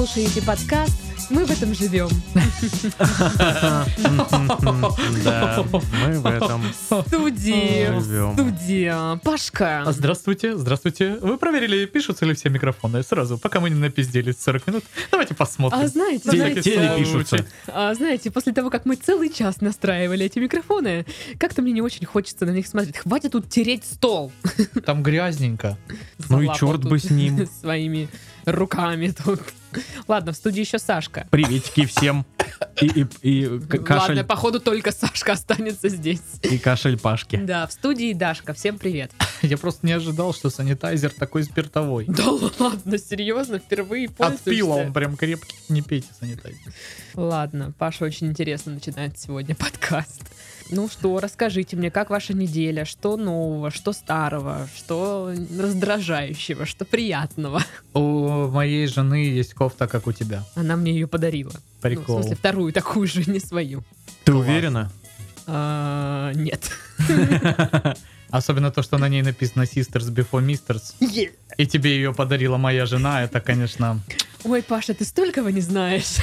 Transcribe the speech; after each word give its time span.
слушаете 0.00 0.42
подкаст 0.42 0.92
«Мы 1.30 1.46
в 1.46 1.50
этом 1.50 1.74
живем». 1.74 2.10
Да, 5.24 5.64
мы 6.02 6.20
в 6.20 6.26
этом 6.26 6.62
Студия, 6.74 7.98
живем. 8.00 8.34
студия. 8.34 9.16
Пашка. 9.24 9.84
Здравствуйте, 9.86 10.54
здравствуйте. 10.58 11.16
Вы 11.22 11.38
проверили, 11.38 11.86
пишутся 11.86 12.26
ли 12.26 12.34
все 12.34 12.50
микрофоны 12.50 13.02
сразу, 13.02 13.38
пока 13.38 13.58
мы 13.60 13.70
не 13.70 13.76
напизделись 13.76 14.36
40 14.42 14.66
минут? 14.66 14.84
Давайте 15.10 15.34
посмотрим. 15.34 15.80
А 15.80 15.88
знаете, 15.88 16.30
На 16.30 16.50
Теле- 16.60 16.98
пишутся. 16.98 17.46
а, 17.68 17.94
знаете, 17.94 18.30
после 18.30 18.52
того, 18.52 18.68
как 18.68 18.84
мы 18.84 18.96
целый 18.96 19.30
час 19.30 19.62
настраивали 19.62 20.26
эти 20.26 20.38
микрофоны, 20.38 21.06
как-то 21.38 21.62
мне 21.62 21.72
не 21.72 21.80
очень 21.80 22.04
хочется 22.04 22.44
на 22.44 22.50
них 22.50 22.66
смотреть. 22.66 22.98
Хватит 22.98 23.32
тут 23.32 23.48
тереть 23.48 23.84
стол. 23.86 24.30
Там 24.84 25.02
грязненько. 25.02 25.78
Ну 26.28 26.42
и 26.42 26.54
черт 26.54 26.84
бы 26.84 26.98
с 26.98 27.08
ним. 27.08 27.48
Своими 27.60 28.10
руками 28.46 29.08
тут. 29.24 29.40
Ладно, 30.08 30.32
в 30.32 30.36
студии 30.36 30.60
еще 30.60 30.78
Сашка. 30.78 31.26
Приветики 31.30 31.84
всем. 31.86 32.24
И, 32.80 32.86
и, 32.86 33.06
и 33.22 33.44
к- 33.58 33.72
Ладно, 33.74 33.84
кашель, 33.84 34.24
походу 34.24 34.60
только 34.60 34.92
Сашка 34.92 35.32
останется 35.32 35.88
здесь. 35.88 36.22
и 36.42 36.56
кашель 36.58 36.98
Пашки. 36.98 37.36
Да, 37.36 37.66
в 37.66 37.72
студии 37.72 38.12
Дашка. 38.14 38.54
Всем 38.54 38.78
привет. 38.78 39.10
Я 39.42 39.58
просто 39.58 39.84
не 39.86 39.92
ожидал, 39.92 40.32
что 40.32 40.48
санитайзер 40.48 41.10
такой 41.10 41.42
спиртовой. 41.44 42.06
Да 42.08 42.24
ладно, 42.58 42.96
серьезно, 42.98 43.58
впервые 43.58 44.06
От 44.06 44.14
пользуешься? 44.16 44.50
пила 44.50 44.76
он 44.76 44.92
прям 44.92 45.16
крепкий. 45.16 45.56
Не 45.68 45.82
пейте 45.82 46.08
санитайзер. 46.18 46.72
Ладно, 47.14 47.74
Паша 47.78 48.04
очень 48.04 48.28
интересно 48.28 48.72
начинает 48.72 49.18
сегодня 49.18 49.54
подкаст. 49.58 50.22
Ну 50.70 50.88
что, 50.88 51.20
расскажите 51.20 51.76
мне, 51.76 51.90
как 51.90 52.10
ваша 52.10 52.34
неделя, 52.34 52.84
что 52.84 53.16
нового, 53.16 53.70
что 53.70 53.92
старого, 53.92 54.68
что 54.76 55.32
раздражающего, 55.58 56.66
что 56.66 56.84
приятного. 56.84 57.62
У 57.94 58.48
моей 58.48 58.86
жены 58.86 59.26
есть 59.26 59.54
кофта, 59.54 59.86
как 59.86 60.06
у 60.06 60.12
тебя. 60.12 60.44
Она 60.54 60.76
мне 60.76 60.92
ее 60.92 61.06
подарила. 61.06 61.52
Ну, 61.52 61.60
в 61.78 61.82
Прикол. 61.82 62.18
смысле, 62.20 62.36
вторую 62.36 62.72
такую 62.72 63.06
же, 63.06 63.30
не 63.30 63.38
свою. 63.38 63.84
Ты 64.24 64.32
Класс. 64.32 64.46
уверена? 64.46 64.90
А, 65.46 66.32
нет. 66.34 66.70
Особенно 68.30 68.72
то, 68.72 68.82
что 68.82 68.98
на 68.98 69.08
ней 69.08 69.22
написано 69.22 69.62
Sisters 69.62 70.12
Before 70.12 70.44
Misters. 70.44 70.94
И 71.56 71.66
тебе 71.66 71.94
ее 71.94 72.12
подарила 72.12 72.56
моя 72.56 72.84
жена. 72.86 73.22
Это, 73.22 73.40
конечно, 73.40 74.00
Ой, 74.44 74.62
Паша, 74.62 74.94
ты 74.94 75.04
столького 75.04 75.48
не 75.48 75.60
знаешь. 75.60 76.16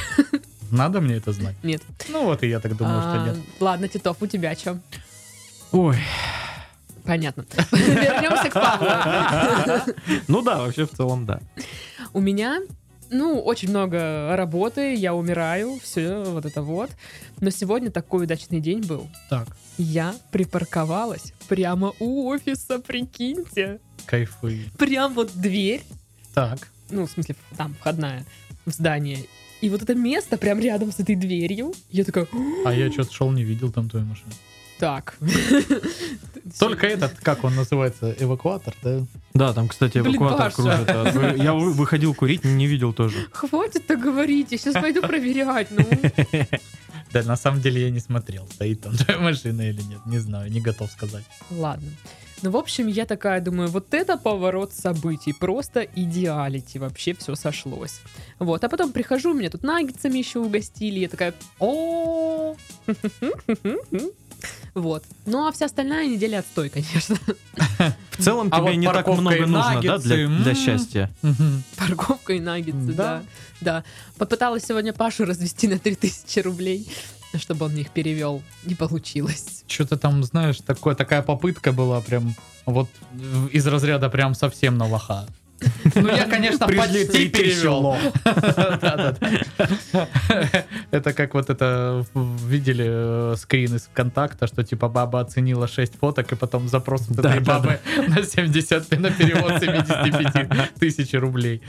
Надо 0.74 1.00
мне 1.00 1.14
это 1.16 1.32
знать. 1.32 1.56
Нет. 1.62 1.82
Ну 2.08 2.24
вот 2.24 2.42
и 2.42 2.48
я 2.48 2.60
так 2.60 2.76
думаю, 2.76 3.00
что 3.00 3.22
А, 3.22 3.26
нет. 3.26 3.36
Ладно, 3.60 3.88
Титов, 3.88 4.16
у 4.20 4.26
тебя 4.26 4.54
что? 4.54 4.78
Ой, 5.72 5.96
Понятно. 7.04 7.44
Вернемся 7.72 8.48
к 8.50 8.54
Павлу. 8.54 9.94
ну 10.28 10.42
да, 10.42 10.58
вообще 10.60 10.86
в 10.86 10.90
целом 10.90 11.26
да. 11.26 11.40
У 12.14 12.20
меня, 12.20 12.60
ну, 13.10 13.38
очень 13.40 13.68
много 13.68 14.34
работы, 14.36 14.94
я 14.94 15.14
умираю, 15.14 15.78
все 15.82 16.22
вот 16.24 16.46
это 16.46 16.62
вот. 16.62 16.90
Но 17.40 17.50
сегодня 17.50 17.90
такой 17.90 18.24
удачный 18.24 18.60
день 18.60 18.80
был. 18.80 19.06
Так, 19.28 19.48
Я 19.76 20.14
припарковалась 20.30 21.34
прямо 21.48 21.92
у 22.00 22.28
офиса, 22.28 22.78
прикиньте. 22.78 23.80
кайфуй. 24.06 24.70
Прям 24.78 25.12
вот 25.12 25.30
дверь, 25.34 25.82
Так. 26.32 26.68
ну, 26.88 27.06
в 27.06 27.10
смысле, 27.10 27.36
там, 27.58 27.74
входная 27.80 28.24
в 28.64 28.70
здание. 28.70 29.18
И 29.64 29.70
вот 29.70 29.80
это 29.82 29.94
место 29.94 30.36
прям 30.36 30.58
рядом 30.60 30.92
с 30.92 31.00
этой 31.00 31.14
дверью. 31.16 31.72
Я 31.90 32.04
такая, 32.04 32.26
А 32.66 32.72
я 32.74 32.92
что-то 32.92 33.12
шел, 33.14 33.30
не 33.32 33.44
видел 33.44 33.72
там 33.72 33.88
твою 33.88 34.04
машину. 34.04 34.30
так. 34.78 35.16
Только 36.58 36.86
этот, 36.86 37.12
как 37.20 37.44
он 37.44 37.54
называется, 37.56 38.14
эвакуатор, 38.18 38.74
да? 38.82 39.06
Да, 39.32 39.52
там, 39.54 39.68
кстати, 39.68 39.98
Блин, 40.00 40.16
эвакуатор 40.16 40.38
Паша. 40.52 40.56
кружит. 40.56 40.88
а 40.90 41.34
Я 41.36 41.54
вы- 41.54 41.72
выходил 41.72 42.12
курить, 42.14 42.44
не 42.44 42.66
видел 42.66 42.92
тоже. 42.92 43.16
Хватит 43.32 43.86
так 43.86 44.00
говорить, 44.00 44.48
я 44.52 44.58
сейчас 44.58 44.74
пойду 44.74 45.00
проверять, 45.00 45.68
ну. 45.70 45.86
Да, 47.12 47.22
на 47.22 47.36
самом 47.36 47.60
деле 47.60 47.80
я 47.82 47.90
не 47.90 48.00
смотрел, 48.00 48.46
стоит 48.52 48.80
там 48.82 48.96
твоя 48.96 49.20
машина 49.20 49.62
или 49.62 49.80
нет, 49.82 50.00
не 50.04 50.18
знаю, 50.18 50.50
не 50.50 50.60
готов 50.60 50.90
сказать. 50.90 51.24
Ладно. 51.50 51.88
Ну, 52.44 52.50
в 52.50 52.58
общем, 52.58 52.88
я 52.88 53.06
такая 53.06 53.40
думаю, 53.40 53.70
вот 53.70 53.94
это 53.94 54.18
поворот 54.18 54.74
событий, 54.74 55.32
просто 55.32 55.80
идеалити, 55.80 56.78
вообще 56.78 57.14
все 57.14 57.34
сошлось. 57.36 58.02
Вот, 58.38 58.62
а 58.62 58.68
потом 58.68 58.92
прихожу, 58.92 59.32
меня 59.32 59.48
тут 59.48 59.62
наггетсами 59.62 60.18
еще 60.18 60.40
угостили, 60.40 60.98
я 60.98 61.08
такая, 61.08 61.32
о 61.58 62.54
Вот. 64.74 65.04
Ну, 65.24 65.46
а 65.46 65.52
вся 65.52 65.66
остальная 65.66 66.06
неделя 66.06 66.40
отстой, 66.40 66.68
конечно. 66.68 67.16
В 68.10 68.22
целом 68.22 68.48
А 68.50 68.56
тебе 68.58 68.72
вот 68.72 68.76
не 68.76 68.86
так 68.88 69.06
много 69.06 69.46
нужно, 69.46 69.80
да, 69.82 69.98
для, 69.98 70.28
для 70.28 70.50
м. 70.50 70.54
счастья. 70.54 71.10
Парковка 71.78 72.34
и 72.34 72.40
наггетсы, 72.40 72.92
да. 72.92 72.94
Да. 72.94 73.22
Да. 73.60 73.84
Попыталась 74.18 74.64
сегодня 74.64 74.92
Пашу 74.92 75.24
развести 75.24 75.66
на 75.68 75.78
3000 75.78 76.40
рублей, 76.40 76.86
чтобы 77.38 77.66
он 77.66 77.76
их 77.76 77.90
перевел. 77.90 78.42
Не 78.64 78.74
получилось. 78.74 79.64
Что-то 79.66 79.96
там, 79.96 80.22
знаешь, 80.24 80.58
такое, 80.58 80.94
такая 80.94 81.22
попытка 81.22 81.72
была 81.72 82.00
прям 82.00 82.34
вот 82.66 82.88
из 83.52 83.66
разряда 83.66 84.08
прям 84.08 84.34
совсем 84.34 84.78
на 84.78 84.86
лоха. 84.86 85.26
Ну, 85.94 86.08
я, 86.08 86.24
конечно, 86.24 86.66
Пришли, 86.66 87.04
почти 87.04 87.28
перевел. 87.28 87.96
Это 90.90 91.12
как 91.12 91.34
вот 91.34 91.50
это 91.50 92.04
видели 92.14 92.86
э, 92.86 93.36
скрин 93.36 93.74
из 93.76 93.82
ВКонтакта, 93.82 94.46
что 94.46 94.62
типа 94.62 94.88
баба 94.88 95.20
оценила 95.20 95.68
6 95.68 95.98
фоток, 95.98 96.32
и 96.32 96.36
потом 96.36 96.68
запрос 96.68 97.10
этой 97.10 97.40
бабы 97.40 97.80
на 98.08 98.22
70, 98.22 99.00
на 99.00 99.10
перевод 99.10 99.60
75 99.60 100.74
тысяч 100.74 101.12
рублей. 101.14 101.62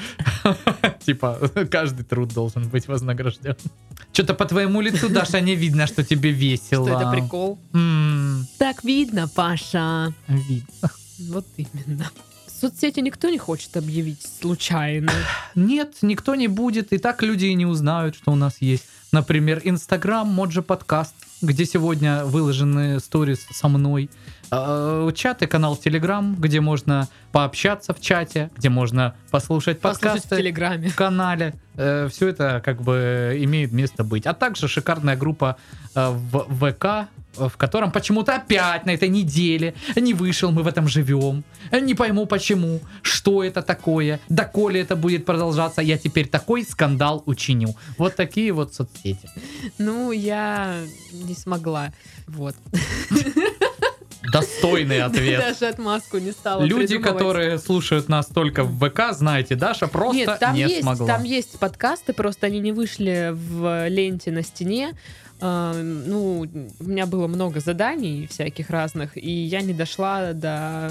Типа 1.05 1.39
каждый 1.71 2.03
труд 2.03 2.33
должен 2.33 2.67
быть 2.69 2.87
вознагражден. 2.87 3.55
Что-то 4.13 4.33
по 4.33 4.45
твоему 4.45 4.81
лицу, 4.81 5.09
Даша, 5.09 5.41
не 5.41 5.55
видно, 5.55 5.87
что 5.87 6.03
тебе 6.03 6.31
весело. 6.31 6.87
Что 6.87 6.99
это 6.99 7.11
прикол? 7.11 7.59
Так 8.57 8.83
видно, 8.83 9.27
Паша. 9.27 10.13
Видно. 10.27 10.89
Вот 11.29 11.45
именно. 11.57 12.09
Соцсети 12.59 13.01
никто 13.01 13.29
не 13.29 13.37
хочет 13.37 13.75
объявить 13.75 14.25
случайно. 14.41 15.11
Нет, 15.55 15.97
никто 16.01 16.35
не 16.35 16.47
будет. 16.47 16.93
И 16.93 16.97
так 16.97 17.21
люди 17.21 17.45
и 17.45 17.53
не 17.53 17.65
узнают, 17.65 18.15
что 18.15 18.31
у 18.31 18.35
нас 18.35 18.57
есть. 18.61 18.85
Например, 19.11 19.61
Инстаграм, 19.63 20.27
Моджи 20.27 20.61
подкаст, 20.61 21.15
где 21.41 21.65
сегодня 21.65 22.23
выложены 22.23 22.99
сторис 22.99 23.45
со 23.51 23.67
мной. 23.67 24.09
Э, 24.51 25.09
Чат 25.15 25.41
и 25.41 25.47
канал 25.47 25.75
Телеграм, 25.75 26.35
где 26.35 26.61
можно 26.61 27.07
пообщаться 27.31 27.93
в 27.93 28.01
чате, 28.01 28.49
где 28.55 28.69
можно 28.69 29.15
послушать 29.31 29.79
Послушать 29.79 29.79
в 29.79 29.81
подкасты 29.81 30.37
Телеграме. 30.37 30.89
в 30.89 30.95
канале. 30.95 31.53
Все 31.75 32.29
это 32.29 32.61
как 32.63 32.81
бы 32.81 33.37
имеет 33.41 33.73
место 33.73 34.03
быть. 34.05 34.25
А 34.25 34.33
также 34.33 34.67
шикарная 34.69 35.17
группа 35.17 35.57
э, 35.93 36.09
в 36.09 36.71
ВК, 36.71 36.85
э, 37.37 37.49
в 37.49 37.57
котором 37.57 37.91
почему-то 37.91 38.33
опять 38.35 38.85
на 38.85 38.91
этой 38.91 39.09
неделе 39.09 39.73
не 39.97 40.13
вышел, 40.13 40.51
мы 40.51 40.63
в 40.63 40.67
этом 40.67 40.87
живем. 40.87 41.43
Не 41.71 41.93
пойму 41.93 42.27
почему, 42.27 42.79
что 43.01 43.43
это 43.43 43.61
такое, 43.61 44.21
доколе 44.29 44.79
это 44.79 44.95
будет 44.95 45.25
продолжаться, 45.25 45.81
я 45.81 45.97
теперь 45.97 46.29
такой 46.29 46.63
скандал 46.63 47.23
учиню. 47.25 47.75
Вот 47.97 48.15
такие 48.15 48.53
вот 48.53 48.73
соцсети. 48.73 49.29
Ну, 49.77 50.13
я 50.13 50.77
не 51.11 51.33
смогла. 51.33 51.91
Вот. 52.27 52.55
Достойный 54.31 55.01
ответ. 55.03 55.39
Даже 55.39 55.67
отмазку 55.67 56.17
не 56.17 56.31
стала 56.31 56.63
Люди, 56.63 56.97
которые 56.97 57.59
слушают 57.59 58.09
нас 58.09 58.27
только 58.27 58.63
в 58.63 58.77
ВК, 58.79 59.13
знаете, 59.13 59.55
Даша 59.55 59.87
просто 59.87 60.17
Нет, 60.17 60.39
там 60.39 60.55
не 60.55 60.61
есть, 60.61 60.81
смогла. 60.81 61.07
там 61.07 61.23
есть 61.23 61.59
подкасты, 61.59 62.13
просто 62.13 62.47
они 62.47 62.59
не 62.59 62.71
вышли 62.71 63.31
в 63.33 63.87
ленте 63.87 64.31
на 64.31 64.43
стене. 64.43 64.95
А, 65.41 65.73
ну, 65.73 66.47
у 66.79 66.83
меня 66.83 67.05
было 67.05 67.27
много 67.27 67.59
заданий 67.59 68.27
всяких 68.27 68.69
разных, 68.69 69.17
и 69.17 69.29
я 69.29 69.61
не 69.61 69.73
дошла 69.73 70.31
до 70.33 70.89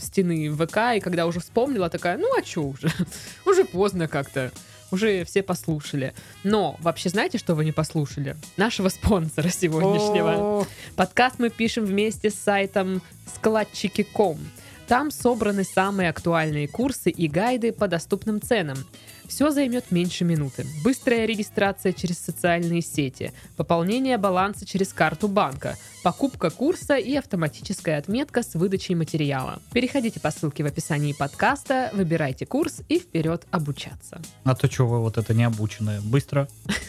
стены 0.00 0.50
ВК, 0.50 0.96
и 0.96 1.00
когда 1.00 1.26
уже 1.26 1.40
вспомнила, 1.40 1.88
такая, 1.88 2.18
ну 2.18 2.28
а 2.36 2.42
чё 2.42 2.62
уже? 2.62 2.90
уже 3.46 3.64
поздно 3.64 4.08
как-то. 4.08 4.50
Уже 4.90 5.24
все 5.24 5.42
послушали. 5.42 6.14
Но 6.44 6.76
вообще 6.80 7.08
знаете, 7.08 7.38
что 7.38 7.54
вы 7.54 7.64
не 7.64 7.72
послушали? 7.72 8.36
Нашего 8.56 8.88
спонсора 8.88 9.48
сегодняшнего. 9.48 10.66
Подкаст 10.94 11.36
мы 11.38 11.50
пишем 11.50 11.84
вместе 11.84 12.30
с 12.30 12.34
сайтом 12.34 13.02
складчики.ком. 13.34 14.38
Там 14.86 15.10
собраны 15.10 15.64
самые 15.64 16.10
актуальные 16.10 16.68
курсы 16.68 17.10
и 17.10 17.26
гайды 17.26 17.72
по 17.72 17.88
доступным 17.88 18.40
ценам. 18.40 18.78
Все 19.28 19.50
займет 19.50 19.90
меньше 19.90 20.24
минуты. 20.24 20.66
Быстрая 20.84 21.26
регистрация 21.26 21.92
через 21.92 22.18
социальные 22.18 22.82
сети, 22.82 23.32
пополнение 23.56 24.18
баланса 24.18 24.64
через 24.66 24.92
карту 24.92 25.28
банка, 25.28 25.76
покупка 26.02 26.50
курса 26.50 26.96
и 26.96 27.14
автоматическая 27.16 27.98
отметка 27.98 28.42
с 28.42 28.54
выдачей 28.54 28.94
материала. 28.94 29.60
Переходите 29.72 30.20
по 30.20 30.30
ссылке 30.30 30.62
в 30.62 30.66
описании 30.66 31.12
подкаста, 31.12 31.90
выбирайте 31.92 32.46
курс 32.46 32.80
и 32.88 32.98
вперед 32.98 33.46
обучаться. 33.50 34.20
А 34.44 34.54
то 34.54 34.70
что 34.70 34.86
вы 34.86 35.00
вот 35.00 35.18
это 35.18 35.34
необученное? 35.34 36.00
Быстро? 36.00 36.48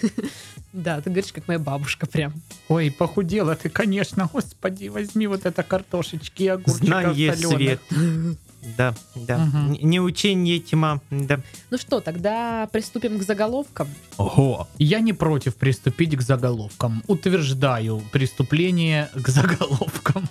Да, 0.73 1.01
ты 1.01 1.09
говоришь, 1.09 1.33
как 1.33 1.47
моя 1.47 1.59
бабушка 1.59 2.05
прям. 2.05 2.33
Ой, 2.67 2.91
похудела 2.91 3.55
ты, 3.55 3.67
конечно, 3.67 4.29
господи, 4.31 4.89
возьми 4.89 5.25
вот 5.25 5.45
это 5.47 5.63
картошечки, 5.63 6.43
огурчиков 6.43 6.85
Знание 6.87 7.33
солёных. 7.33 7.57
свет. 7.57 7.81
да, 8.77 8.93
да. 9.15 9.35
Н- 9.35 9.77
Не 9.81 9.99
учение 10.01 10.59
тьма, 10.59 10.99
да. 11.11 11.39
Ну 11.69 11.77
что, 11.77 11.99
тогда 12.01 12.67
приступим 12.71 13.19
к 13.19 13.23
заголовкам. 13.23 13.87
Ого. 14.17 14.67
Я 14.77 14.99
не 14.99 15.13
против 15.13 15.55
приступить 15.55 16.15
к 16.15 16.21
заголовкам. 16.21 17.03
Утверждаю 17.07 18.01
преступление 18.11 19.09
к 19.13 19.27
заголовкам. 19.29 20.27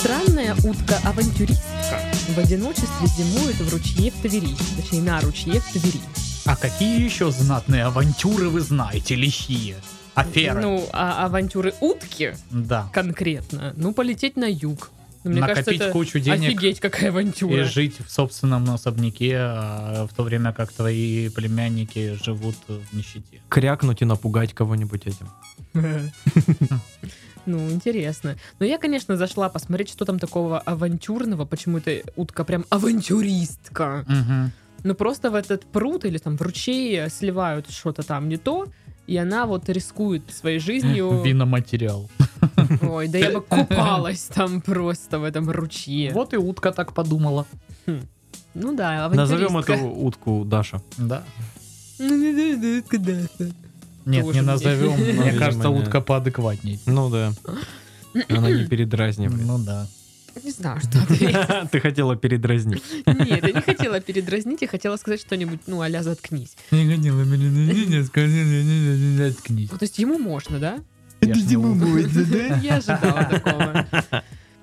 Странная 0.00 0.54
утка-авантюристка 0.62 2.00
в 2.34 2.38
одиночестве 2.38 3.06
зимует 3.16 3.56
в 3.56 3.72
ручье 3.72 4.10
в 4.10 4.14
Твери. 4.20 4.54
Точнее, 4.76 5.02
на 5.02 5.20
ручье 5.20 5.60
в 5.60 5.64
Твери. 5.72 6.00
А 6.46 6.54
какие 6.54 7.02
еще 7.02 7.32
знатные 7.32 7.84
авантюры 7.84 8.48
вы 8.48 8.60
знаете, 8.60 9.16
лихие? 9.16 9.76
Аферы. 10.14 10.60
Ну, 10.60 10.88
а 10.92 11.26
авантюры 11.26 11.74
утки 11.80 12.34
да. 12.50 12.88
конкретно. 12.92 13.74
Ну, 13.76 13.92
полететь 13.92 14.36
на 14.36 14.44
юг. 14.44 14.90
Ну, 15.24 15.32
Мне 15.32 15.40
Накопить 15.40 15.64
кажется, 15.64 15.84
это 15.86 15.92
кучу 15.92 16.20
денег 16.20 16.50
офигеть, 16.50 16.78
какая 16.78 17.06
и 17.06 17.08
авантюра. 17.08 17.64
жить 17.64 17.96
в 17.98 18.10
собственном 18.12 18.70
особняке, 18.70 19.36
а, 19.38 20.06
в 20.06 20.14
то 20.14 20.22
время 20.22 20.52
как 20.52 20.72
твои 20.72 21.28
племянники 21.30 22.16
живут 22.22 22.54
в 22.68 22.94
нищете. 22.96 23.40
Крякнуть 23.48 24.02
и 24.02 24.04
напугать 24.04 24.54
кого-нибудь 24.54 25.02
этим. 25.06 25.28
Ну, 27.48 27.70
интересно. 27.70 28.36
Но 28.58 28.66
я, 28.66 28.76
конечно, 28.76 29.16
зашла 29.16 29.48
посмотреть, 29.48 29.88
что 29.90 30.04
там 30.04 30.18
такого 30.18 30.58
авантюрного. 30.58 31.44
Почему 31.44 31.78
эта 31.78 32.02
утка 32.16 32.42
прям 32.42 32.64
авантюристка. 32.70 34.04
Мгм. 34.08 34.52
Ну, 34.86 34.94
просто 34.94 35.30
в 35.30 35.34
этот 35.34 35.64
пруд 35.64 36.04
или 36.04 36.18
там 36.18 36.36
в 36.36 36.42
ручей 36.42 37.10
сливают 37.10 37.68
что-то 37.70 38.04
там 38.04 38.28
не 38.28 38.36
то, 38.36 38.66
и 39.08 39.16
она 39.16 39.44
вот 39.46 39.68
рискует 39.68 40.22
своей 40.32 40.60
жизнью. 40.60 41.22
Виноматериал. 41.24 42.08
Ой, 42.82 43.08
да 43.08 43.18
я 43.18 43.32
бы 43.32 43.40
купалась 43.40 44.30
там 44.32 44.60
просто 44.60 45.18
в 45.18 45.24
этом 45.24 45.50
ручье. 45.50 46.12
Вот 46.12 46.34
и 46.34 46.36
утка 46.36 46.70
так 46.70 46.92
подумала. 46.92 47.46
Ну 48.54 48.76
да, 48.76 49.08
Назовем 49.08 49.58
эту 49.58 49.74
утку 49.74 50.44
Даша. 50.44 50.80
Да. 50.98 51.24
Ну. 51.98 52.16
Нет, 54.04 54.24
Тоже 54.24 54.38
не 54.38 54.46
назовем. 54.46 54.92
Мне 54.92 55.32
кажется, 55.32 55.68
утка 55.68 56.00
поадекватней. 56.00 56.78
Ну 56.86 57.10
да. 57.10 57.32
Она 58.28 58.50
не 58.52 58.66
передразнивает. 58.66 59.44
Ну 59.44 59.58
да. 59.58 59.88
Не 60.44 60.50
знаю, 60.50 60.80
что 60.80 61.02
ответить. 61.02 61.70
Ты 61.70 61.80
хотела 61.80 62.16
передразнить. 62.16 62.82
Нет, 63.06 63.46
я 63.46 63.52
не 63.52 63.60
хотела 63.60 64.00
передразнить, 64.00 64.62
я 64.62 64.68
хотела 64.68 64.96
сказать 64.96 65.20
что-нибудь, 65.20 65.60
ну, 65.66 65.80
а 65.80 66.02
заткнись. 66.02 66.56
Не 66.70 66.96
хотела 66.96 67.22
меня 67.22 68.04
скажи, 68.04 68.44
заткнись. 69.16 69.70
Ну, 69.70 69.78
то 69.78 69.84
есть 69.84 69.98
ему 69.98 70.18
можно, 70.18 70.58
да? 70.58 70.78
Я 71.20 71.34
ж 71.34 71.38
не 71.44 71.56
утка. 71.56 72.60
Я 72.62 72.76
ожидала 72.76 73.24
такого. 73.24 73.86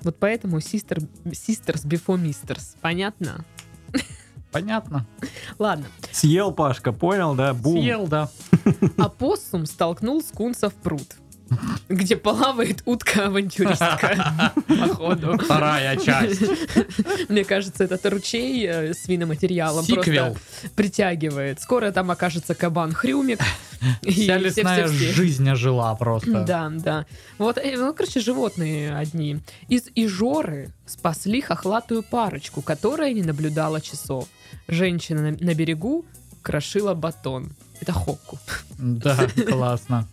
Вот 0.01 0.17
поэтому 0.19 0.57
sister, 0.57 1.07
sisters 1.25 1.85
before 1.85 2.21
misters. 2.21 2.75
Понятно? 2.81 3.45
Понятно. 4.51 5.07
Ладно. 5.57 5.85
Съел 6.11 6.51
Пашка, 6.51 6.91
понял, 6.91 7.33
да? 7.33 7.53
Бум. 7.53 7.81
Съел, 7.81 8.07
да. 8.07 8.29
Опоссум 8.97 9.65
столкнул 9.65 10.21
скунса 10.21 10.69
в 10.69 10.75
пруд, 10.75 11.15
где 11.89 12.15
плавает 12.15 12.81
утка-авантюристка. 12.85 14.53
Походу. 14.67 15.37
Вторая 15.37 15.97
часть. 15.97 16.41
Мне 17.29 17.43
кажется, 17.43 17.83
этот 17.83 18.05
ручей 18.05 18.65
э, 18.67 18.93
с 18.93 19.07
виноматериалом 19.07 19.85
Сиквел. 19.85 20.31
просто 20.31 20.69
притягивает. 20.75 21.61
Скоро 21.61 21.91
там 21.91 22.11
окажется 22.11 22.53
кабан-хрюмик. 22.53 23.39
и 24.01 24.11
Вся 24.11 24.37
лесная 24.37 24.87
жизнь 24.87 25.49
ожила 25.49 25.93
просто. 25.95 26.43
Да, 26.43 26.71
да. 26.73 27.05
Вот, 27.37 27.57
э, 27.57 27.75
ну, 27.77 27.93
короче, 27.93 28.19
животные 28.19 28.95
одни. 28.95 29.39
Из 29.67 29.89
Ижоры 29.95 30.71
спасли 30.85 31.41
хохлатую 31.41 32.03
парочку, 32.03 32.61
которая 32.61 33.13
не 33.13 33.23
наблюдала 33.23 33.81
часов. 33.81 34.27
Женщина 34.67 35.31
на, 35.31 35.31
на 35.31 35.53
берегу 35.53 36.05
крошила 36.41 36.93
батон. 36.93 37.51
Это 37.81 37.91
хокку. 37.91 38.39
Да, 38.77 39.27
классно. 39.47 40.07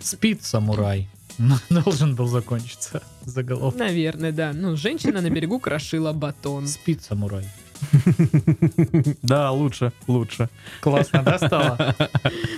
Спит 0.00 0.44
самурай. 0.44 1.08
Должен 1.70 2.14
был 2.14 2.26
закончиться 2.26 3.02
заголовок. 3.24 3.76
Наверное, 3.76 4.32
да. 4.32 4.52
Ну, 4.52 4.76
женщина 4.76 5.20
на 5.20 5.30
берегу 5.30 5.58
крошила 5.58 6.12
батон. 6.12 6.66
Спит 6.66 7.02
самурай. 7.02 7.48
Да, 9.22 9.52
лучше, 9.52 9.92
лучше. 10.08 10.48
Классно, 10.80 11.22
да, 11.22 11.38
стало? 11.38 11.94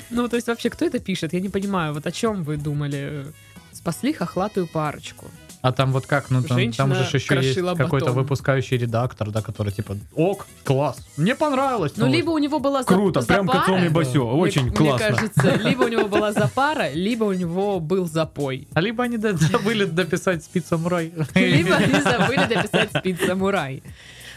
Ну, 0.08 0.28
то 0.28 0.36
есть 0.36 0.48
вообще, 0.48 0.70
кто 0.70 0.86
это 0.86 0.98
пишет? 0.98 1.34
Я 1.34 1.40
не 1.40 1.50
понимаю, 1.50 1.92
вот 1.92 2.06
о 2.06 2.10
чем 2.10 2.42
вы 2.42 2.56
думали? 2.56 3.26
Спасли 3.72 4.12
хохлатую 4.14 4.66
парочку. 4.66 5.26
А 5.62 5.72
там 5.72 5.92
вот 5.92 6.06
как, 6.06 6.30
ну 6.30 6.42
там, 6.42 6.56
Женщина 6.56 6.88
там 6.88 6.94
же 6.94 7.02
еще 7.16 7.38
есть 7.42 7.60
какой-то 7.76 8.12
выпускающий 8.12 8.78
редактор, 8.78 9.30
да, 9.30 9.42
который 9.42 9.72
типа, 9.72 9.94
ок, 10.14 10.46
класс, 10.64 11.06
мне 11.18 11.34
понравилось. 11.34 11.92
Ну, 11.96 12.06
новость». 12.06 12.16
либо 12.16 12.30
у 12.30 12.38
него 12.38 12.60
была 12.60 12.82
за- 12.82 12.88
Круто, 12.88 13.20
прям 13.20 13.46
как 13.46 13.56
запара, 13.56 13.76
Томи 13.76 13.88
Басё, 13.90 14.24
мне- 14.26 14.40
очень 14.40 14.62
мне 14.64 14.72
классно. 14.72 15.06
кажется, 15.08 15.56
либо 15.68 15.82
у 15.82 15.88
него 15.88 16.08
была 16.08 16.32
запара, 16.32 16.90
либо 16.92 17.24
у 17.24 17.32
него 17.34 17.78
был 17.78 18.06
запой. 18.08 18.68
А 18.72 18.80
либо 18.80 19.04
они 19.04 19.18
забыли 19.18 19.84
дописать 19.84 20.42
спит 20.44 20.66
самурай. 20.66 21.12
Либо 21.34 21.76
они 21.76 21.92
забыли 22.02 22.46
дописать 22.46 22.90
спид 22.96 23.20
самурай. 23.20 23.82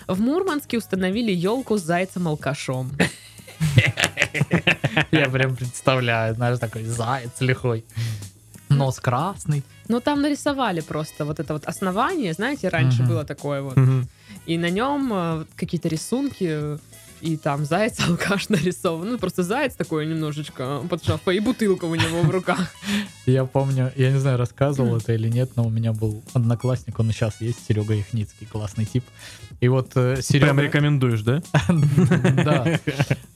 В 0.08 0.20
Мурманске 0.20 0.78
установили 0.78 1.32
елку 1.32 1.78
с 1.78 1.84
зайцем-алкашом. 1.84 2.92
Я 5.12 5.30
прям 5.30 5.56
представляю, 5.56 6.36
знаешь, 6.36 6.60
такой 6.60 6.84
заяц 6.84 7.32
лихой. 7.40 7.86
Нос 8.78 9.00
красный. 9.00 9.64
Ну, 9.90 10.00
там 10.00 10.22
нарисовали 10.22 10.82
просто 10.82 11.26
вот 11.26 11.40
это 11.40 11.54
вот 11.54 11.66
основание, 11.66 12.34
знаете, 12.34 12.70
раньше 12.70 13.00
Мгм. 13.04 13.08
было 13.12 13.24
такое 13.26 13.62
вот. 13.62 13.76
Мгм. 13.78 14.08
И 14.46 14.58
на 14.58 14.70
нем 14.70 15.12
э, 15.14 15.46
какие-то 15.56 15.90
рисунки, 15.90 16.48
э, 16.50 16.78
и 17.24 17.38
там 17.38 17.64
заяц-алкаш 17.66 18.50
нарисован. 18.50 19.10
Ну, 19.12 19.18
просто 19.18 19.44
заяц 19.44 19.76
такой 19.76 20.06
немножечко 20.06 20.82
под 20.90 21.04
шапкой, 21.04 21.38
и 21.38 21.40
бутылка 21.40 21.86
у 21.86 21.96
него 21.96 22.22
в 22.22 22.30
руках. 22.30 22.74
Я 23.26 23.46
помню, 23.46 23.92
я 23.96 24.12
не 24.12 24.20
знаю, 24.20 24.38
рассказывал 24.38 24.98
это 24.98 25.14
или 25.14 25.30
нет, 25.30 25.52
но 25.56 25.64
у 25.64 25.70
меня 25.70 25.94
был 25.94 26.22
одноклассник, 26.34 27.00
он 27.00 27.10
и 27.10 27.14
сейчас 27.14 27.40
есть, 27.40 27.66
Серега 27.66 27.94
Ихницкий, 27.94 28.46
классный 28.46 28.84
тип. 28.84 29.06
И 29.62 29.70
вот 29.70 29.92
э, 29.96 30.22
Серега... 30.22 30.48
Прям 30.48 30.60
рекомендуешь, 30.60 31.22
да? 31.22 31.42
Да, 32.44 32.80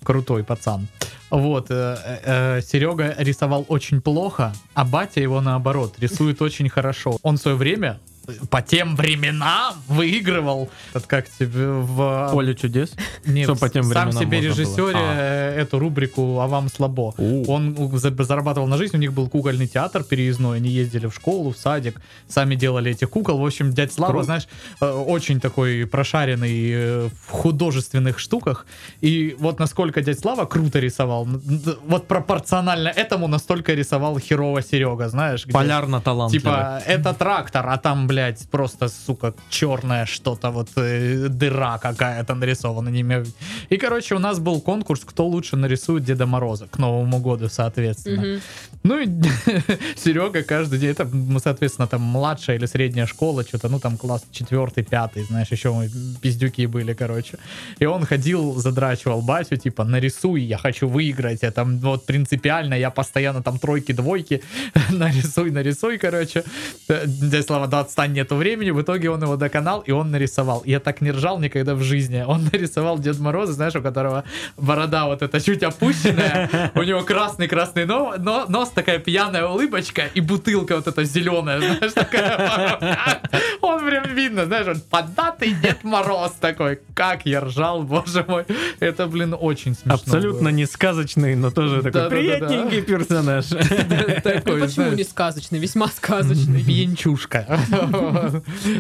крутой 0.04 0.44
пацан. 0.44 0.88
Вот, 1.30 1.68
э, 1.70 1.98
э, 2.24 2.62
Серега 2.62 3.16
рисовал 3.18 3.66
очень 3.70 4.02
плохо, 4.02 4.54
а 4.74 4.84
батя 4.84 5.22
его 5.22 5.40
наоборот 5.40 5.96
рисует 6.00 6.42
очень 6.42 6.68
хорошо. 6.68 7.18
Он 7.22 7.38
в 7.38 7.40
свое 7.40 7.56
время 7.56 8.00
э, 8.10 8.17
по 8.50 8.62
тем 8.62 8.96
временам 8.96 9.76
выигрывал, 9.88 10.70
вот 10.94 11.06
как 11.08 11.30
тебе 11.30 11.68
в... 11.68 12.30
Поле 12.32 12.56
чудес. 12.56 12.92
Нет, 13.26 13.46
что 13.46 13.56
по 13.56 13.70
тем 13.70 13.84
сам 13.84 14.12
себе 14.12 14.42
режиссере 14.42 14.98
А. 14.98 15.54
эту 15.56 15.80
рубрику 15.80 16.40
«А 16.40 16.48
вам 16.48 16.70
слабо». 16.70 17.14
Он 17.48 17.76
у- 17.78 17.98
за- 17.98 18.12
зарабатывал 18.24 18.68
на 18.68 18.78
жизнь, 18.78 18.96
у 18.96 19.00
них 19.00 19.14
был 19.14 19.30
кукольный 19.30 19.68
театр 19.68 20.04
переездной, 20.04 20.58
они 20.58 20.70
ездили 20.70 21.08
в 21.08 21.14
школу, 21.14 21.52
в 21.54 21.58
садик, 21.58 22.02
сами 22.28 22.56
делали 22.56 22.92
этих 22.92 23.10
кукол. 23.10 23.38
В 23.40 23.46
общем, 23.46 23.72
дядь 23.74 23.94
Слава, 23.94 24.12
Круто. 24.12 24.26
знаешь, 24.26 24.48
э, 24.82 24.90
очень 24.90 25.40
такой 25.40 25.86
прошаренный 25.88 26.72
э, 26.74 27.10
в 27.28 27.32
художественных 27.32 28.20
штуках. 28.20 28.66
И 29.02 29.36
вот 29.40 29.60
насколько 29.60 30.02
дядь 30.02 30.20
Слава 30.20 30.46
круто 30.46 30.80
рисовал, 30.80 31.28
вот 31.86 32.08
пропорционально 32.08 32.90
этому 32.90 33.28
настолько 33.28 33.74
рисовал 33.74 34.20
херово 34.20 34.62
Серега, 34.62 35.10
знаешь. 35.10 35.46
где- 35.46 35.54
Полярно 35.54 36.02
талантливый. 36.02 36.42
Типа, 36.42 36.82
это 36.86 37.14
трактор, 37.14 37.68
а 37.70 37.78
там, 37.78 38.08
блядь, 38.18 38.48
просто, 38.52 38.90
сука, 38.90 39.34
черное 39.50 40.06
что-то, 40.06 40.52
вот 40.52 40.70
э, 40.78 41.28
дыра 41.30 41.78
какая-то 41.78 42.36
нарисована. 42.36 42.90
И, 43.70 43.78
короче, 43.78 44.16
у 44.16 44.20
нас 44.20 44.40
был 44.40 44.62
конкурс, 44.62 45.02
кто 45.06 45.28
лучше 45.28 45.56
нарисует 45.56 46.04
Деда 46.04 46.26
Мороза 46.26 46.68
к 46.68 46.80
Новому 46.80 47.20
году, 47.20 47.48
соответственно. 47.50 48.22
Мгм. 48.22 48.42
Ну 48.84 49.00
и 49.00 49.08
Серега 49.98 50.44
каждый 50.44 50.80
день, 50.80 50.92
это, 50.92 51.08
соответственно, 51.44 51.88
там 51.88 52.02
младшая 52.02 52.58
или 52.58 52.68
средняя 52.68 53.06
школа, 53.06 53.44
что-то, 53.44 53.70
ну 53.70 53.80
там 53.80 53.98
класс 53.98 54.24
четвертый, 54.32 54.84
пятый, 54.84 55.24
знаешь, 55.24 55.52
еще 55.52 55.72
мы 55.72 55.90
пиздюки 56.22 56.68
были, 56.68 56.94
короче. 56.94 57.38
И 57.82 57.86
он 57.86 58.06
ходил, 58.06 58.56
задрачивал 58.56 59.22
батю, 59.22 59.58
типа, 59.58 59.84
нарисуй, 59.84 60.42
я 60.42 60.58
хочу 60.58 60.88
выиграть, 60.88 61.44
это 61.44 61.64
вот 61.66 62.06
принципиально, 62.06 62.76
я 62.76 62.90
постоянно 62.90 63.44
там 63.44 63.60
тройки, 63.60 63.94
двойки, 63.94 64.42
нарисуй, 64.90 65.52
нарисуй, 65.52 65.98
короче. 65.98 66.44
Дядя 66.88 67.44
Слава, 67.44 67.68
да 67.68 67.80
отстань, 67.82 68.07
хрена 68.08 68.14
нету 68.14 68.36
времени. 68.36 68.72
В 68.72 68.82
итоге 68.82 69.10
он 69.10 69.22
его 69.22 69.36
доконал, 69.36 69.82
и 69.82 69.92
он 69.92 70.12
нарисовал. 70.12 70.64
Я 70.66 70.80
так 70.80 71.02
не 71.02 71.12
ржал 71.12 71.40
никогда 71.40 71.76
в 71.76 71.82
жизни. 71.84 72.24
Он 72.28 72.44
нарисовал 72.52 72.98
Дед 73.00 73.20
Мороза, 73.20 73.54
знаешь, 73.54 73.76
у 73.76 73.82
которого 73.82 74.24
борода 74.58 75.06
вот 75.06 75.22
эта 75.22 75.40
чуть 75.42 75.64
опущенная, 75.64 76.72
у 76.76 76.84
него 76.84 77.02
красный-красный 77.04 77.86
но- 77.86 78.16
но- 78.18 78.46
нос, 78.48 78.70
такая 78.70 79.00
пьяная 79.00 79.46
улыбочка 79.46 80.04
и 80.14 80.22
бутылка 80.22 80.76
вот 80.76 80.88
эта 80.88 81.04
зеленая, 81.04 81.60
знаешь, 81.60 81.94
такая. 81.94 83.20
Он 83.62 83.86
прям 83.86 84.04
видно, 84.16 84.46
знаешь, 84.46 84.68
он 84.68 84.82
податый 84.90 85.54
Дед 85.54 85.84
Мороз 85.84 86.32
такой. 86.40 86.80
Как 86.94 87.26
я 87.26 87.42
ржал, 87.42 87.84
боже 87.84 88.24
мой. 88.28 88.46
Это, 88.80 89.08
блин, 89.08 89.36
очень 89.40 89.74
смешно 89.76 89.94
Абсолютно 89.96 90.50
было. 90.50 90.56
не 90.56 90.66
сказочный, 90.66 91.36
но 91.36 91.52
тоже 91.52 91.78
такой 91.78 91.92
Да-да-да-да. 91.92 92.16
приятненький 92.48 92.82
персонаж. 92.82 93.46
Ну, 93.52 93.58
Такой, 94.24 94.62
почему 94.62 94.68
знаешь, 94.70 94.98
не 94.98 95.04
сказочный? 95.04 95.60
Весьма 95.60 95.88
сказочный. 95.88 96.64
Пьянчушка. 96.64 97.60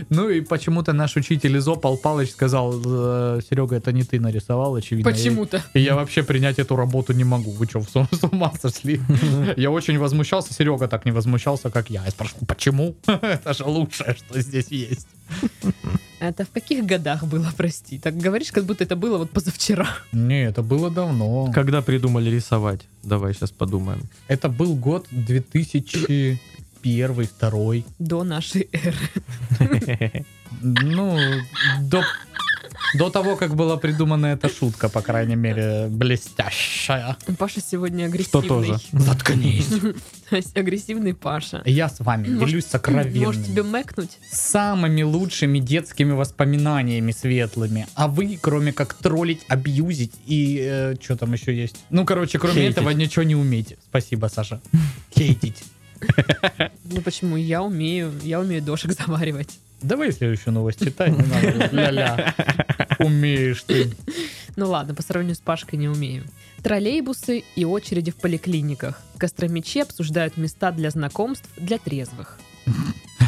Ну 0.09 0.29
и 0.29 0.41
почему-то 0.41 0.93
наш 0.93 1.15
учитель 1.15 1.57
из 1.57 1.65
Пал 1.81 1.97
Палыч 1.97 2.31
сказал, 2.31 2.74
«Э, 2.86 3.39
Серега, 3.50 3.75
это 3.75 3.91
не 3.91 4.03
ты 4.03 4.19
нарисовал, 4.19 4.75
очевидно. 4.75 5.12
Почему-то. 5.12 5.63
И 5.74 5.79
я 5.79 5.95
вообще 5.95 6.24
принять 6.24 6.59
эту 6.59 6.75
работу 6.75 7.13
не 7.13 7.24
могу. 7.24 7.51
Вы 7.51 7.65
что, 7.65 7.81
с 7.81 8.24
ума 8.24 8.53
сошли? 8.62 9.01
Я 9.57 9.71
очень 9.71 9.97
возмущался. 10.00 10.53
Серега 10.53 10.88
так 10.88 11.05
не 11.05 11.12
возмущался, 11.12 11.69
как 11.69 11.89
я. 11.89 12.03
Я 12.05 12.12
спрашиваю, 12.12 12.45
почему? 12.45 12.95
Это 13.07 13.53
же 13.53 13.65
лучшее, 13.65 14.15
что 14.15 14.41
здесь 14.41 14.67
есть. 14.69 15.07
Это 16.19 16.45
в 16.45 16.50
каких 16.50 16.86
годах 16.86 17.24
было, 17.25 17.47
прости? 17.55 18.00
Так 18.00 18.17
говоришь, 18.17 18.51
как 18.51 18.65
будто 18.65 18.83
это 18.83 18.95
было 18.95 19.19
вот 19.19 19.29
позавчера. 19.29 19.88
Не, 20.12 20.45
это 20.45 20.63
было 20.63 20.89
давно. 20.89 21.51
Когда 21.53 21.81
придумали 21.81 22.31
рисовать? 22.31 22.81
Давай 23.03 23.33
сейчас 23.33 23.51
подумаем. 23.51 24.01
Это 24.27 24.50
был 24.50 24.75
год 24.75 25.05
2001 26.81 27.27
второй. 27.27 27.86
До 28.00 28.24
нашей 28.24 28.69
эры. 28.72 30.25
Ну, 30.62 31.17
до, 31.81 32.03
до 32.98 33.10
того, 33.10 33.36
как 33.36 33.53
была 33.55 33.75
придумана 33.77 34.27
эта 34.27 34.50
шутка, 34.50 34.88
по 34.89 35.01
крайней 35.01 35.36
мере, 35.36 35.88
блестящая. 35.89 37.17
Паша 37.38 37.60
сегодня 37.62 38.07
Что 38.07 38.39
агрессивный. 38.39 38.48
тоже? 38.48 38.79
Заткнись. 38.93 39.67
Агрессивный 40.55 41.13
Паша. 41.13 41.62
Я 41.65 41.89
с 41.89 42.00
вами 42.00 42.29
Может, 42.29 42.39
делюсь 42.39 42.53
Может 42.53 42.69
сокровенным. 42.72 43.43
тебе 43.43 43.63
мэкнуть? 43.63 44.17
Самыми 44.31 45.03
лучшими 45.03 45.60
детскими 45.60 46.13
воспоминаниями 46.13 47.12
светлыми. 47.12 47.86
А 47.96 48.07
вы, 48.07 48.39
кроме 48.41 48.72
как 48.74 48.93
троллить, 48.96 49.41
абьюзить 49.50 50.13
и 50.25 50.96
что 51.03 51.17
там 51.17 51.34
еще 51.34 51.55
есть? 51.55 51.75
Ну, 51.89 52.05
короче, 52.05 52.39
кроме 52.39 52.62
Хейтить. 52.62 52.77
этого 52.77 52.89
ничего 52.91 53.24
не 53.24 53.36
умеете. 53.36 53.77
Спасибо, 53.89 54.27
Саша. 54.34 54.60
Хейтить. 55.15 55.62
Ну 56.86 57.01
почему? 57.01 57.38
Я 57.38 57.63
умею. 57.63 58.12
Я 58.24 58.39
умею 58.39 58.62
дошек 58.62 58.92
заваривать. 58.92 59.60
Давай 59.82 60.12
следующую 60.12 60.54
новость 60.54 60.84
читай, 60.84 61.12
не 61.12 61.24
надо. 61.24 61.70
Ля-ля. 61.72 62.34
Умеешь 63.00 63.63
ты. 63.63 63.92
Ну 64.56 64.70
ладно, 64.70 64.96
по 64.96 65.04
сравнению 65.04 65.36
с 65.36 65.39
Пашкой 65.39 65.77
не 65.77 65.88
умею. 65.88 66.24
Троллейбусы 66.63 67.44
и 67.56 67.66
очереди 67.66 68.12
в 68.12 68.16
поликлиниках. 68.16 69.00
В 69.13 69.20
Костромиче 69.20 69.84
обсуждают 69.84 70.38
места 70.38 70.72
для 70.72 70.89
знакомств 70.89 71.48
для 71.58 71.77
трезвых. 71.77 72.39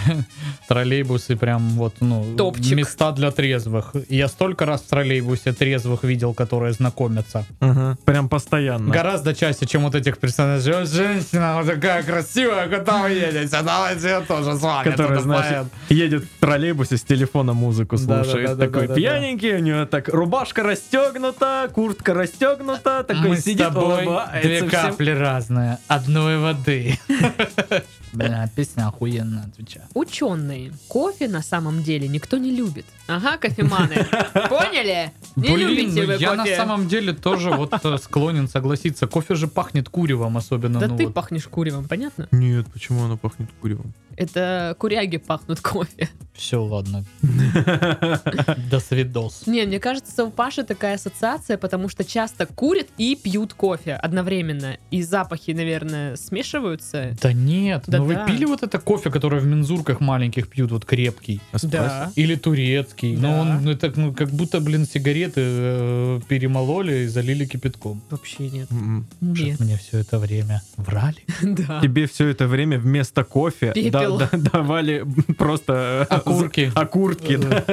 Троллейбусы 0.67 1.35
прям 1.35 1.69
вот, 1.71 1.95
ну, 2.01 2.35
Топчик. 2.37 2.75
места 2.77 3.11
для 3.11 3.31
трезвых. 3.31 3.93
Я 4.09 4.27
столько 4.27 4.65
раз 4.65 4.81
в 4.81 4.87
троллейбусе 4.89 5.53
трезвых 5.53 6.03
видел, 6.03 6.33
которые 6.33 6.73
знакомятся. 6.73 7.45
Ага, 7.59 7.97
Прям 8.05 8.29
постоянно. 8.29 8.91
Гораздо 8.93 9.33
чаще, 9.33 9.65
чем 9.65 9.83
вот 9.83 9.95
этих 9.95 10.17
персонажей. 10.17 10.73
«О, 10.73 10.85
Женщина, 10.85 11.55
вот 11.57 11.67
такая 11.67 12.03
красивая, 12.03 12.67
куда 12.67 13.03
вы 13.03 13.11
едете? 13.11 13.57
Давайте 13.63 14.07
я 14.07 14.21
тоже 14.21 14.55
с 14.55 14.61
вами. 14.61 14.89
Который, 14.89 15.15
тут 15.15 15.23
знаешь, 15.23 15.45
поеду». 15.47 15.69
едет 15.89 16.23
в 16.23 16.39
троллейбусе 16.39 16.97
с 16.97 17.03
телефона 17.03 17.53
музыку 17.53 17.97
слушает. 17.97 18.57
Такой 18.59 18.87
пьяненький, 18.87 19.55
у 19.55 19.59
него 19.59 19.85
так 19.85 20.09
рубашка 20.09 20.63
расстегнута, 20.63 21.69
куртка 21.73 22.13
расстегнута, 22.13 23.03
такой 23.03 23.29
Мы 23.29 23.37
с 23.37 23.43
сидит, 23.43 23.59
тобой 23.67 24.05
улыбается 24.05 24.47
две 24.47 24.57
всем. 24.57 24.69
капли 24.69 25.11
разные, 25.11 25.77
одной 25.87 26.37
воды. 26.39 26.99
Бля, 28.19 28.49
песня 28.55 28.87
охуенно 28.87 29.45
отвечаю. 29.45 29.85
Ученые. 29.93 30.73
Кофе 30.87 31.27
на 31.27 31.41
самом 31.41 31.83
деле 31.83 32.07
никто 32.07 32.37
не 32.37 32.51
любит. 32.51 32.85
Ага, 33.07 33.37
кофеманы. 33.37 34.05
Поняли? 34.49 35.11
Не 35.39 35.53
Блин, 35.53 35.69
любите 35.69 36.01
ну 36.01 36.07
вы 36.07 36.13
я 36.15 36.33
на 36.33 36.43
кофе. 36.43 36.55
самом 36.55 36.87
деле 36.87 37.13
тоже 37.13 37.51
вот 37.51 37.73
э, 37.83 37.97
склонен 37.97 38.47
согласиться. 38.47 39.07
Кофе 39.07 39.35
же 39.35 39.47
пахнет 39.47 39.89
куревом 39.89 40.37
особенно. 40.37 40.79
Да 40.79 40.87
ну 40.87 40.97
ты 40.97 41.05
вот. 41.05 41.13
пахнешь 41.13 41.47
куревом, 41.47 41.87
понятно? 41.87 42.27
Нет, 42.31 42.67
почему 42.71 43.03
оно 43.03 43.17
пахнет 43.17 43.49
куревом? 43.61 43.93
Это 44.19 44.75
куряги 44.77 45.15
пахнут 45.15 45.61
кофе. 45.61 46.09
Все, 46.33 46.61
ладно. 46.61 47.05
До 48.69 48.79
свидос. 48.81 49.43
Не, 49.47 49.65
мне 49.65 49.79
кажется, 49.79 50.25
у 50.25 50.31
Паши 50.31 50.63
такая 50.63 50.95
ассоциация, 50.95 51.57
потому 51.57 51.87
что 51.87 52.03
часто 52.03 52.45
курят 52.45 52.87
и 52.97 53.15
пьют 53.15 53.53
кофе 53.53 53.93
одновременно. 53.93 54.77
И 54.91 55.03
запахи, 55.03 55.51
наверное, 55.51 56.17
смешиваются. 56.17 57.15
Да 57.21 57.31
нет, 57.31 57.85
ну 57.87 58.03
вы 58.03 58.17
пили 58.27 58.43
вот 58.43 58.61
это 58.61 58.77
кофе, 58.79 59.09
которое 59.09 59.39
в 59.39 59.45
мензурках 59.45 60.01
маленьких 60.01 60.49
пьют, 60.49 60.71
вот 60.71 60.83
крепкий? 60.83 61.39
Да. 61.63 62.11
Или 62.15 62.35
турецкий. 62.35 63.15
Да. 63.15 63.21
Но 63.21 63.39
он 63.39 63.63
ну, 63.63 63.71
это 63.71 63.91
ну, 63.95 64.13
как 64.13 64.31
будто, 64.31 64.59
блин, 64.59 64.85
сигареты 65.29 65.41
э, 65.41 66.19
перемололи 66.27 66.95
и 67.03 67.07
залили 67.07 67.45
кипятком. 67.45 68.01
Вообще 68.09 68.49
нет. 68.49 68.71
М-м. 68.71 69.07
Нет. 69.21 69.55
Чтоб 69.55 69.59
мне 69.67 69.77
все 69.77 69.99
это 69.99 70.19
время 70.19 70.61
врали. 70.77 71.23
Да. 71.41 71.81
Тебе 71.81 72.05
все 72.07 72.27
это 72.27 72.47
время 72.47 72.79
вместо 72.79 73.23
кофе 73.23 73.71
Пепел. 73.73 74.17
да- 74.17 74.29
да- 74.31 74.37
давали 74.51 75.05
просто 75.37 76.07
э, 76.09 76.13
Окурки. 76.15 76.71
за- 76.73 76.79
окурки, 76.81 77.35
да, 77.37 77.63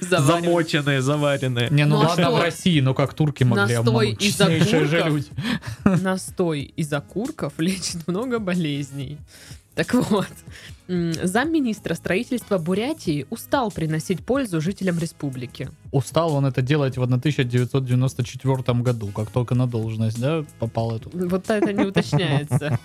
Заваривали. 0.00 0.42
замоченные, 0.46 1.02
заваренные. 1.02 1.68
Не, 1.70 1.84
ну, 1.86 1.96
Ну 1.96 2.02
а 2.02 2.08
ладно 2.08 2.24
что? 2.24 2.36
в 2.36 2.40
России, 2.42 2.80
но 2.80 2.94
как 2.94 3.14
турки 3.14 3.44
могли 3.44 3.74
Настой 3.74 3.78
обмануть? 3.78 4.22
из 4.22 4.34
Честнейшие 4.36 4.84
же 4.86 4.98
окурков? 5.00 5.24
люди. 5.84 6.02
Настой 6.02 6.60
из 6.62 6.92
окурков 6.92 7.52
лечит 7.58 8.06
много 8.06 8.38
болезней. 8.38 9.18
Так 9.74 9.94
вот, 9.94 10.28
замминистра 10.86 11.94
строительства 11.94 12.58
Бурятии 12.58 13.26
устал 13.30 13.70
приносить 13.70 14.24
пользу 14.24 14.60
жителям 14.60 14.98
республики. 14.98 15.70
Устал 15.92 16.34
он 16.34 16.44
это 16.44 16.60
делать 16.60 16.98
в 16.98 17.02
1994 17.02 18.78
году, 18.80 19.08
как 19.08 19.30
только 19.30 19.54
на 19.54 19.66
должность, 19.66 20.20
да, 20.20 20.44
попал 20.58 20.96
эту. 20.96 21.10
Вот 21.14 21.48
это 21.48 21.72
не 21.72 21.84
уточняется. 21.86 22.78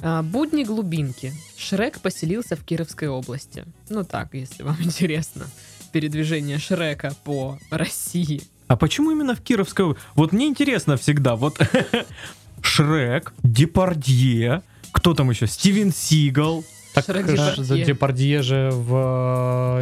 А, 0.00 0.22
Будни 0.22 0.64
глубинки. 0.64 1.32
Шрек 1.56 2.00
поселился 2.00 2.56
в 2.56 2.64
Кировской 2.64 3.08
области. 3.08 3.64
Ну 3.88 4.02
так, 4.04 4.34
если 4.34 4.64
вам 4.64 4.76
интересно. 4.82 5.46
Передвижение 5.92 6.58
Шрека 6.58 7.14
по 7.22 7.58
России. 7.70 8.42
А 8.66 8.76
почему 8.76 9.12
именно 9.12 9.36
в 9.36 9.40
Кировской? 9.40 9.94
Вот 10.16 10.32
мне 10.32 10.48
интересно 10.48 10.96
всегда, 10.96 11.36
вот 11.36 11.60
Шрек, 12.62 13.32
Депардье, 13.44 14.62
кто 15.04 15.12
там 15.12 15.28
еще? 15.28 15.46
Стивен 15.46 15.92
Сигал. 15.92 16.64
Так 16.94 17.04
Шрек 17.04 17.26
э, 17.28 17.84
Депардье. 17.84 18.40
Же 18.40 18.70
в, 18.72 18.94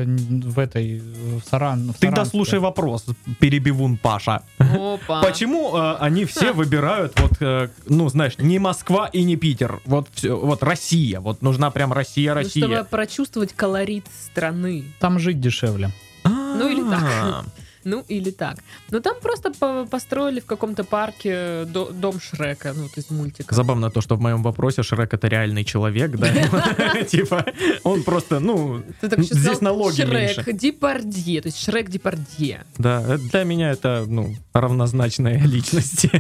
э, 0.01 0.05
в 0.05 0.59
этой, 0.59 0.99
в 0.99 1.43
Саран. 1.49 1.91
в 1.91 1.93
Ты 1.93 2.09
Саранске. 2.09 2.11
дослушай 2.11 2.59
вопрос, 2.59 3.05
перебивун 3.39 3.99
Паша. 3.99 4.43
Опа. 4.59 5.23
Почему 5.23 5.77
э, 5.77 5.97
они 6.01 6.25
все 6.25 6.53
выбирают 6.53 7.13
вот, 7.21 7.33
э, 7.41 7.69
ну 7.87 8.09
знаешь, 8.09 8.33
не 8.39 8.59
Москва 8.59 9.07
и 9.07 9.23
не 9.23 9.37
Питер, 9.37 9.81
вот 9.85 10.09
всё- 10.13 10.41
вот 10.45 10.65
Россия, 10.65 11.21
вот 11.21 11.41
нужна 11.41 11.71
прям 11.71 11.93
Россия, 11.93 12.31
Ну, 12.35 12.41
Россия. 12.41 12.65
чтобы 12.67 12.85
прочувствовать 12.91 13.53
колорит 13.53 14.07
страны. 14.29 14.83
Там 14.99 15.21
жить 15.21 15.41
дешевле. 15.41 15.93
Ну, 16.25 16.69
или 16.69 16.83
так. 16.83 17.45
Ну, 17.85 18.05
или 18.09 18.31
так. 18.31 18.57
Но 18.91 19.01
там 19.01 19.17
просто 19.21 19.51
по- 19.53 19.85
построили 19.87 20.41
в 20.41 20.47
каком-то 20.47 20.85
парке 20.85 21.65
до- 21.67 21.91
дом 21.91 22.21
Шрека, 22.21 22.73
ну, 22.77 22.83
вот 22.85 22.97
из 22.97 23.11
мультика. 23.11 23.55
Забавно 23.55 23.91
то, 23.91 24.01
что 24.01 24.17
в 24.17 24.21
моем 24.21 24.43
вопросе 24.43 24.83
Шрек 24.83 25.15
это 25.15 25.29
реальный 25.29 25.65
человек, 25.65 26.11
да? 26.17 26.29
Типа, 27.11 27.45
он 27.85 28.03
просто, 28.03 28.41
ну, 28.41 28.83
здесь 29.03 29.61
налоги 29.61 30.03
Шрек 30.03 30.37
меньше. 30.37 30.53
Депардье, 30.53 31.41
то 31.43 31.49
есть 31.49 31.59
Шрек 31.65 31.89
Депардье. 31.91 32.65
Да, 32.79 33.03
э, 33.07 33.19
для 33.19 33.45
меня 33.45 33.71
это, 33.73 34.05
ну, 34.07 34.35
равнозначные 34.53 35.39
личности. 35.47 36.11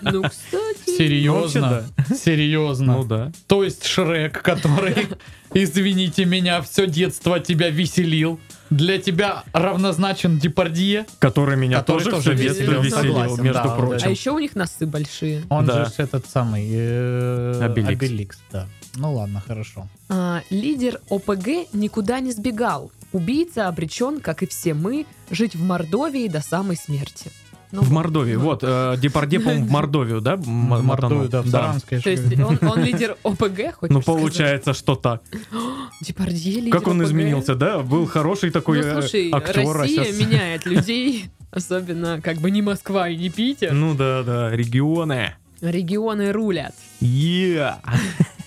Ну, 0.00 0.22
кстати. 0.22 0.96
Серьезно? 0.98 1.84
Серьезно. 2.24 2.96
Ну 2.96 3.04
да. 3.04 3.32
То 3.46 3.62
есть 3.64 3.84
Шрек, 3.86 4.42
который, 4.42 5.08
извините 5.54 6.24
меня, 6.24 6.60
все 6.62 6.86
детство 6.86 7.38
тебя 7.40 7.70
веселил, 7.70 8.40
для 8.70 8.98
тебя 8.98 9.44
равнозначен 9.52 10.38
Депардье? 10.38 11.06
Который 11.18 11.56
меня 11.56 11.78
Который 11.78 12.04
тоже 12.04 12.16
тоже 12.16 12.34
веселил, 12.34 12.82
веселил, 12.82 13.14
согласен, 13.14 13.42
между 13.44 13.62
да, 13.64 13.74
А 13.74 13.76
прочим. 13.76 14.10
еще 14.10 14.30
у 14.32 14.38
них 14.38 14.54
носы 14.56 14.86
большие. 14.86 15.42
Он 15.48 15.64
Да. 15.66 15.84
же 15.86 15.92
этот 15.98 16.26
самый 16.26 16.68
э, 16.70 17.60
Обеликс. 17.62 17.90
Обеликс, 17.90 18.38
да. 18.52 18.66
Ну 18.96 19.14
ладно, 19.14 19.42
хорошо. 19.46 19.88
А, 20.08 20.42
лидер 20.50 21.00
ОПГ 21.10 21.72
никуда 21.72 22.20
не 22.20 22.32
сбегал. 22.32 22.90
Убийца 23.12 23.68
обречен, 23.68 24.20
как 24.20 24.42
и 24.42 24.46
все 24.46 24.74
мы, 24.74 25.06
жить 25.30 25.54
в 25.54 25.62
Мордовии 25.62 26.28
до 26.28 26.40
самой 26.40 26.76
смерти. 26.76 27.30
Ну, 27.70 27.82
В 27.82 27.90
Мордовии, 27.90 28.34
вот, 28.36 28.60
э, 28.62 28.96
Депардье, 28.98 29.40
по-моему, 29.40 29.66
в 29.66 29.70
Мордовию, 29.70 30.20
да? 30.22 30.34
м- 30.34 30.74
В 30.74 30.82
Мордовию, 30.82 31.28
да, 31.28 31.42
в 31.42 31.48
Саранске. 31.48 32.00
То 32.00 32.10
есть 32.10 32.24
он, 32.40 32.58
он 32.62 32.82
лидер 32.82 33.16
ОПГ, 33.22 33.74
хочешь 33.74 33.94
Ну, 33.94 34.00
сказать? 34.00 34.04
получается, 34.04 34.72
что 34.72 34.94
так. 34.94 35.22
Депардье 36.00 36.60
лидер 36.60 36.72
Как 36.78 36.86
он 36.88 37.00
ОПГ. 37.00 37.08
изменился, 37.08 37.54
да? 37.54 37.80
Был 37.80 38.06
хороший 38.06 38.50
такой 38.50 38.80
Ну, 38.80 38.86
э, 38.86 38.92
слушай, 39.02 39.30
актер, 39.32 39.68
а 39.68 39.72
Россия 39.74 40.04
щас- 40.04 40.18
меняет 40.18 40.64
людей, 40.66 41.26
особенно 41.50 42.20
как 42.22 42.38
бы 42.38 42.50
не 42.50 42.62
Москва 42.62 43.08
и 43.08 43.16
не 43.16 43.28
Питер. 43.28 43.72
Ну 43.72 43.94
да, 43.94 44.22
да, 44.22 44.50
регионы. 44.50 45.34
Регионы 45.60 46.32
рулят. 46.32 46.74
Я. 47.00 47.80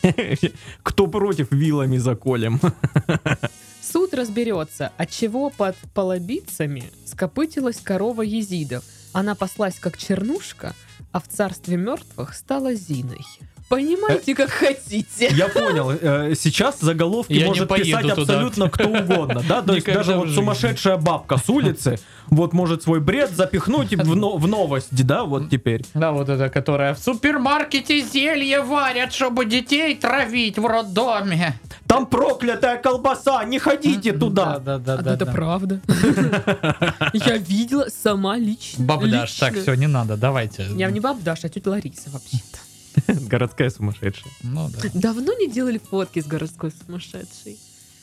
Кто 0.84 1.08
против 1.08 1.52
вилами 1.52 1.98
заколем? 1.98 2.60
Суд 3.82 4.14
разберется, 4.14 4.92
от 4.98 5.10
чего 5.10 5.50
под 5.50 5.76
полобицами 5.94 6.86
скопытилась 7.06 7.78
корова 7.84 8.22
езидов. 8.22 8.84
Она 9.14 9.36
паслась 9.36 9.76
как 9.80 9.98
чернушка, 9.98 10.74
а 11.12 11.20
в 11.20 11.28
царстве 11.28 11.78
мертвых 11.78 12.34
стала 12.34 12.74
Зиной. 12.74 13.26
Понимаете, 13.68 14.36
как 14.36 14.50
хотите. 14.50 15.30
Я 15.32 15.48
понял. 15.48 15.92
э, 15.92 16.34
Сейчас 16.36 16.82
заголовки 16.82 17.32
Я 17.32 17.46
может 17.48 17.70
писать 17.74 18.02
туда. 18.02 18.22
абсолютно 18.22 18.70
кто 18.70 18.90
угодно, 18.90 19.42
да? 19.48 19.62
То 19.62 19.76
есть 19.76 19.86
даже 19.86 20.16
вот 20.16 20.30
сумасшедшая 20.30 20.98
бабка 20.98 21.38
с 21.38 21.48
улицы 21.50 21.98
вот 22.28 22.52
может 22.52 22.84
свой 22.84 23.00
бред 23.00 23.32
запихнуть 23.32 23.94
в, 23.94 24.16
но- 24.16 24.36
в 24.36 24.46
новости, 24.46 25.04
да, 25.04 25.24
вот 25.24 25.50
теперь. 25.50 25.86
Да, 25.94 26.12
вот 26.12 26.28
это, 26.28 26.50
которая 26.50 26.94
в 26.94 27.00
супермаркете 27.00 28.02
зелье 28.02 28.62
варят, 28.62 29.14
чтобы 29.14 29.46
детей 29.46 29.96
травить 29.96 30.58
в 30.60 30.66
роддоме. 30.66 31.58
Там 31.92 32.06
проклятая 32.06 32.78
колбаса, 32.78 33.44
не 33.44 33.60
ходите 33.60 34.14
туда. 34.14 34.60
Да, 34.60 34.78
да, 34.78 34.96
да. 34.96 35.14
это 35.14 35.26
да. 35.26 35.32
правда. 35.34 35.82
Я 37.14 37.36
видела 37.36 37.88
сама 37.90 38.38
лично. 38.38 38.86
Бабдаш, 38.86 39.34
так, 39.34 39.58
все, 39.58 39.74
не 39.74 39.88
надо, 39.88 40.16
давайте. 40.16 40.68
Я 40.78 40.90
не 40.90 41.02
бабдаш, 41.02 41.44
а 41.44 41.50
тетя 41.50 41.70
Лариса 41.70 42.10
вообще-то. 42.10 43.20
Городская 43.28 43.70
сумасшедшая. 43.70 44.32
Ну 44.42 44.70
да. 44.70 44.90
Давно 44.94 45.34
не 45.34 45.52
делали 45.52 45.80
фотки 45.80 46.22
с 46.22 46.28
городской 46.28 46.72
сумасшедшей. 46.72 47.60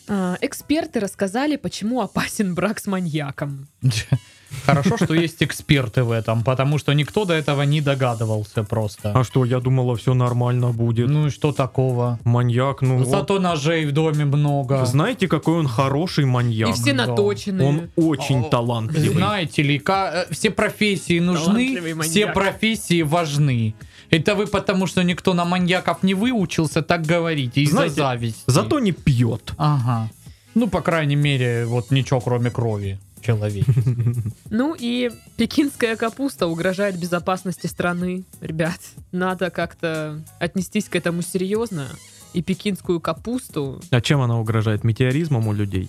А, 0.06 0.36
эксперты 0.42 1.00
рассказали, 1.00 1.56
почему 1.56 2.02
опасен 2.02 2.54
брак 2.54 2.80
с 2.80 2.86
маньяком. 2.88 3.68
Хорошо, 4.64 4.96
что 4.96 5.14
есть 5.14 5.42
эксперты 5.42 6.02
в 6.02 6.10
этом, 6.10 6.42
потому 6.42 6.78
что 6.78 6.92
никто 6.92 7.24
до 7.24 7.34
этого 7.34 7.62
не 7.62 7.80
догадывался 7.80 8.64
просто. 8.64 9.12
А 9.14 9.24
что, 9.24 9.44
я 9.44 9.60
думала, 9.60 9.96
все 9.96 10.14
нормально 10.14 10.68
будет. 10.68 11.08
Ну 11.08 11.26
и 11.26 11.30
что 11.30 11.52
такого? 11.52 12.18
Маньяк, 12.24 12.82
ну... 12.82 13.04
Зато 13.04 13.38
ножей 13.38 13.86
в 13.86 13.92
доме 13.92 14.24
много. 14.24 14.84
Знаете, 14.86 15.28
какой 15.28 15.58
он 15.58 15.68
хороший 15.68 16.24
маньяк? 16.24 16.70
И 16.70 16.72
все 16.72 16.92
наточенные. 16.92 17.68
Он 17.68 17.90
очень 17.96 18.40
О, 18.40 18.48
талантливый. 18.48 19.16
Знаете 19.16 19.62
ли, 19.62 19.82
э, 19.86 20.24
все 20.30 20.50
профессии 20.50 21.18
нужны, 21.18 22.02
все 22.02 22.26
профессии 22.26 23.02
важны. 23.02 23.74
Это 24.10 24.34
вы 24.34 24.46
потому, 24.46 24.86
что 24.86 25.02
никто 25.02 25.34
на 25.34 25.44
маньяков 25.44 26.02
не 26.02 26.14
выучился, 26.14 26.82
так 26.82 27.02
говорите, 27.02 27.60
из-за 27.60 27.76
Знаете, 27.76 27.94
зависти. 27.94 28.42
Зато 28.46 28.78
не 28.78 28.92
пьет. 28.92 29.52
Ага. 29.58 30.10
Ну, 30.54 30.66
по 30.66 30.80
крайней 30.80 31.16
мере, 31.16 31.66
вот 31.66 31.90
ничего 31.90 32.20
кроме 32.20 32.50
крови 32.50 32.98
человек. 33.20 33.66
Ну 34.50 34.74
и 34.78 35.10
пекинская 35.36 35.96
капуста 35.96 36.46
угрожает 36.46 36.98
безопасности 36.98 37.66
страны. 37.66 38.24
Ребят, 38.40 38.80
надо 39.12 39.50
как-то 39.50 40.22
отнестись 40.38 40.88
к 40.88 40.96
этому 40.96 41.22
серьезно. 41.22 41.88
И 42.34 42.42
пекинскую 42.42 43.00
капусту, 43.00 43.80
А 43.90 44.00
чем 44.02 44.20
она 44.20 44.38
угрожает? 44.38 44.84
Метеоризмом 44.84 45.48
у 45.48 45.52
людей? 45.52 45.88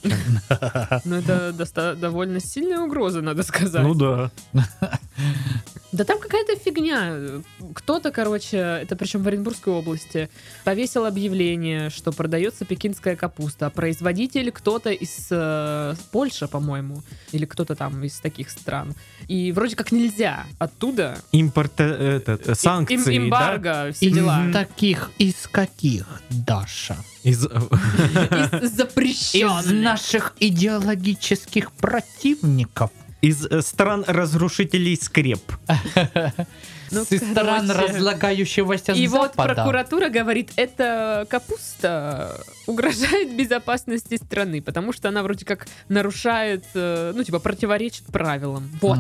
Ну 1.04 1.16
это 1.16 1.96
довольно 1.96 2.40
сильная 2.40 2.80
угроза, 2.80 3.22
надо 3.22 3.44
сказать. 3.44 3.84
Ну 3.84 3.94
да. 3.94 4.32
Да 5.92 6.04
там 6.04 6.20
какая-то 6.20 6.56
фигня. 6.56 7.42
Кто-то, 7.74 8.12
короче, 8.12 8.58
это 8.58 8.96
причем 8.96 9.24
в 9.24 9.28
Оренбургской 9.28 9.74
области, 9.74 10.30
повесил 10.64 11.06
объявление, 11.06 11.90
что 11.90 12.12
продается 12.12 12.64
пекинская 12.66 13.16
капуста. 13.16 13.68
А 13.68 13.70
производитель 13.70 14.52
кто-то 14.52 14.92
из 14.92 15.28
э, 15.32 15.96
Польши, 16.12 16.48
по-моему, 16.48 17.02
или 17.32 17.46
кто-то 17.46 17.76
там 17.76 18.04
из 18.04 18.20
таких 18.20 18.52
стран. 18.52 18.94
И 19.28 19.52
вроде 19.52 19.76
как 19.76 19.92
нельзя 19.92 20.46
оттуда. 20.60 21.18
Импорт, 21.32 21.80
э, 21.80 22.18
этот, 22.18 22.48
э, 22.48 22.52
Им- 22.52 22.56
санкции, 22.56 22.98
да? 23.06 23.18
эмбарго, 23.18 23.92
все 23.94 24.12
дела. 24.12 24.52
таких, 24.54 25.12
из 25.18 25.48
каких, 25.52 26.06
Даша? 26.30 26.98
Из... 27.24 27.46
Из 27.46 28.72
запрещенных. 28.72 29.72
наших 29.72 30.36
идеологических 30.40 31.72
противников. 31.72 32.92
Из 33.22 33.46
э, 33.46 33.62
стран 33.62 34.04
разрушителей 34.08 34.96
скреп. 34.96 35.42
Ну, 36.92 37.06
С 37.06 37.18
стран 37.18 37.70
разлагающегося 37.70 38.94
И 38.94 39.08
вот 39.08 39.34
прокуратура 39.34 40.10
говорит, 40.10 40.52
эта 40.56 41.28
капуста 41.30 42.42
угрожает 42.66 43.36
безопасности 43.38 44.16
страны, 44.16 44.60
потому 44.60 44.92
что 44.92 45.10
она 45.10 45.22
вроде 45.22 45.46
как 45.46 45.68
нарушает, 45.88 46.66
э, 46.74 47.14
ну, 47.16 47.24
типа, 47.24 47.38
противоречит 47.38 48.06
правилам. 48.06 48.68
Вот. 48.82 48.98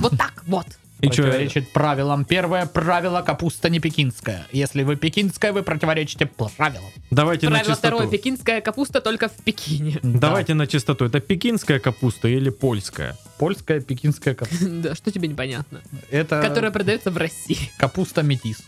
Вот 0.00 0.18
так 0.18 0.42
вот. 0.48 0.66
И 1.00 1.08
чё, 1.10 1.22
противоречит 1.22 1.70
правилам. 1.72 2.24
Первое 2.24 2.66
правило 2.66 3.22
капуста 3.22 3.68
не 3.68 3.78
пекинская. 3.80 4.46
Если 4.52 4.82
вы 4.82 4.96
пекинская, 4.96 5.52
вы 5.52 5.62
противоречите 5.62 6.26
правилам. 6.26 6.90
давайте 7.10 7.46
на 7.48 7.56
Правило 7.58 7.74
чистоту. 7.74 7.96
второе. 7.96 8.10
Пекинская 8.10 8.60
капуста 8.60 9.00
только 9.00 9.28
в 9.28 9.32
Пекине. 9.44 9.98
Давайте 10.02 10.54
на 10.54 10.66
чистоту. 10.66 11.04
Это 11.04 11.20
пекинская 11.20 11.78
капуста 11.78 12.26
или 12.28 12.50
польская? 12.50 13.16
Польская 13.38 13.80
пекинская 13.80 14.34
капуста. 14.34 14.66
Да, 14.68 14.94
что 14.94 15.10
тебе 15.12 15.28
непонятно? 15.28 15.80
Это 16.10 16.40
Которая 16.42 16.70
продается 16.70 17.10
в 17.10 17.16
России. 17.16 17.70
капуста 17.78 18.22
метис. 18.22 18.58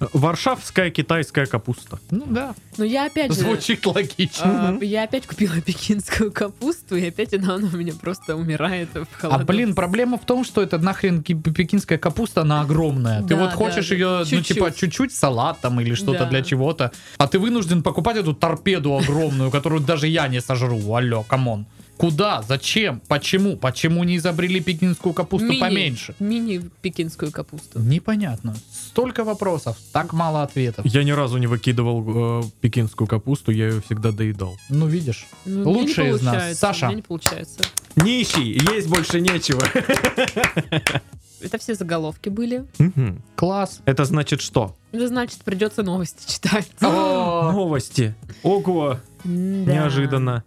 Варшавская 0.00 0.90
китайская 0.90 1.46
капуста. 1.46 1.98
Ну 2.10 2.24
да, 2.28 2.54
Но 2.76 2.84
я 2.84 3.06
опять 3.06 3.32
же... 3.32 3.40
звучит 3.40 3.86
логично. 3.86 4.76
а, 4.80 4.84
Я 4.84 5.04
опять 5.04 5.26
купила 5.26 5.60
пекинскую 5.60 6.30
капусту, 6.32 6.96
и 6.96 7.06
опять 7.08 7.32
она, 7.34 7.54
она 7.54 7.68
у 7.72 7.76
меня 7.76 7.92
просто 7.94 8.36
умирает 8.36 8.88
в 8.94 9.02
А 9.02 9.06
холодном. 9.20 9.46
блин, 9.46 9.74
проблема 9.74 10.18
в 10.18 10.24
том, 10.26 10.44
что 10.44 10.62
это 10.62 10.78
нахрен 10.78 11.22
ки- 11.22 11.34
пекинская 11.34 11.98
капуста, 11.98 12.42
она 12.42 12.60
огромная. 12.62 13.22
Ты 13.22 13.28
Да, 13.28 13.36
вот 13.36 13.52
хочешь 13.52 13.88
да. 13.88 13.94
ее, 13.94 14.18
ну 14.18 14.24
Чуть-чуть. 14.24 14.56
типа 14.56 14.72
чуть-чуть 14.72 15.14
салатом 15.14 15.80
или 15.80 15.94
что-то 15.94 16.20
Да. 16.20 16.26
для 16.30 16.42
чего-то, 16.42 16.92
а 17.18 17.26
ты 17.26 17.38
вынужден 17.38 17.82
покупать 17.82 18.16
эту 18.16 18.34
торпеду 18.34 18.96
огромную, 18.96 19.50
которую 19.50 19.80
даже 19.80 20.06
я 20.08 20.28
не 20.28 20.40
сожру. 20.40 20.94
Алло, 20.94 21.22
come 21.22 21.47
on. 21.47 21.66
Куда? 21.96 22.42
Зачем? 22.42 23.00
Почему? 23.08 23.56
Почему 23.56 24.04
не 24.04 24.16
изобрели 24.18 24.60
пекинскую 24.60 25.14
капусту 25.14 25.48
Мини- 25.48 25.60
поменьше? 25.60 26.14
Мини-пекинскую 26.18 27.32
капусту. 27.32 27.78
Непонятно. 27.80 28.54
Столько 28.72 29.24
вопросов, 29.24 29.76
так 29.92 30.12
мало 30.12 30.42
ответов. 30.42 30.84
Я 30.86 31.04
ни 31.04 31.10
разу 31.12 31.38
не 31.38 31.46
выкидывал 31.46 32.42
э, 32.42 32.44
пекинскую 32.60 33.08
капусту, 33.08 33.50
я 33.50 33.68
ее 33.68 33.80
всегда 33.80 34.12
доедал. 34.12 34.56
Ну, 34.68 34.86
видишь. 34.86 35.26
Ну, 35.46 35.70
Лучшие 35.70 36.10
из 36.14 36.22
нас. 36.22 36.58
Саша. 36.58 36.92
Не 36.92 37.02
получается. 37.02 37.60
Нищий, 37.96 38.60
есть 38.74 38.88
больше 38.88 39.20
нечего. 39.20 39.62
Это 41.40 41.58
все 41.58 41.74
заголовки 41.74 42.28
были. 42.30 42.64
Мгм. 42.78 43.22
Класс. 43.36 43.80
Это 43.84 44.04
значит 44.04 44.40
что? 44.40 44.74
Это 44.92 45.08
значит, 45.08 45.38
придется 45.44 45.82
новости 45.82 46.30
читать. 46.32 46.68
Новости. 46.80 48.14
Ого, 48.42 48.98
Да. 49.24 49.30
неожиданно. 49.30 50.44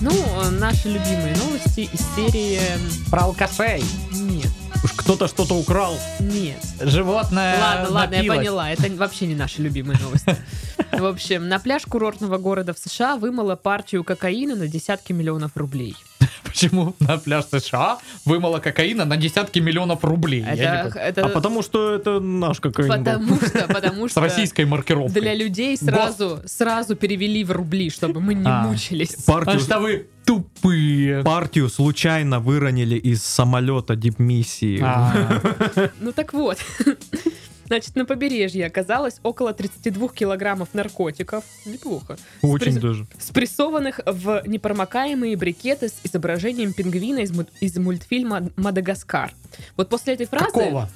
Ну, 0.00 0.12
наши 0.52 0.88
любимые 0.88 1.34
новости 1.36 1.80
из 1.92 2.00
серии... 2.14 2.60
Про 3.10 3.22
алкашей. 3.24 3.82
Нет, 4.12 4.50
Уж 4.84 4.92
кто-то 4.92 5.26
что-то 5.26 5.54
украл. 5.54 5.94
нет. 6.20 6.58
Животное 6.80 7.58
Ладно, 7.60 7.90
ладно, 7.90 8.14
я 8.14 8.18
напилось. 8.20 8.38
поняла. 8.38 8.70
Это 8.70 8.88
вообще 8.94 9.26
не 9.26 9.34
наши 9.34 9.60
любимые 9.62 9.98
новости. 9.98 10.36
В 10.92 11.04
общем, 11.04 11.48
на 11.48 11.58
пляж 11.58 11.84
курортного 11.86 12.38
города 12.38 12.72
в 12.74 12.78
США 12.78 13.16
вымыла 13.16 13.56
партию 13.56 14.04
кокаина 14.04 14.56
на 14.56 14.66
десятки 14.68 15.12
миллионов 15.12 15.52
рублей. 15.56 15.94
Почему 16.44 16.94
на 16.98 17.18
пляж 17.18 17.44
США 17.50 17.98
вымыло 18.24 18.58
кокаина 18.58 19.04
на 19.04 19.16
десятки 19.16 19.58
миллионов 19.60 20.02
рублей? 20.04 20.42
Это, 20.44 20.98
это 20.98 21.26
А 21.26 21.28
потому 21.28 21.62
что 21.62 21.94
это 21.94 22.20
наш 22.20 22.58
кокаин 22.60 22.88
был. 22.88 22.96
потому 22.98 23.36
что, 23.36 23.68
потому 23.68 24.08
С 24.08 24.12
что 24.12 24.20
российской 24.20 24.64
маркировкой. 24.64 25.20
для 25.20 25.34
людей 25.34 25.76
сразу, 25.76 26.40
сразу 26.46 26.96
перевели 26.96 27.44
в 27.44 27.52
рубли, 27.52 27.90
чтобы 27.90 28.20
мы 28.20 28.34
не 28.34 28.46
А. 28.48 28.62
мучились. 28.66 29.14
Потому 29.26 29.44
Партию, 29.44 29.60
что 29.60 29.78
вы 29.80 30.06
тупые. 30.24 31.22
партию 31.22 31.68
случайно 31.68 32.40
выронили 32.40 32.96
из 32.96 33.22
самолета 33.22 33.94
дипмиссии. 33.94 34.80
А, 34.82 35.90
Ну 36.00 36.12
так 36.12 36.32
вот. 36.32 36.58
Значит, 37.68 37.96
на 37.96 38.04
побережье 38.04 38.66
оказалось 38.66 39.20
около 39.22 39.52
32 39.54 40.08
килограммов 40.08 40.70
наркотиков. 40.74 41.44
Неплохо. 41.64 42.16
Очень 42.42 42.72
Спресс- 42.72 42.80
даже. 42.82 43.06
Спрессованных 43.18 44.00
в 44.06 44.42
непромокаемые 44.46 45.36
брикеты 45.36 45.88
с 45.88 45.94
изображением 46.02 46.72
пингвина 46.72 47.20
из, 47.20 47.30
му- 47.30 47.46
из 47.60 47.76
мультфильма 47.76 48.48
«Мадагаскар». 48.56 49.32
Вот 49.76 49.88
после 49.88 50.14
этой 50.14 50.26
фразы... 50.26 50.46
Какого? 50.46 50.90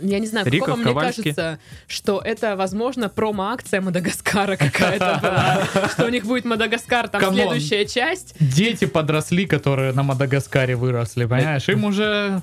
Я 0.00 0.18
не 0.20 0.26
знаю, 0.26 0.46
Рико, 0.46 0.66
какого 0.66 0.76
мне 0.82 0.92
Ковальский. 0.92 1.22
кажется, 1.34 1.58
что 1.88 2.20
это, 2.24 2.54
возможно, 2.56 3.08
промо-акция 3.08 3.80
Мадагаскара 3.80 4.56
какая-то 4.56 5.18
была. 5.22 5.88
Что 5.88 6.06
у 6.06 6.08
них 6.08 6.24
будет 6.24 6.44
Мадагаскар, 6.44 7.08
там 7.08 7.32
следующая 7.34 7.84
часть. 7.86 8.34
Дети 8.38 8.84
подросли, 8.84 9.46
которые 9.46 9.92
на 9.92 10.02
Мадагаскаре 10.02 10.76
выросли, 10.76 11.24
понимаешь? 11.24 11.68
Им 11.68 11.84
уже 11.84 12.42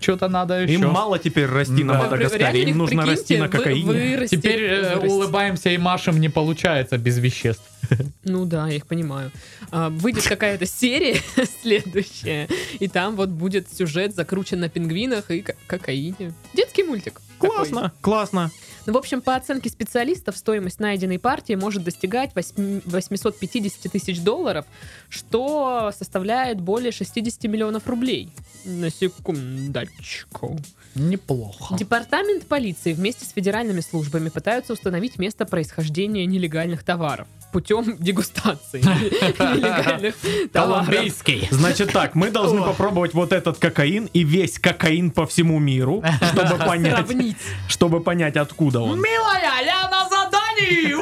что-то 0.00 0.28
надо 0.28 0.60
еще. 0.62 0.74
Им 0.74 0.88
мало 0.90 1.18
теперь 1.18 1.46
расти 1.46 1.84
на 1.84 1.94
Да. 1.94 2.02
Мадагаскаре, 2.04 2.62
им 2.62 2.78
нужно 2.78 3.04
расти 3.14 3.36
на 3.36 3.44
вы- 3.44 3.50
кокаине. 3.50 3.84
вырасти, 3.84 4.36
Теперь 4.36 4.62
э, 4.64 4.94
вырасти. 4.96 5.06
улыбаемся 5.14 5.70
и 5.70 5.78
машем 5.78 6.20
не 6.20 6.28
получается 6.28 6.98
без 6.98 7.18
веществ. 7.18 7.62
Ну 8.24 8.46
да, 8.46 8.66
я 8.68 8.76
их 8.76 8.86
понимаю. 8.86 9.30
А, 9.70 9.90
Выйдет 9.90 10.24
какая-то 10.26 10.64
серия 10.64 11.20
следующая, 11.62 12.48
и 12.80 12.88
там 12.88 13.16
вот 13.16 13.28
будет 13.28 13.70
сюжет 13.72 14.14
закручен 14.14 14.60
на 14.60 14.68
пингвинах 14.70 15.30
и 15.30 15.42
ко- 15.42 15.54
кокаине. 15.66 16.32
Детский 16.54 16.82
мультик. 16.84 17.20
такой. 17.38 17.50
Классно, 17.50 17.92
классно. 18.00 18.50
Ну, 18.86 18.92
в 18.94 18.96
общем, 18.96 19.20
по 19.20 19.34
оценке 19.36 19.68
специалистов, 19.70 20.36
стоимость 20.36 20.78
найденной 20.80 21.18
партии 21.18 21.54
может 21.54 21.84
достигать 21.84 22.34
восьми- 22.34 22.80
850 22.86 23.90
тысяч 23.92 24.20
долларов, 24.20 24.64
что 25.10 25.90
составляет 25.98 26.60
более 26.60 26.92
60 26.92 27.44
миллионов 27.44 27.86
рублей. 27.86 28.30
На 28.64 28.88
секундочку. 28.90 30.58
Неплохо. 30.94 31.76
Департамент 31.76 32.46
полиции 32.46 32.92
вместе 32.92 33.24
с 33.24 33.30
федеральными 33.30 33.80
службами 33.80 34.28
пытаются 34.28 34.72
установить 34.72 35.18
место 35.18 35.44
происхождения 35.46 36.26
нелегальных 36.26 36.84
товаров 36.84 37.26
путем 37.54 37.96
дегустации 38.00 38.80
нелегальных 39.38 40.16
товаров. 40.52 40.92
Значит 41.52 41.92
так, 41.92 42.16
мы 42.16 42.30
должны 42.32 42.60
попробовать 42.60 43.14
вот 43.14 43.32
этот 43.32 43.58
кокаин 43.58 44.10
и 44.12 44.24
весь 44.24 44.58
кокаин 44.58 45.12
по 45.12 45.24
всему 45.24 45.60
миру, 45.60 46.02
чтобы 46.32 46.58
понять, 46.66 47.06
чтобы 47.68 48.00
понять, 48.00 48.36
откуда 48.36 48.80
он. 48.80 49.00
Милая, 49.00 49.64
я 49.64 49.88
на 49.88 50.08
задании! 50.08 50.94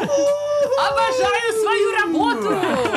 Обожаю 0.89 1.53
свою 1.63 1.93
работу! 2.03 2.92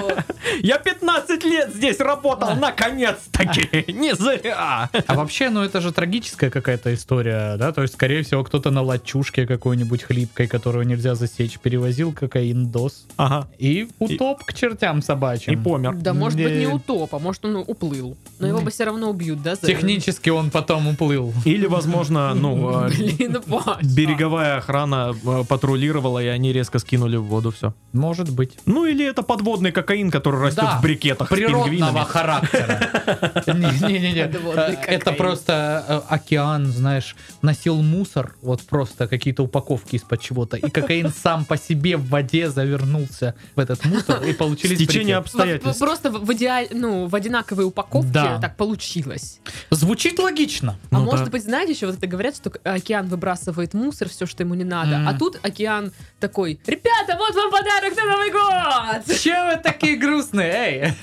Я 0.61 0.77
15 0.79 1.43
лет 1.43 1.73
здесь 1.73 1.99
работал, 1.99 2.55
наконец-таки! 2.55 3.91
Не 3.91 4.15
зря! 4.15 4.89
А 5.07 5.15
вообще, 5.15 5.49
ну 5.49 5.63
это 5.63 5.81
же 5.81 5.91
трагическая 5.91 6.49
какая-то 6.49 6.93
история, 6.93 7.57
да? 7.57 7.71
То 7.71 7.81
есть, 7.81 7.93
скорее 7.93 8.23
всего, 8.23 8.43
кто-то 8.43 8.71
на 8.71 8.81
лачушке 8.81 9.45
какой-нибудь 9.45 10.03
хлипкой, 10.03 10.47
которую 10.47 10.85
нельзя 10.87 11.15
засечь, 11.15 11.59
перевозил 11.59 12.13
кокаин 12.13 12.67
ДОС 12.67 13.05
Ага. 13.17 13.47
и 13.57 13.87
утоп 13.99 14.43
к 14.43 14.53
чертям 14.53 14.99
И 14.99 15.01
собачьим. 15.01 15.63
помер. 15.63 15.95
Да, 15.95 16.13
может 16.13 16.39
быть, 16.39 16.51
не 16.53 16.67
утоп, 16.67 17.13
а 17.15 17.19
может, 17.19 17.43
он 17.45 17.57
уплыл. 17.57 18.17
Но 18.39 18.47
его 18.47 18.61
бы 18.61 18.71
все 18.71 18.83
равно 18.85 19.09
убьют, 19.09 19.41
да? 19.41 19.55
за- 19.55 19.67
Технически 19.67 20.29
он 20.29 20.49
потом 20.51 20.87
уплыл. 20.87 21.33
Или, 21.45 21.65
возможно, 21.67 22.33
ну, 22.33 22.85
э, 22.85 22.89
Блин, 22.89 23.41
Паша. 23.47 23.79
береговая 23.83 24.57
охрана 24.57 25.13
э, 25.23 25.43
патрулировала, 25.47 26.19
и 26.23 26.27
они 26.27 26.51
резко 26.53 26.79
скинули 26.79 27.15
в 27.17 27.23
воду 27.23 27.51
все. 27.51 27.73
Может 27.93 28.29
быть. 28.29 28.57
Ну, 28.65 28.85
или 28.85 29.05
это 29.05 29.23
подводный 29.23 29.71
кокаин, 29.71 30.11
который 30.11 30.39
растет 30.45 30.63
Да, 30.63 30.77
в 30.77 30.81
брикетах 30.81 31.27
с 31.27 31.31
Природного 31.31 31.65
пингвинами. 31.69 32.05
характера. 32.05 33.43
Не-не-не. 33.47 34.25
Подводный 34.27 34.63
Э, 34.75 34.95
Это 34.95 35.11
просто 35.11 35.85
э, 35.87 36.01
океан, 36.13 36.65
знаешь, 36.67 37.15
носил 37.41 37.81
мусор, 37.81 38.35
вот 38.41 38.61
просто 38.63 39.07
какие-то 39.07 39.43
упаковки 39.43 39.95
из-под 39.95 40.21
чего-то, 40.21 40.57
и 40.57 40.69
кокаин 40.69 41.11
сам 41.11 41.45
по 41.45 41.57
себе 41.57 41.97
в 41.97 42.07
воде 42.09 42.49
завернулся 42.49 43.35
в 43.55 43.59
этот 43.59 43.83
мусор, 43.85 44.23
и 44.23 44.33
получились 44.33 44.77
Стечение 44.77 45.19
брикеты. 45.19 45.37
обстоятельств. 45.37 45.79
Просто 45.79 46.09
в, 46.11 46.29
идеаль- 46.31 46.69
ну, 46.71 47.07
в 47.07 47.15
одинаковой 47.15 47.65
упаковке 47.65 48.11
Да. 48.11 48.39
так 48.39 48.55
получилось. 48.57 49.39
Звучит 49.69 50.19
логично. 50.19 50.77
А 50.91 50.95
Ну 50.99 51.03
может 51.05 51.25
да. 51.25 51.31
быть, 51.31 51.43
знаете, 51.43 51.73
еще 51.73 51.85
вот 51.87 51.97
это 51.97 52.07
говорят, 52.07 52.35
что 52.35 52.51
океан 52.63 53.07
выбрасывает 53.07 53.73
мусор, 53.73 54.09
все, 54.09 54.25
что 54.25 54.43
ему 54.43 54.53
не 54.55 54.63
надо. 54.63 55.03
А 55.07 55.13
тут 55.17 55.39
океан 55.43 55.91
такой, 56.19 56.59
ребята, 56.65 57.17
вот 57.17 57.35
вам 57.35 57.51
подарок 57.51 57.95
на 57.95 58.05
Новый 58.05 58.31
год! 58.31 59.17
Че 59.19 59.45
вы 59.55 59.57
такие 59.61 59.95
грустные, 59.97 60.34
эй? 60.43 60.93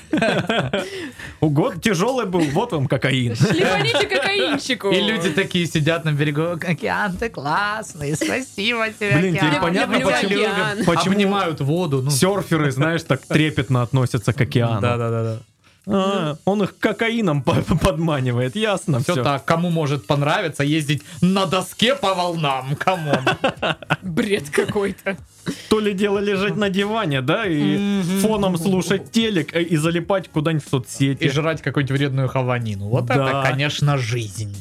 Год 1.41 1.81
тяжелый 1.81 2.25
был, 2.25 2.41
вот 2.41 2.71
вам 2.71 2.87
кокаин. 2.87 3.35
Шлифаните 3.35 4.07
кокаинчику! 4.07 4.91
И 4.91 4.99
люди 4.99 5.29
такие 5.29 5.65
сидят 5.65 6.05
на 6.05 6.11
берегу, 6.11 6.53
океан, 6.53 7.17
ты 7.17 7.29
классный, 7.29 8.15
спасибо 8.15 8.89
тебе, 8.89 9.17
Блин, 9.17 9.35
теперь 9.35 9.59
понятно, 9.59 9.99
почему, 9.99 10.85
почему 10.85 11.13
Обнимают 11.13 11.61
воду. 11.61 12.01
Ну, 12.01 12.11
серферы, 12.11 12.71
знаешь, 12.71 13.03
так 13.03 13.21
трепетно 13.25 13.81
относятся 13.81 14.33
к 14.33 14.41
океану. 14.41 14.81
Да-да-да. 14.81 15.39
А, 15.85 16.37
он 16.45 16.63
их 16.63 16.77
кокаином 16.79 17.41
по- 17.43 17.61
подманивает, 17.75 18.55
ясно 18.55 18.99
Все 18.99 19.13
все. 19.13 19.23
так, 19.23 19.43
кому 19.43 19.69
может 19.69 20.07
понравиться 20.07 20.63
ездить 20.63 21.03
на 21.21 21.45
доске 21.45 21.95
по 21.95 22.13
волнам, 22.13 22.75
кому? 22.77 23.13
Бред 24.01 24.49
какой-то. 24.49 25.17
То 25.69 25.79
ли 25.81 25.93
дело 25.93 26.19
лежать 26.19 26.55
на 26.55 26.69
диване, 26.69 27.21
да, 27.21 27.45
и 27.45 28.01
фоном 28.21 28.57
слушать 28.57 29.11
телек 29.11 29.53
э, 29.53 29.61
и 29.61 29.75
залипать 29.75 30.29
куда-нибудь 30.29 30.63
в 30.63 30.67
И 30.67 30.69
соцсети. 30.69 31.29
жрать 31.29 31.61
какую-нибудь 31.61 31.97
вредную 31.99 32.29
хаванину. 32.29 32.87
Вот 32.87 33.09
это, 33.09 33.43
конечно, 33.45 33.97
жизнь. 33.97 34.55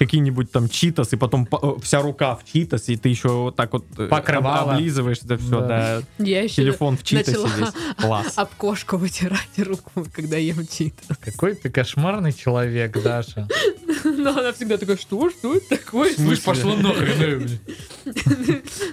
Какие-нибудь 0.00 0.50
там 0.50 0.70
читас, 0.70 1.12
и 1.12 1.16
потом 1.16 1.44
по- 1.44 1.76
э, 1.76 1.80
вся 1.82 2.00
рука 2.00 2.34
в 2.34 2.50
читас, 2.50 2.88
и 2.88 2.96
ты 2.96 3.10
еще 3.10 3.28
вот 3.28 3.56
так 3.56 3.70
вот 3.74 3.84
э, 3.98 4.06
Покрывало. 4.08 4.62
об- 4.62 4.76
облизываешь 4.78 5.18
это 5.22 5.36
все, 5.36 5.60
Да. 5.60 5.66
да. 5.68 6.02
Я 6.24 6.42
еще 6.44 6.54
Телефон 6.56 6.96
в 6.96 7.02
читасе 7.04 7.32
весь. 7.32 7.68
Класс. 7.98 8.32
об 8.36 8.48
кошку 8.56 8.96
вытирать 8.96 9.46
руку, 9.58 10.06
когда 10.10 10.38
ем 10.38 10.66
читас. 10.66 11.18
Какой 11.20 11.54
ты 11.54 11.68
кошмарный 11.68 12.32
человек, 12.32 13.00
Даша. 13.02 13.46
Но 14.04 14.30
она 14.30 14.54
всегда 14.54 14.78
такая, 14.78 14.96
что, 14.96 15.28
что 15.28 15.54
это 15.54 15.76
такое? 15.76 16.14
Ну 16.16 16.34
ж 16.34 16.38
пошла 16.40 16.74
нахрен. 16.76 17.58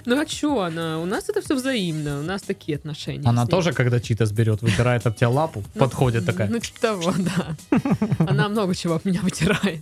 Ну 0.04 0.20
а 0.20 0.26
что 0.26 0.62
она? 0.62 0.98
У 1.00 1.06
нас 1.06 1.28
это 1.28 1.40
все 1.40 1.54
взаимно, 1.54 2.20
у 2.20 2.22
нас 2.22 2.42
такие 2.42 2.76
отношения. 2.76 3.28
Она 3.28 3.46
тоже, 3.46 3.72
когда 3.72 4.00
читас 4.00 4.32
берет, 4.32 4.62
вытирает 4.62 5.06
об 5.06 5.16
тебя 5.16 5.28
лапу, 5.30 5.62
Ну, 5.74 5.80
подходит 5.80 6.26
такая. 6.26 6.48
Ну, 6.48 6.58
типа 6.58 6.80
того, 6.80 7.14
да. 7.18 7.78
Она 8.26 8.48
много 8.48 8.74
чего 8.74 8.94
об 8.94 9.04
меня 9.04 9.20
вытирает. 9.22 9.80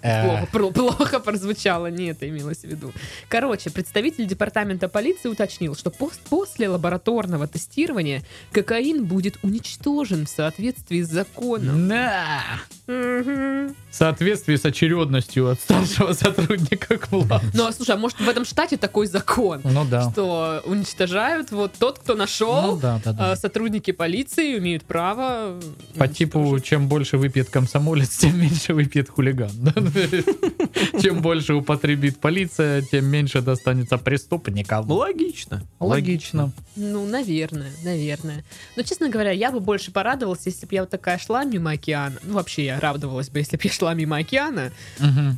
«Э, 0.00 0.24
Плохо, 0.24 0.46
про- 0.52 0.70
плохо 0.70 1.18
прозвучало, 1.18 1.88
не 1.90 2.06
это 2.06 2.28
имелось 2.28 2.58
в 2.60 2.64
виду. 2.64 2.92
Короче, 3.28 3.68
представитель 3.68 4.28
департамента 4.28 4.88
полиции 4.88 5.28
уточнил, 5.28 5.74
что 5.74 5.90
пос- 5.90 6.20
после 6.30 6.68
лабораторного 6.68 7.48
тестирования 7.48 8.22
кокаин 8.52 9.04
будет 9.04 9.38
уничтожен 9.42 10.26
в 10.26 10.28
соответствии 10.28 11.02
с 11.02 11.08
законом. 11.08 11.88
Да. 11.88 12.42
В 12.86 13.74
соответствии 13.90 14.54
с 14.54 14.64
очередностью 14.64 15.48
от 15.50 15.60
старшего 15.60 16.12
сотрудника 16.12 16.98
к 16.98 17.10
младшему. 17.10 17.50
Ну, 17.52 17.66
а 17.66 17.72
слушай, 17.72 17.96
а 17.96 17.98
может 17.98 18.20
в 18.20 18.28
этом 18.28 18.44
штате 18.44 18.61
такой 18.70 19.06
закон, 19.06 19.60
Ну 19.64 19.84
да. 19.84 20.10
что 20.10 20.62
уничтожают 20.64 21.50
вот 21.50 21.72
тот, 21.78 21.98
кто 21.98 22.14
нашел, 22.14 22.62
Ну 22.62 22.76
да, 22.76 23.00
да, 23.04 23.12
да. 23.12 23.32
а 23.32 23.36
сотрудники 23.36 23.90
полиции 23.90 24.58
имеют 24.58 24.84
право... 24.84 25.60
По 25.96 26.08
типу, 26.08 26.58
чем 26.60 26.88
больше 26.88 27.18
выпьет 27.18 27.50
комсомолец, 27.50 28.08
тем 28.18 28.40
меньше 28.40 28.74
выпьет 28.74 29.08
хулиган. 29.10 29.50
Чем 31.00 31.20
больше 31.22 31.54
употребит 31.54 32.18
полиция, 32.18 32.82
тем 32.82 33.06
меньше 33.06 33.40
достанется 33.40 33.98
преступникам. 33.98 34.90
Логично. 34.90 35.62
Логично. 35.80 36.52
Ну, 36.76 37.06
наверное, 37.06 37.70
наверное. 37.84 38.44
Но, 38.76 38.82
честно 38.82 39.08
говоря, 39.08 39.30
я 39.30 39.50
бы 39.52 39.60
больше 39.60 39.90
порадовалась, 39.92 40.40
если 40.46 40.66
бы 40.66 40.74
я 40.74 40.82
вот 40.82 40.90
такая 40.90 41.18
шла 41.18 41.44
мимо 41.44 41.72
океана. 41.72 42.16
Ну, 42.22 42.34
вообще, 42.34 42.64
я 42.66 42.80
радовалась 42.80 43.28
бы, 43.30 43.38
если 43.38 43.56
бы 43.56 43.62
я 43.64 43.70
шла 43.70 43.94
мимо 43.94 44.16
океана. 44.18 44.72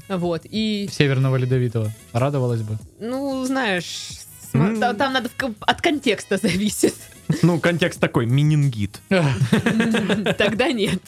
Вот, 0.09 0.43
и, 0.45 0.89
Северного 0.91 1.37
Ледовитого. 1.37 1.93
Радовалась 2.13 2.63
бы. 2.63 2.79
ну, 3.01 3.14
знаешь, 3.47 4.11
см- 4.53 4.75
М. 4.75 4.81
та- 4.81 4.95
там 4.95 5.13
надо 5.13 5.31
от 5.61 5.81
контекста 5.81 6.37
зависит. 6.37 6.95
Ну, 7.43 7.59
контекст 7.59 8.01
такой, 8.01 8.27
менингит. 8.27 9.01
Тогда 10.39 10.71
нет. 10.73 11.01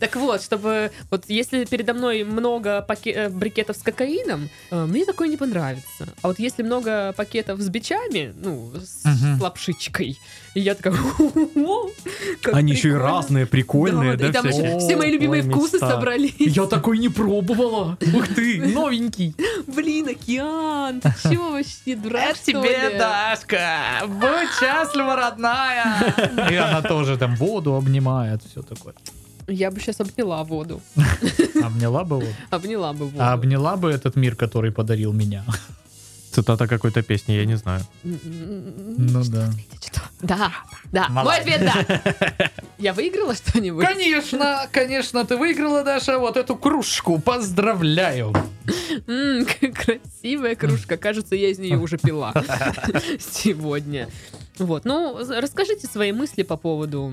Так 0.00 0.16
вот, 0.16 0.42
чтобы... 0.42 0.90
Вот 1.10 1.24
если 1.28 1.64
передо 1.66 1.92
мной 1.94 2.24
много 2.24 2.86
э, 3.04 3.28
брикетов 3.28 3.76
с 3.76 3.82
кокаином, 3.82 4.48
э, 4.70 4.86
мне 4.86 5.04
такое 5.04 5.28
не 5.28 5.36
понравится. 5.36 6.08
А 6.22 6.28
вот 6.28 6.38
если 6.38 6.62
много 6.62 7.12
пакетов 7.12 7.60
с 7.60 7.68
бичами, 7.68 8.32
ну, 8.42 8.72
с 8.74 9.02
лапшичкой, 9.38 10.18
я 10.54 10.74
такая... 10.74 10.94
«О, 12.22 12.36
как 12.40 12.54
Они 12.54 12.72
еще 12.72 12.88
и 12.88 12.92
прикольно». 12.92 13.08
разные, 13.08 13.46
прикольные, 13.46 14.16
да, 14.16 14.28
и 14.28 14.32
там 14.32 14.48
все 14.78 14.96
мои 14.96 15.10
любимые 15.10 15.42
вкусы 15.42 15.78
собрались. 15.78 16.34
Я 16.38 16.66
такой 16.66 16.98
не 16.98 17.08
пробовала. 17.08 17.96
Ух 18.14 18.28
ты, 18.28 18.60
новенький. 18.74 19.34
Блин, 19.66 20.08
океан, 20.08 21.00
ты 21.00 21.12
чё 21.22 21.52
вообще, 21.52 21.96
дурак, 21.96 22.36
что 22.36 22.52
ли? 22.52 22.98
Дашка. 22.98 24.06
Будь 24.06 24.50
счастлива, 24.58 25.16
родная. 25.16 26.14
И 26.50 26.54
она 26.54 26.82
тоже 26.82 27.16
там 27.16 27.36
воду 27.36 27.74
обнимает, 27.74 28.42
все 28.50 28.62
такое. 28.62 28.94
Я 29.48 29.70
бы 29.70 29.80
сейчас 29.80 30.00
обняла 30.00 30.44
воду. 30.44 30.80
Обняла 31.62 32.04
бы 32.04 32.16
вот. 32.20 32.34
Обняла 32.50 32.92
бы 32.92 33.06
воду. 33.06 33.16
А 33.18 33.32
обняла 33.32 33.76
бы 33.76 33.90
этот 33.90 34.16
мир, 34.16 34.36
который 34.36 34.70
подарил 34.70 35.12
меня. 35.12 35.44
Цитата 36.32 36.66
какой-то 36.66 37.02
песни, 37.02 37.32
я 37.34 37.44
не 37.44 37.56
знаю. 37.56 37.82
Ну 38.04 39.22
да. 39.24 39.50
Да, 40.22 40.52
да. 40.92 41.08
Мой 41.10 41.36
ответ 41.36 41.60
да. 41.60 42.50
Я 42.78 42.94
выиграла 42.94 43.34
что-нибудь? 43.34 43.84
Конечно, 43.84 44.66
конечно, 44.72 45.24
ты 45.24 45.36
выиграла, 45.36 45.84
Даша, 45.84 46.18
вот 46.18 46.36
эту 46.36 46.56
кружку. 46.56 47.18
Поздравляю. 47.20 48.32
Красивая 49.74 50.54
кружка. 50.54 50.96
Кажется, 50.96 51.34
я 51.36 51.48
из 51.50 51.58
нее 51.58 51.78
уже 51.78 51.98
пила 51.98 52.32
сегодня. 53.20 54.08
Вот, 54.58 54.84
ну, 54.84 55.18
расскажите 55.40 55.86
свои 55.86 56.12
мысли 56.12 56.42
по 56.42 56.56
поводу 56.56 57.12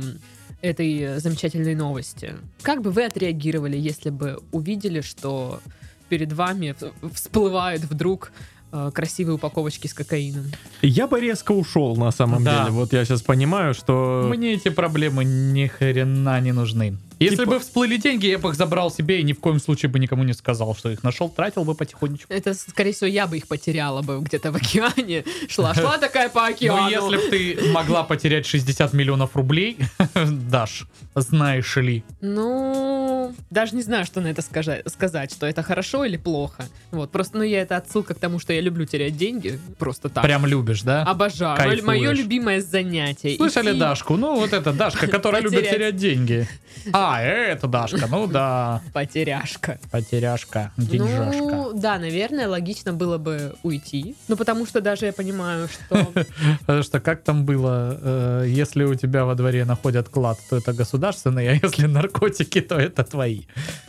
этой 0.62 1.19
замечательной 1.19 1.75
новости. 1.75 2.36
Как 2.62 2.82
бы 2.82 2.91
вы 2.91 3.05
отреагировали, 3.05 3.77
если 3.77 4.10
бы 4.10 4.39
увидели, 4.51 5.01
что 5.01 5.62
перед 6.10 6.34
вами 6.34 6.75
в- 7.01 7.13
всплывают 7.13 7.84
вдруг 7.84 8.32
э, 8.71 8.91
красивые 8.93 9.36
упаковочки 9.36 9.88
с 9.88 9.93
кокаином? 9.93 10.45
Я 10.82 11.08
бы 11.08 11.19
резко 11.19 11.51
ушел 11.51 11.95
на 11.95 12.12
самом 12.12 12.43
Да. 12.43 12.60
деле. 12.65 12.71
Вот 12.71 12.93
я 12.93 13.05
сейчас 13.05 13.21
понимаю, 13.21 13.73
что... 13.73 14.25
Мне 14.29 14.53
эти 14.53 14.69
проблемы 14.69 15.23
ни 15.25 15.67
хрена 15.67 16.39
не 16.41 16.51
нужны. 16.51 16.97
Если 17.19 17.36
Типа- 17.36 17.51
бы 17.51 17.60
всплыли 17.60 17.97
деньги, 17.97 18.27
я 18.27 18.38
бы 18.38 18.49
их 18.49 18.55
забрал 18.55 18.89
себе 18.91 19.19
и 19.19 19.23
ни 19.23 19.34
в 19.34 19.39
коем 19.39 19.60
случае 19.60 19.89
бы 19.89 19.99
никому 19.99 20.23
не 20.23 20.34
сказал, 20.34 20.73
что 20.75 20.89
их 20.89 21.03
нашел, 21.03 21.29
тратил 21.29 21.65
бы 21.65 21.75
потихонечку. 21.75 22.32
Это, 22.32 22.53
скорее 22.53 22.93
всего, 22.93 23.08
я 23.08 23.27
бы 23.27 23.38
их 23.38 23.47
потеряла 23.47 24.01
бы 24.01 24.19
где-то 24.21 24.51
в 24.51 24.55
океане. 24.55 25.25
Шла, 25.49 25.73
шла 25.73 25.97
такая 25.97 26.29
по 26.29 26.47
океану. 26.47 26.84
Ну, 26.84 26.89
если 26.89 27.17
бы 27.17 27.29
ты 27.29 27.71
могла 27.71 28.03
потерять 28.03 28.45
60 28.45 28.93
миллионов 28.93 29.36
рублей, 29.36 29.77
Даш, 30.15 30.88
знаешь 31.15 31.75
ли. 31.75 32.03
Ну, 32.21 33.34
даже 33.49 33.75
не 33.75 33.82
знаю, 33.82 34.05
что 34.05 34.21
на 34.21 34.27
это 34.27 34.41
сказать, 34.41 35.32
что 35.32 35.45
это 35.45 35.62
хорошо 35.62 36.05
или 36.05 36.17
плохо. 36.17 36.65
Вот, 36.91 37.12
просто, 37.12 37.38
ну, 37.38 37.43
я 37.43 37.62
это 37.62 37.75
отсылка 37.77 38.13
к 38.13 38.19
тому, 38.19 38.39
что 38.39 38.53
я 38.53 38.62
люблю 38.62 38.86
терять 38.86 39.17
деньги, 39.17 39.60
просто 39.77 40.10
так. 40.10 40.23
Прям 40.23 40.45
любишь, 40.45 40.84
да? 40.84 41.03
Обожаю. 41.03 41.58
Кайфуешь. 41.58 41.84
Мое 41.84 42.12
любимое 42.13 42.62
занятие. 42.62 43.36
Слышали 43.36 43.71
Идти 43.71 43.79
Дашку? 43.79 44.15
Ну, 44.15 44.36
вот 44.36 44.53
это 44.53 44.71
Дашка, 44.71 45.08
которая 45.08 45.41
любит 45.41 45.69
терять 45.69 45.97
деньги. 45.97 46.47
А, 46.93 47.09
это 47.17 47.67
Дашка, 47.67 48.08
ну 48.08 48.28
да. 48.28 48.82
Потеряшка. 48.93 49.80
Потеряшка, 49.91 50.72
деньжашка. 50.78 51.41
Ну, 51.41 51.74
да, 51.74 52.00
наверное, 52.00 52.48
логично 52.48 52.93
было 52.93 53.17
бы 53.17 53.56
уйти. 53.63 54.15
Ну, 54.28 54.36
потому 54.36 54.65
что 54.65 54.82
даже 54.82 55.06
я 55.06 55.13
понимаю, 55.13 55.67
что... 55.67 56.12
Потому 56.62 56.84
что 56.84 57.00
как 57.00 57.24
там 57.24 57.45
было, 57.45 57.98
э, 58.02 58.45
если 58.48 58.84
у 58.84 58.95
тебя 58.95 59.26
во 59.26 59.36
дворе 59.36 59.65
находят 59.65 60.10
клад, 60.10 60.39
то 60.50 60.58
это 60.58 60.74
государственный, 60.74 61.50
а 61.50 61.54
если 61.54 61.88
наркотики, 61.88 62.62
то 62.62 62.76
это 62.76 63.04
твои. 63.04 63.41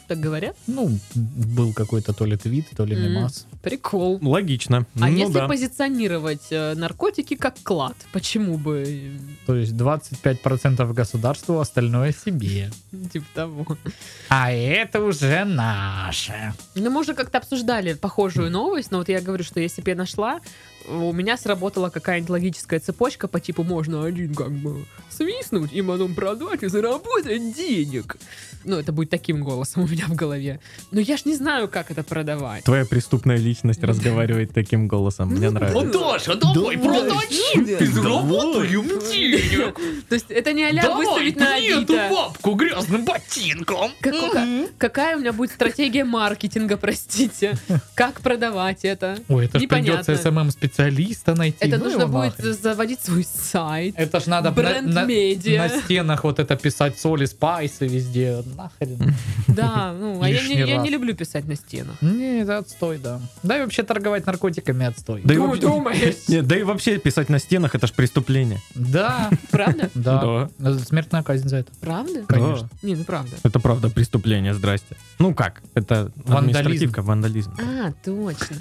Так 0.09 0.18
говорят? 0.18 0.56
Ну, 0.66 0.98
был 1.14 1.72
какой-то 1.72 2.12
то 2.12 2.24
ли 2.24 2.37
твит, 2.37 2.66
то 2.76 2.85
ли 2.85 2.96
мемас. 2.96 3.46
Прикол. 3.62 4.18
Логично. 4.22 4.87
А 4.94 5.06
ну 5.09 5.16
если 5.16 5.35
да. 5.35 5.46
позиционировать 5.48 6.46
э, 6.50 6.74
наркотики 6.74 7.37
как 7.37 7.54
клад, 7.62 7.94
почему 8.12 8.59
бы? 8.59 9.12
То 9.46 9.54
есть 9.54 9.72
25% 9.72 10.92
государству, 10.92 11.61
остальное 11.61 12.12
себе. 12.12 12.70
Типа 13.12 13.26
того. 13.34 13.66
А 14.28 14.52
это 14.52 15.02
уже 15.02 15.44
наше. 15.44 16.52
Ну, 16.74 16.90
мы 16.90 17.00
уже 17.00 17.14
как-то 17.14 17.38
обсуждали 17.38 17.94
похожую 17.94 18.50
новость, 18.50 18.90
но 18.90 18.98
вот 18.98 19.08
я 19.08 19.20
говорю, 19.20 19.42
что 19.42 19.60
если 19.60 19.82
бы 19.82 19.90
я 19.90 19.96
нашла, 19.96 20.40
у 20.88 21.12
меня 21.12 21.36
сработала 21.36 21.90
какая-нибудь 21.90 22.30
логическая 22.30 22.80
цепочка 22.80 23.28
по 23.28 23.40
типу 23.40 23.62
можно 23.62 24.04
один 24.04 24.34
как 24.34 24.50
бы 24.50 24.84
свистнуть 25.08 25.72
и 25.72 25.82
потом 25.82 26.14
продать 26.14 26.62
и 26.62 26.68
заработать 26.68 27.54
денег. 27.54 28.16
Ну, 28.64 28.76
это 28.78 28.92
будет 28.92 29.10
таким 29.10 29.42
голосом 29.42 29.84
у 29.84 29.86
меня 29.86 30.06
в 30.06 30.14
голове. 30.14 30.60
Но 30.90 31.00
я 31.00 31.16
ж 31.16 31.24
не 31.24 31.34
знаю, 31.34 31.68
как 31.68 31.90
это 31.90 32.02
продавать. 32.02 32.64
Твоя 32.64 32.84
преступная 32.84 33.36
личность 33.36 33.82
разговаривает 33.82 34.52
таким 34.52 34.88
голосом. 34.88 35.30
Мне 35.30 35.50
нравится. 35.50 35.98
Даша, 35.98 36.34
давай, 36.34 36.76
продадим, 36.78 37.92
заработаем 37.92 38.88
денег. 39.10 39.78
То 40.08 40.14
есть 40.14 40.30
это 40.30 40.52
не 40.52 40.64
а 40.64 40.94
выставить 40.94 41.36
на 41.36 41.54
Авито. 41.54 42.08
бабку 42.10 42.54
грязным 42.54 43.04
ботинком. 43.04 43.92
Какая 44.78 45.16
у 45.16 45.20
меня 45.20 45.32
будет 45.32 45.50
стратегия 45.52 46.04
маркетинга, 46.04 46.76
простите? 46.76 47.56
Как 47.94 48.20
продавать 48.20 48.84
это? 48.84 49.18
Ой, 49.28 49.46
это 49.46 49.58
ж 49.58 49.62
Непонятно. 49.62 50.04
придется 50.04 50.30
SMM 50.30 50.50
-специалиста 50.50 51.34
найти. 51.34 51.58
Это 51.66 51.78
Ну 51.78 51.84
нужно 51.84 52.06
будет 52.06 52.36
заводить 52.60 53.00
свой 53.00 53.24
сайт. 53.24 53.94
Это 53.96 54.20
ж 54.20 54.26
надо 54.26 54.50
на- 54.50 54.56
на, 54.56 54.62
Бренд-медиа. 54.62 55.58
на 55.58 55.68
стенах 55.68 56.24
вот 56.24 56.38
это 56.38 56.56
писать 56.56 56.98
соли, 56.98 57.26
спайсы 57.26 57.86
везде. 57.86 58.42
Нахрен. 58.56 59.14
Да, 59.48 59.92
ну, 59.98 60.22
а 60.22 60.28
я 60.28 60.46
не, 60.46 60.54
я 60.54 60.76
не 60.78 60.90
люблю 60.90 61.14
писать 61.14 61.44
на 61.46 61.56
стенах. 61.56 62.00
Не, 62.02 62.40
это 62.42 62.58
отстой, 62.58 62.98
да. 62.98 63.20
Да 63.42 63.56
и 63.58 63.60
вообще 63.62 63.82
торговать 63.82 64.26
наркотиками 64.26 64.86
отстой. 64.86 65.22
Да 65.24 65.34
и 65.34 65.36
Ду- 65.36 65.46
вообще- 65.48 65.62
думаешь? 65.62 66.28
Нет, 66.28 66.46
да 66.46 66.56
и 66.58 66.62
вообще 66.62 66.98
писать 66.98 67.28
на 67.28 67.38
стенах 67.38 67.74
это 67.74 67.86
ж 67.86 67.92
преступление. 67.92 68.60
Да, 68.74 69.30
Правда? 69.50 69.90
да. 69.94 70.48
Смертная 70.86 71.22
казнь 71.22 71.48
за 71.48 71.56
это. 71.58 71.72
Правда? 71.80 72.24
Конечно. 72.26 72.68
Не, 72.82 72.94
ну 72.96 73.04
правда. 73.04 73.36
Это 73.42 73.58
правда 73.60 73.90
преступление, 73.90 74.54
здрасте. 74.54 74.96
Ну 75.18 75.34
как? 75.34 75.62
Это 75.74 76.12
Вандализм. 76.24 76.36
административка, 76.58 77.02
вандализм. 77.02 77.52
А, 77.60 77.92
точно. 78.04 78.56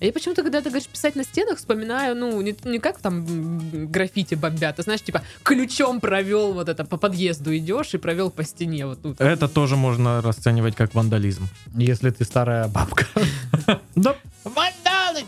А 0.00 0.04
я 0.04 0.12
почему-то, 0.12 0.42
когда 0.42 0.60
ты 0.60 0.70
говоришь 0.70 0.88
писать 0.88 1.16
на 1.16 1.24
стенах, 1.24 1.58
вспоминаю, 1.58 2.14
ну, 2.14 2.40
не, 2.40 2.54
не 2.64 2.78
как 2.78 3.00
там 3.00 3.88
граффити 3.90 4.36
бомбят, 4.36 4.76
ты 4.76 4.82
знаешь, 4.82 5.02
типа, 5.02 5.22
ключом 5.42 6.00
провел 6.00 6.52
вот 6.52 6.68
это, 6.68 6.84
по 6.84 6.96
подъезду 6.96 7.56
идешь 7.56 7.94
и 7.94 7.98
провел 7.98 8.30
по 8.30 8.44
стене 8.44 8.86
вот 8.86 9.02
тут. 9.02 9.20
Это 9.20 9.48
тоже 9.48 9.76
можно 9.76 10.22
расценивать 10.22 10.76
как 10.76 10.94
вандализм. 10.94 11.48
Если 11.74 12.10
ты 12.10 12.24
старая 12.24 12.68
бабка. 12.68 13.06
Да. 13.94 14.14
Вандалы! 14.44 15.26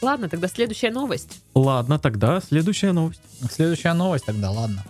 Ладно, 0.00 0.28
тогда 0.28 0.46
следующая 0.46 0.90
новость. 0.90 1.42
Ладно, 1.54 1.98
тогда 1.98 2.40
следующая 2.40 2.92
новость. 2.92 3.20
Следующая 3.50 3.92
новость 3.92 4.24
тогда, 4.24 4.50
ладно. 4.52 4.84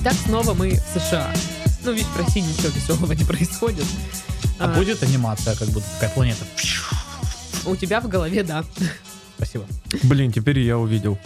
Итак, 0.00 0.14
снова 0.14 0.54
мы 0.54 0.70
в 0.70 0.98
США. 0.98 1.30
Ну, 1.84 1.92
видишь, 1.92 2.06
в 2.08 2.16
России 2.16 2.40
ничего 2.40 2.68
веселого 2.68 3.12
не 3.12 3.24
происходит. 3.24 3.84
А 4.58 4.68
будет 4.68 5.02
анимация, 5.02 5.54
как 5.56 5.68
будто 5.68 5.86
такая 5.94 6.10
планета. 6.10 6.44
У 7.66 7.76
тебя 7.76 8.00
в 8.00 8.08
голове, 8.08 8.42
да. 8.42 8.64
Спасибо. 9.36 9.66
Блин, 10.02 10.32
теперь 10.32 10.58
я 10.60 10.78
увидел. 10.78 11.18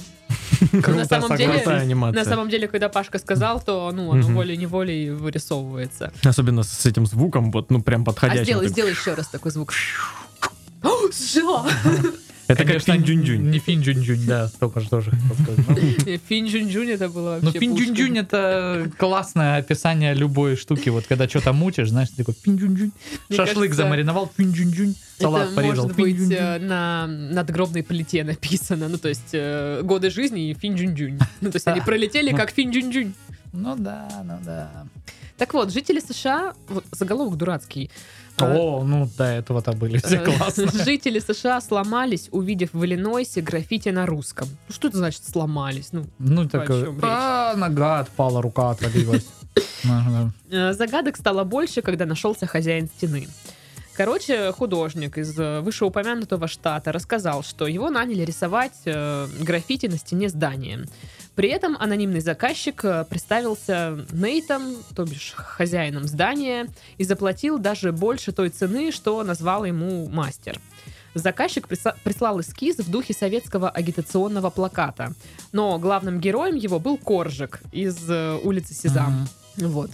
Ну, 0.73 0.81
на 0.95 1.05
самом 1.05 1.37
деле, 1.37 1.53
Крутая 1.55 1.81
анимация. 1.83 2.25
на 2.25 2.29
самом 2.29 2.49
деле, 2.49 2.67
когда 2.69 2.89
Пашка 2.89 3.19
сказал, 3.19 3.61
то, 3.61 3.91
ну, 3.93 4.11
оно 4.13 4.23
Мгм. 4.23 4.35
волей-неволей 4.35 5.11
вырисовывается. 5.11 6.13
Особенно 6.23 6.63
с 6.63 6.87
этим 6.87 7.07
звуком, 7.07 7.51
вот, 7.53 7.71
ну, 7.71 7.83
прям 7.83 8.03
А 8.03 8.05
подходящим. 8.07 8.45
сделай, 8.45 8.65
Так, 8.65 8.73
сделай 8.73 8.91
еще 8.93 9.15
раз 9.15 9.29
такой 9.29 9.51
звук. 9.53 9.73
О, 10.83 10.91
сжила! 11.13 11.67
Это 12.47 12.59
как 12.65 12.67
Конечно, 12.67 12.95
Финь-Джунь-Джунь. 12.95 13.51
Не 13.51 13.59
Финь-Джунь-Джунь, 13.59 14.27
да, 14.27 14.51
только 14.61 14.81
что 14.81 14.91
тоже 14.91 15.11
хотел 15.13 15.35
сказать. 15.35 15.69
Ну, 16.07 16.19
Финь-Джунь-Джунь 16.29 16.91
это 16.91 17.09
было 17.09 17.39
Ну, 17.41 17.47
вообще 17.47 17.59
Финь-Джунь-Джунь 17.61 18.19
это 18.19 18.91
классное 18.99 19.57
описание 19.57 20.15
любой 20.15 20.57
штуки. 20.57 20.91
Вот 20.91 21.07
когда 21.07 21.29
что-то 21.29 21.53
мутишь, 21.53 21.89
знаешь, 21.89 22.11
ты 22.11 22.17
такой 22.17 22.35
Финь-Джунь-Джунь. 22.35 22.93
Мне 23.29 23.37
Шашлык 23.37 23.73
замариновал, 23.73 24.31
Финь-Джунь-Джунь. 24.37 24.95
Салат 25.19 25.55
порезал. 25.55 25.85
может 25.85 25.97
быть 25.97 26.17
Финь-Джунь-Джунь. 26.17 26.37
э, 26.37 26.59
на 26.59 27.07
надгробной 27.07 27.83
плите 27.83 28.25
написано. 28.25 28.89
Ну, 28.89 28.99
то 28.99 29.09
есть 29.09 29.31
э, 29.33 29.81
годы 29.83 30.11
жизни 30.11 30.51
и 30.51 30.55
Финь-Джунь-Джунь. 30.55 31.19
Ну, 31.41 31.51
то 31.51 31.57
есть 31.57 31.67
они 31.67 31.81
пролетели 31.81 32.33
как 32.33 32.51
Финь-Джунь-Джунь. 32.51 33.15
Ну 33.53 33.77
да, 33.77 34.09
ну 34.25 34.39
да. 34.45 34.85
Так 35.37 35.55
вот, 35.55 35.73
жители 35.73 36.01
США, 36.01 36.55
вот 36.69 36.85
заголовок 36.93 37.37
дурацкий. 37.37 37.91
О, 38.39 38.83
ну 38.85 39.09
до 39.17 39.25
этого-то 39.25 39.73
были 39.73 39.99
все 39.99 40.19
классно. 40.19 40.67
Жители 40.85 41.19
США 41.21 41.61
сломались, 41.61 42.29
увидев 42.33 42.71
в 42.73 42.85
Иллинойсе 42.85 43.41
граффити 43.41 43.91
на 43.91 44.07
русском. 44.07 44.49
Ну, 44.69 44.75
что 44.75 44.89
это 44.89 44.97
значит 44.99 45.25
сломались? 45.25 45.89
Ну, 45.93 46.07
Ну 46.19 46.43
речь? 46.43 47.01
а, 47.03 47.55
нога 47.57 48.01
отпала, 48.01 48.43
рука 48.43 48.71
отвалилась. 48.71 49.27
Э, 50.51 50.73
Загадок 50.73 51.17
стало 51.17 51.45
больше, 51.45 51.81
когда 51.83 52.07
нашелся 52.07 52.47
хозяин 52.47 52.89
стены. 52.89 53.29
Короче, 53.97 54.51
художник 54.53 55.19
из 55.19 55.39
э, 55.39 55.61
вышеупомянутого 55.61 56.49
штата 56.49 56.91
рассказал, 56.91 57.45
что 57.45 57.67
его 57.69 57.91
наняли 57.91 58.25
рисовать 58.25 58.73
э, 58.87 59.29
граффити 59.41 59.87
на 59.87 59.97
стене 59.99 60.29
здания. 60.29 60.81
При 61.35 61.49
этом 61.49 61.77
анонимный 61.79 62.21
заказчик 62.21 62.85
э, 62.85 63.05
представился 63.09 64.07
Нейтом, 64.13 64.77
то 64.95 65.05
бишь 65.05 65.33
хозяином 65.35 66.05
здания, 66.05 66.69
и 66.97 67.05
заплатил 67.05 67.59
даже 67.59 67.91
больше 67.93 68.33
той 68.33 68.51
цены, 68.51 68.93
что 68.93 69.23
назвал 69.25 69.65
ему 69.65 70.09
мастер. 70.09 70.61
Заказчик 71.15 71.67
присла- 71.67 71.97
прислал 72.05 72.41
эскиз 72.41 72.79
в 72.79 72.91
духе 72.91 73.15
советского 73.15 73.69
агитационного 73.69 74.51
плаката, 74.51 75.13
но 75.53 75.79
главным 75.79 76.21
героем 76.21 76.57
его 76.57 76.79
был 76.79 76.99
Коржик 76.99 77.61
из 77.73 77.99
э, 78.09 78.39
улицы 78.43 78.75
Сезам. 78.75 79.29
Вот. 79.57 79.91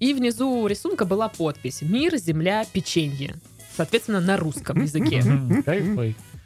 И 0.00 0.12
внизу 0.12 0.66
рисунка 0.66 1.04
была 1.04 1.28
подпись 1.28 1.80
«Мир, 1.82 2.16
земля, 2.16 2.64
печенье». 2.72 3.36
Соответственно, 3.76 4.20
на 4.20 4.36
русском 4.36 4.80
языке. 4.82 5.22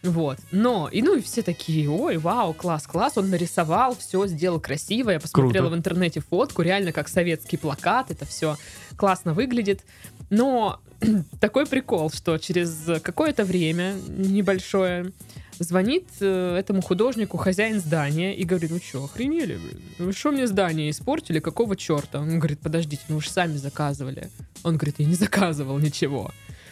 Вот. 0.03 0.39
Но, 0.53 0.89
и 0.89 1.03
ну 1.03 1.17
и 1.17 1.21
все 1.21 1.43
такие, 1.43 1.91
ой, 1.91 2.19
вау, 2.19 2.55
класс, 2.55 2.87
класс, 2.87 3.15
он 3.17 3.31
нарисовал, 3.31 3.97
все 3.97 4.27
сделал 4.27 4.61
красиво. 4.61 5.11
Я 5.11 5.21
посмотрела 5.21 5.67
Круто. 5.67 5.77
в 5.77 5.79
интернете 5.79 6.21
фотку, 6.21 6.63
реально 6.63 6.93
как 6.93 7.09
советский 7.09 7.57
плакат, 7.57 8.11
это 8.11 8.25
все 8.25 8.57
классно 8.97 9.35
выглядит. 9.35 9.85
Но 10.31 10.81
такой 11.41 11.67
прикол, 11.67 12.11
что 12.11 12.39
через 12.39 13.01
какое-то 13.03 13.45
время 13.45 13.95
небольшое 14.09 15.13
звонит 15.59 16.07
э, 16.21 16.57
этому 16.57 16.83
художнику 16.83 17.37
хозяин 17.37 17.81
здания 17.81 18.37
и 18.37 18.45
говорит, 18.45 18.71
ну 18.71 18.79
что, 18.79 19.05
охренели, 19.05 19.57
блин? 19.57 19.83
Вы 19.99 20.13
что 20.13 20.31
мне 20.31 20.47
здание 20.47 20.91
испортили? 20.91 21.41
Какого 21.41 21.77
черта? 21.77 22.21
Он 22.21 22.39
говорит, 22.39 22.61
подождите, 22.61 23.03
ну 23.09 23.17
вы 23.17 23.23
же 23.23 23.31
сами 23.31 23.57
заказывали. 23.57 24.31
Он 24.63 24.77
говорит, 24.77 24.97
я 24.99 25.07
не 25.07 25.15
заказывал 25.15 25.79
ничего. 25.79 26.31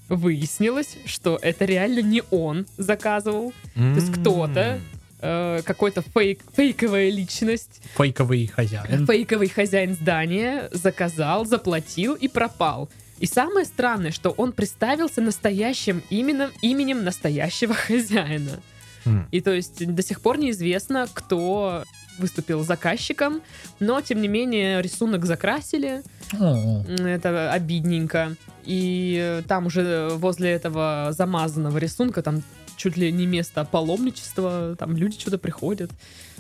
Выяснилось, 0.08 0.96
что 1.04 1.38
это 1.42 1.64
реально 1.64 2.00
не 2.00 2.22
он 2.30 2.66
заказывал. 2.76 3.52
То 3.74 3.80
есть 3.80 4.12
кто-то, 4.12 4.80
э, 5.20 5.62
какой-то 5.64 6.02
фейк, 6.14 6.40
фейковая 6.54 7.10
личность, 7.10 7.80
Фейковый 7.96 8.46
хозяин. 8.46 9.06
фейковый 9.06 9.48
хозяин 9.48 9.94
здания 9.94 10.68
заказал, 10.72 11.44
заплатил 11.44 12.14
и 12.14 12.28
пропал. 12.28 12.88
И 13.18 13.26
самое 13.26 13.64
странное, 13.64 14.10
что 14.12 14.30
он 14.30 14.52
представился 14.52 15.20
настоящим 15.22 16.02
именем, 16.10 16.50
именем 16.62 17.02
настоящего 17.02 17.74
хозяина. 17.86 18.60
М. 19.06 19.26
И 19.30 19.40
то 19.40 19.52
есть 19.52 19.84
до 19.86 20.02
сих 20.02 20.20
пор 20.20 20.38
неизвестно, 20.38 21.08
кто 21.12 21.82
выступил 22.18 22.62
заказчиком, 22.64 23.40
но 23.80 24.00
тем 24.00 24.20
не 24.20 24.28
менее 24.28 24.82
рисунок 24.82 25.24
закрасили, 25.24 26.02
М, 26.32 27.06
это 27.06 27.52
обидненько. 27.52 28.34
И 28.64 29.16
э, 29.20 29.42
там 29.46 29.66
уже 29.66 30.08
возле 30.14 30.50
этого 30.50 31.08
замазанного 31.12 31.78
рисунка 31.78 32.22
там 32.22 32.42
чуть 32.76 32.96
ли 32.96 33.12
не 33.12 33.26
место 33.26 33.64
паломничества, 33.64 34.76
там 34.78 34.96
люди 34.96 35.18
что-то 35.18 35.38
приходят. 35.38 35.90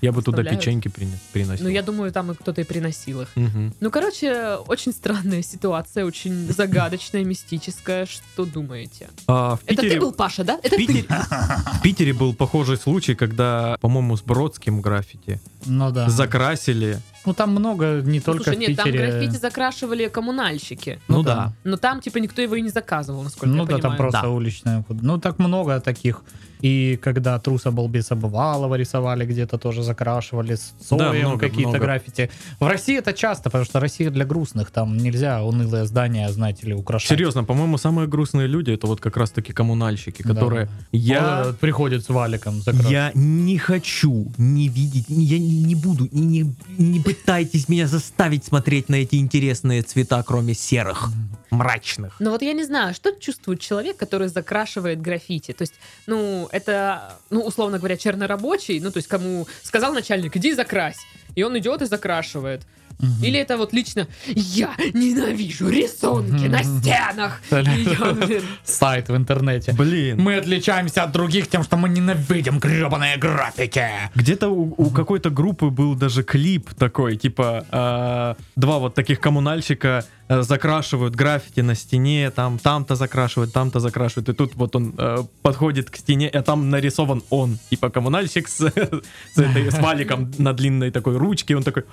Я 0.00 0.12
бы 0.12 0.22
туда 0.22 0.42
печеньки 0.44 0.88
приносил. 1.32 1.64
Ну, 1.64 1.70
я 1.70 1.82
думаю, 1.82 2.12
там 2.12 2.30
и 2.30 2.34
кто-то 2.34 2.60
и 2.60 2.64
приносил 2.64 3.22
их. 3.22 3.28
Мгм. 3.34 3.74
Ну, 3.80 3.90
короче, 3.90 4.56
очень 4.66 4.92
странная 4.92 5.42
ситуация, 5.42 6.04
очень 6.04 6.52
загадочная, 6.52 7.24
мистическая. 7.24 8.06
Что 8.06 8.44
думаете? 8.44 9.08
А, 9.26 9.56
в 9.56 9.60
Это 9.64 9.76
Питере... 9.82 9.90
ты 9.94 10.00
был, 10.00 10.12
Паша, 10.12 10.44
да? 10.44 10.60
Это 10.62 10.76
В 10.76 10.78
Питере, 10.78 11.06
в 11.08 11.82
Питере 11.82 12.12
был 12.12 12.34
похожий 12.34 12.76
случай, 12.76 13.14
когда, 13.14 13.78
по-моему, 13.80 14.16
с 14.16 14.22
Бродским 14.22 14.80
граффити 14.80 15.40
ну 15.64 15.90
да. 15.90 16.08
закрасили. 16.08 17.00
Ну 17.26 17.34
там 17.34 17.50
много, 17.50 18.00
не 18.04 18.20
только 18.20 18.44
Слушай, 18.44 18.56
в 18.56 18.60
нет, 18.60 18.76
там 18.76 18.86
Питере. 18.86 19.10
граффити 19.10 19.36
закрашивали 19.36 20.06
коммунальщики. 20.08 21.00
Ну, 21.08 21.16
Ну 21.18 21.22
да. 21.22 21.34
да. 21.34 21.52
Но 21.64 21.76
там, 21.76 22.00
типа, 22.00 22.18
никто 22.18 22.40
его 22.42 22.54
и 22.54 22.62
не 22.62 22.68
заказывал, 22.70 23.22
насколько 23.24 23.46
Ну 23.48 23.62
я 23.62 23.66
да, 23.66 23.72
там 23.72 23.80
понимаю. 23.80 23.98
просто 23.98 24.22
Да. 24.22 24.28
уличная. 24.30 24.84
Ну 24.88 25.18
так 25.18 25.38
много 25.38 25.80
таких. 25.80 26.22
И 26.60 26.96
когда 27.02 27.38
труса 27.38 27.70
балбеса 27.70 28.14
бывалого 28.14 28.74
рисовали, 28.76 29.24
где-то 29.26 29.58
тоже 29.58 29.82
закрашивали 29.82 30.54
с 30.56 30.72
Да, 30.90 31.12
какие-то 31.38 31.70
много. 31.70 31.78
граффити. 31.78 32.30
В 32.60 32.66
России 32.66 32.98
это 32.98 33.12
часто, 33.12 33.50
потому 33.50 33.64
что 33.64 33.80
Россия 33.80 34.10
для 34.10 34.24
грустных. 34.24 34.70
Там 34.70 34.96
нельзя 34.96 35.42
унылое 35.42 35.84
здание, 35.84 36.28
знаете 36.32 36.66
ли, 36.66 36.74
украшать. 36.74 37.08
Серьезно, 37.10 37.44
по-моему, 37.44 37.78
самые 37.78 38.06
грустные 38.08 38.46
люди 38.46 38.70
это 38.70 38.86
вот 38.86 39.00
как 39.00 39.16
раз-таки 39.16 39.52
коммунальщики, 39.52 40.22
Да. 40.22 40.34
которые... 40.34 40.68
Я... 40.92 41.42
Вот, 41.46 41.58
приходит 41.58 42.04
с 42.04 42.08
валиком 42.08 42.54
закрашивать. 42.60 42.90
Я 42.92 43.10
не 43.14 43.58
хочу 43.58 44.32
не 44.38 44.68
видеть, 44.68 45.04
я 45.08 45.38
не, 45.38 45.74
буду, 45.74 46.08
не, 46.12 46.42
не, 46.42 46.54
не 46.78 47.00
пытайтесь 47.00 47.68
меня 47.68 47.86
заставить 47.86 48.44
смотреть 48.44 48.88
на 48.88 48.96
эти 48.96 49.16
интересные 49.16 49.82
цвета, 49.82 50.22
кроме 50.22 50.54
серых, 50.54 51.10
мрачных. 51.50 52.16
Ну 52.20 52.30
вот 52.30 52.42
я 52.42 52.52
не 52.52 52.64
знаю, 52.64 52.94
что 52.94 53.12
чувствует 53.18 53.60
человек, 53.60 53.96
который 53.96 54.28
закрашивает 54.28 55.00
граффити. 55.00 55.52
То 55.52 55.62
есть, 55.62 55.74
ну, 56.06 56.45
это, 56.52 57.16
ну, 57.30 57.40
условно 57.42 57.78
говоря, 57.78 57.96
чернорабочий, 57.96 58.80
ну, 58.80 58.90
то 58.90 58.98
есть, 58.98 59.08
кому 59.08 59.46
сказал 59.62 59.92
начальник, 59.92 60.36
иди 60.36 60.54
закрась, 60.54 60.98
и 61.34 61.42
он 61.42 61.58
идет 61.58 61.82
и 61.82 61.86
закрашивает. 61.86 62.62
Мгм. 62.98 63.24
Или 63.24 63.38
это 63.38 63.56
вот 63.56 63.72
лично 63.72 64.06
я 64.26 64.74
ненавижу 64.94 65.68
рисунки 65.68 66.46
на 66.46 66.62
стенах. 66.62 67.42
Я, 67.50 68.40
Сайт 68.64 69.08
в 69.08 69.16
интернете. 69.16 69.72
Блин. 69.72 70.20
Мы 70.20 70.36
отличаемся 70.36 71.02
от 71.02 71.12
других 71.12 71.48
тем, 71.48 71.62
что 71.62 71.76
мы 71.76 71.88
ненавидим 71.88 72.58
гребаные 72.58 73.18
граффити. 73.18 73.86
Где-то 74.14 74.48
у, 74.48 74.74
у 74.76 74.90
какой-то 74.90 75.30
группы 75.30 75.66
был 75.66 75.94
даже 75.94 76.22
клип 76.22 76.72
такой, 76.74 77.16
типа 77.16 77.66
э, 77.70 78.42
два 78.56 78.78
вот 78.78 78.94
таких 78.94 79.20
коммунальщика 79.20 80.04
закрашивают 80.28 81.14
граффити 81.14 81.62
на 81.62 81.74
стене, 81.74 82.30
там 82.30 82.58
там-то 82.58 82.96
закрашивают, 82.96 83.52
там-то 83.52 83.80
закрашивают, 83.80 84.28
и 84.28 84.32
тут 84.32 84.56
вот 84.56 84.76
он 84.76 84.94
э, 84.98 85.18
подходит 85.42 85.90
к 85.90 85.96
стене, 85.96 86.28
а 86.28 86.42
там 86.42 86.70
нарисован 86.70 87.22
он, 87.30 87.58
типа 87.70 87.90
коммунальщик 87.90 88.48
с, 88.48 88.58
с, 89.34 89.38
этой, 89.38 89.70
с 89.70 89.78
валиком 89.78 90.32
на 90.38 90.52
длинной 90.52 90.90
такой 90.90 91.16
ручке, 91.16 91.56
он 91.56 91.62
такой, 91.62 91.84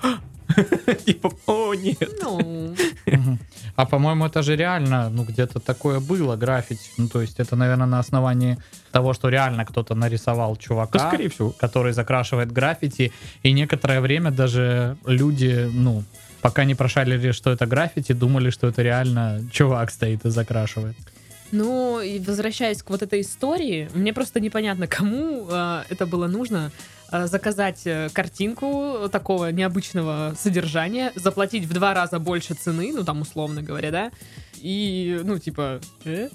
типа, 1.06 1.32
о 1.46 1.74
нет. 1.74 2.10
ну. 2.22 2.74
А 3.76 3.86
по-моему, 3.86 4.26
это 4.26 4.42
же 4.42 4.56
реально, 4.56 5.10
ну, 5.10 5.24
где-то 5.24 5.60
такое 5.60 6.00
было, 6.00 6.36
граффити. 6.36 6.90
Ну, 6.96 7.08
то 7.08 7.20
есть 7.20 7.40
это, 7.40 7.56
наверное, 7.56 7.86
на 7.86 7.98
основании 7.98 8.58
того, 8.92 9.14
что 9.14 9.28
реально 9.28 9.64
кто-то 9.64 9.94
нарисовал 9.94 10.56
чувака, 10.56 10.98
Да, 10.98 11.08
скорее 11.08 11.28
всего. 11.28 11.50
который 11.50 11.92
закрашивает 11.92 12.52
граффити. 12.52 13.12
И 13.42 13.52
некоторое 13.52 14.00
время 14.00 14.30
даже 14.30 14.96
люди, 15.06 15.68
ну, 15.72 16.04
пока 16.44 16.64
не 16.64 16.74
прошарили, 16.74 17.32
что 17.32 17.52
это 17.52 17.64
граффити, 17.64 18.12
думали, 18.12 18.50
что 18.50 18.66
это 18.66 18.82
реально 18.82 19.40
чувак 19.50 19.90
стоит 19.90 20.26
и 20.26 20.30
закрашивает. 20.30 20.94
Ну, 21.52 22.02
и 22.02 22.18
возвращаясь 22.18 22.82
к 22.82 22.90
вот 22.90 23.02
этой 23.02 23.22
истории, 23.22 23.88
мне 23.94 24.12
просто 24.12 24.40
непонятно, 24.40 24.86
кому 24.86 25.46
э, 25.50 25.84
это 25.88 26.04
было 26.04 26.26
нужно 26.26 26.70
э, 27.10 27.26
заказать 27.28 27.86
э, 27.86 28.10
картинку 28.12 29.08
такого 29.10 29.52
необычного 29.52 30.34
содержания, 30.38 31.12
заплатить 31.14 31.64
в 31.64 31.72
два 31.72 31.94
раза 31.94 32.18
больше 32.18 32.52
цены, 32.52 32.92
ну 32.92 33.04
там 33.04 33.22
условно 33.22 33.62
говоря, 33.62 33.90
да, 33.90 34.10
и, 34.64 35.20
ну, 35.24 35.38
типа, 35.38 35.78
э? 36.06 36.30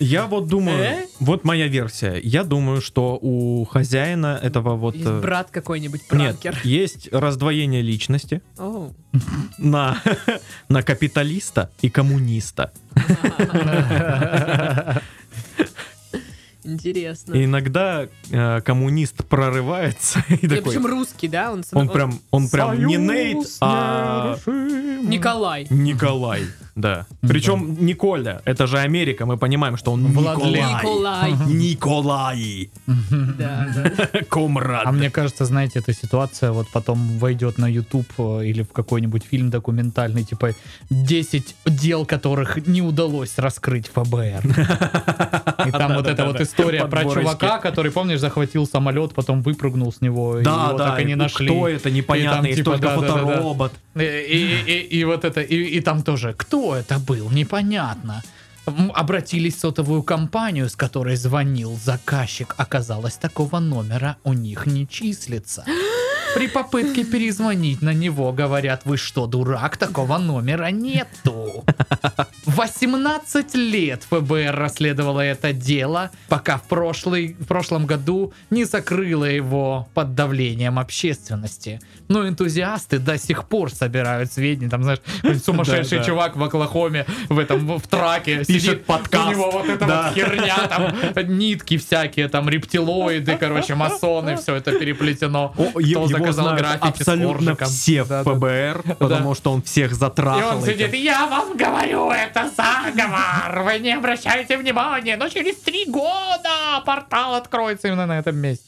Я 0.00 0.26
вот 0.26 0.48
думаю, 0.48 0.82
Э? 0.82 1.06
вот 1.20 1.44
моя 1.44 1.68
версия, 1.68 2.18
я 2.20 2.42
думаю, 2.42 2.80
что 2.80 3.16
у 3.22 3.64
хозяина 3.64 4.38
этого 4.42 4.74
вот... 4.74 4.96
Есть 4.96 5.06
э, 5.06 5.20
брат 5.20 5.50
какой-нибудь 5.52 6.00
Нет, 6.00 6.08
пранкер. 6.40 6.58
есть 6.64 7.08
раздвоение 7.12 7.80
личности 7.82 8.42
на, 9.58 10.02
на 10.68 10.82
капиталиста 10.82 11.70
и 11.80 11.90
коммуниста. 11.90 12.72
Интересно. 16.62 17.34
И 17.34 17.44
иногда 17.46 18.06
э, 18.30 18.60
коммунист 18.60 19.24
прорывается 19.26 20.22
и 20.28 20.34
И 20.34 20.48
такой... 20.48 20.62
причем 20.72 20.86
русский, 20.86 21.26
да? 21.28 21.52
Он, 21.52 21.64
с- 21.64 21.72
Он 21.72 21.88
прям, 21.88 22.20
он 22.30 22.48
прям 22.50 22.84
не 22.86 22.96
Нейт, 22.96 23.46
а. 23.62 24.36
Николай. 24.46 25.66
Николай. 25.70 26.42
Да. 26.80 27.06
Причем 27.20 27.76
Николя. 27.80 28.40
Это 28.44 28.66
же 28.66 28.78
Америка, 28.78 29.26
мы 29.26 29.36
понимаем, 29.36 29.76
что 29.76 29.92
он 29.92 30.06
Владлен. 30.06 30.52
Николай. 30.52 31.32
Николай. 31.32 32.70
Николай. 32.90 34.24
Комрад. 34.28 34.82
А 34.86 34.92
мне 34.92 35.10
кажется, 35.10 35.44
знаете, 35.44 35.78
эта 35.78 35.92
ситуация 35.92 36.52
вот 36.52 36.68
потом 36.72 37.18
войдет 37.18 37.58
на 37.58 37.66
YouTube 37.68 38.08
э, 38.18 38.44
или 38.46 38.62
в 38.62 38.72
какой-нибудь 38.72 39.24
фильм 39.24 39.50
документальный, 39.50 40.24
типа 40.24 40.54
10 40.90 41.56
дел, 41.66 42.06
которых 42.06 42.66
не 42.66 42.82
удалось 42.82 43.38
раскрыть 43.38 43.88
ФБР. 43.88 44.42
И 45.66 45.70
там 45.70 45.94
вот 45.94 46.06
эта 46.06 46.24
вот 46.24 46.40
история 46.40 46.86
про 46.86 47.04
чувака, 47.04 47.58
который, 47.58 47.90
помнишь, 47.90 48.20
захватил 48.20 48.66
самолет, 48.66 49.14
потом 49.14 49.42
выпрыгнул 49.42 49.92
с 49.92 50.00
него, 50.00 50.38
и 50.38 50.42
Да, 50.44 50.68
его 50.68 50.78
да, 50.78 50.90
так 50.90 51.00
и 51.00 51.04
не 51.04 51.12
и 51.12 51.16
нашли. 51.16 51.46
кто 51.46 51.68
это, 51.68 51.90
непонятно, 51.90 52.46
И 52.46 52.54
типа, 52.54 52.72
только 52.72 52.88
фоторобот. 52.90 53.72
И, 53.96 55.04
вот 55.06 55.24
это, 55.24 55.40
и 55.40 55.80
там 55.80 56.02
тоже, 56.02 56.34
кто 56.36 56.69
это 56.74 56.98
был, 56.98 57.30
непонятно. 57.30 58.22
Обратились 58.94 59.56
в 59.56 59.60
сотовую 59.60 60.02
компанию, 60.02 60.68
с 60.68 60.76
которой 60.76 61.16
звонил 61.16 61.78
заказчик. 61.82 62.54
Оказалось, 62.58 63.16
такого 63.16 63.58
номера 63.58 64.16
у 64.24 64.32
них 64.32 64.66
не 64.66 64.86
числится. 64.86 65.64
При 66.34 66.46
попытке 66.48 67.04
перезвонить 67.04 67.82
на 67.82 67.92
него 67.92 68.32
говорят, 68.32 68.82
вы 68.84 68.96
что, 68.96 69.26
дурак, 69.26 69.76
такого 69.76 70.18
номера 70.18 70.70
нету. 70.70 71.64
18 72.46 73.54
лет 73.54 74.02
ФБР 74.10 74.54
расследовало 74.54 75.20
это 75.20 75.52
дело, 75.52 76.10
пока 76.28 76.56
в, 76.58 76.62
прошлый, 76.64 77.36
в 77.38 77.46
прошлом 77.46 77.86
году 77.86 78.32
не 78.50 78.64
закрыло 78.64 79.24
его 79.24 79.88
под 79.94 80.14
давлением 80.14 80.78
общественности. 80.78 81.80
Но 82.08 82.26
энтузиасты 82.28 82.98
до 82.98 83.18
сих 83.18 83.44
пор 83.48 83.70
собирают 83.72 84.32
сведения. 84.32 84.70
Там, 84.70 84.82
знаешь, 84.82 85.00
сумасшедший 85.44 86.04
чувак 86.04 86.36
в 86.36 86.42
Оклахоме 86.42 87.06
в 87.28 87.38
этом 87.38 87.78
в 87.78 87.86
траке 87.86 88.44
Пишет 88.44 88.84
подкаст. 88.84 89.28
У 89.28 89.30
него 89.30 89.50
вот 89.50 89.68
эта 89.68 89.86
Да. 89.86 90.02
вот 90.06 90.14
херня, 90.14 90.56
там 90.68 90.92
нитки 91.38 91.76
всякие, 91.76 92.28
там 92.28 92.48
рептилоиды, 92.48 93.36
короче, 93.38 93.74
масоны, 93.74 94.36
все 94.36 94.56
это 94.56 94.72
переплетено. 94.78 95.54
О, 95.56 95.80
е- 95.80 95.94
Кто 95.94 96.19
его 96.22 96.32
знают 96.32 96.78
абсолютно 96.80 97.56
все 97.56 98.02
в 98.04 98.08
да. 98.08 98.22
ФБР, 98.24 98.96
потому 98.98 99.34
что 99.34 99.52
он 99.52 99.62
всех 99.62 99.92
И 99.92 99.94
затрахал. 99.94 100.58
он 100.58 100.64
этим. 100.64 100.72
сидит, 100.74 100.94
я 100.94 101.26
вам 101.26 101.56
говорю, 101.56 102.10
это 102.10 102.50
заговор, 102.56 103.62
вы 103.64 103.78
не 103.78 103.92
обращайте 103.92 104.56
внимания, 104.56 105.16
но 105.16 105.28
через 105.28 105.56
три 105.56 105.84
года 105.86 106.80
портал 106.84 107.34
откроется 107.34 107.88
именно 107.88 108.06
на 108.06 108.18
этом 108.18 108.36
месте. 108.36 108.64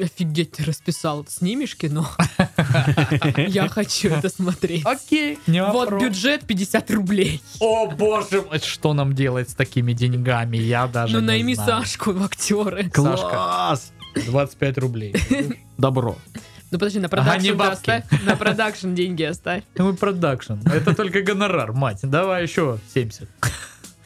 Офигеть, 0.00 0.52
ты 0.52 0.64
расписал. 0.64 1.26
Снимешь 1.28 1.74
кино? 1.76 2.06
Я 3.48 3.68
хочу 3.68 4.10
это 4.10 4.28
смотреть. 4.28 4.86
Окей, 4.86 5.40
Вот 5.48 5.92
бюджет 6.00 6.46
50 6.46 6.90
рублей. 6.92 7.42
О 7.58 7.86
боже 7.86 8.42
мой, 8.42 8.60
что 8.60 8.94
нам 8.94 9.12
делать 9.12 9.50
с 9.50 9.54
такими 9.54 9.92
деньгами? 9.92 10.56
Я 10.56 10.86
даже 10.86 11.14
Ну 11.14 11.20
найми. 11.20 11.56
Сашку 11.56 12.12
в 12.12 12.22
актеры. 12.22 12.88
Класс! 12.90 13.92
25 14.26 14.78
рублей. 14.78 15.14
Добро. 15.76 16.16
Ну 16.70 16.78
подожди, 16.78 16.98
на 16.98 17.06
Ага, 17.06 17.16
продакшн 17.16 17.54
бабки. 17.56 17.72
оставь. 17.72 18.04
На 18.24 18.36
продакшн 18.36 18.94
деньги 18.94 19.22
оставь. 19.22 19.62
Ну 19.76 19.92
и 19.92 19.96
продакшн. 19.96 20.54
Это 20.64 20.94
только 20.94 21.22
гонорар, 21.22 21.72
мать. 21.72 22.00
Давай 22.02 22.42
еще 22.42 22.78
70. 22.94 23.28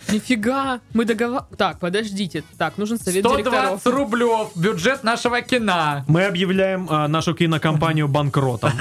Нифига, 0.08 0.80
мы 0.92 1.04
договор... 1.04 1.42
Так, 1.56 1.78
подождите. 1.78 2.42
Так, 2.58 2.78
нужен 2.78 2.98
совет 2.98 3.22
директоров. 3.24 3.80
120 3.80 3.86
рублев 3.86 4.50
бюджет 4.56 5.04
нашего 5.04 5.40
кино. 5.40 6.04
Мы 6.08 6.24
объявляем 6.24 6.86
а, 6.90 7.06
нашу 7.06 7.34
кинокомпанию 7.34 8.08
банкротом. 8.08 8.72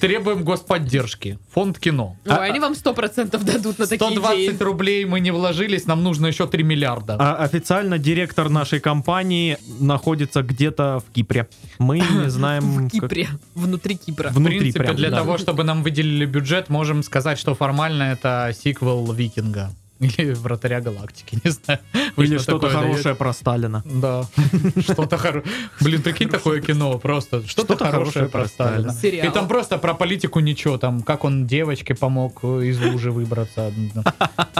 Требуем 0.00 0.44
господдержки. 0.44 1.38
Фонд 1.52 1.78
кино. 1.78 2.16
Ой, 2.26 2.48
они 2.48 2.60
вам 2.60 2.72
100% 2.72 3.42
дадут 3.44 3.78
на 3.78 3.86
такие 3.86 4.10
120 4.10 4.38
идеи. 4.38 4.62
рублей 4.62 5.04
мы 5.04 5.20
не 5.20 5.30
вложились, 5.30 5.86
нам 5.86 6.02
нужно 6.02 6.26
еще 6.26 6.46
3 6.46 6.62
миллиарда. 6.62 7.16
А 7.18 7.36
официально 7.36 7.98
директор 7.98 8.48
нашей 8.48 8.80
компании 8.80 9.58
находится 9.80 10.42
где-то 10.42 11.00
в 11.06 11.12
Кипре. 11.12 11.48
Мы 11.78 12.00
не 12.00 12.28
знаем... 12.30 12.88
В 12.88 12.90
Кипре, 12.90 13.28
внутри 13.54 13.96
Кипра. 13.96 14.30
В 14.30 14.34
Внутри 14.34 14.58
принципе, 14.60 14.84
прям, 14.84 14.96
для 14.96 15.10
да. 15.10 15.16
того, 15.18 15.38
чтобы 15.38 15.64
нам 15.64 15.82
выделили 15.82 16.26
бюджет, 16.26 16.68
можем 16.68 17.02
сказать, 17.02 17.38
что 17.38 17.54
формально 17.54 18.04
это 18.04 18.52
сиквел 18.58 19.10
Викинга. 19.12 19.72
Или 20.18 20.32
Вратаря 20.32 20.80
Галактики, 20.80 21.38
не 21.44 21.50
знаю. 21.50 21.80
Или 22.16 22.38
что 22.38 22.52
что-то 22.52 22.70
хорошее 22.70 23.14
про 23.14 23.32
Сталина. 23.32 23.82
Да. 23.84 24.24
Что-то 24.80 25.18
хорошее. 25.18 25.54
Блин, 25.80 26.02
прикинь, 26.02 26.28
такое 26.28 26.62
кино 26.62 26.98
просто. 26.98 27.46
Что-то 27.46 27.76
хорошее 27.76 28.26
про 28.28 28.46
Сталина. 28.46 28.94
И 29.02 29.30
там 29.30 29.46
просто 29.46 29.78
про 29.78 29.94
политику 29.94 30.40
ничего. 30.40 30.78
Там, 30.78 31.02
как 31.02 31.24
он 31.24 31.46
девочке 31.46 31.94
помог 31.94 32.40
э, 32.42 32.64
из 32.64 32.80
лужи 32.80 33.10
выбраться. 33.10 33.72
Ну, 33.94 34.02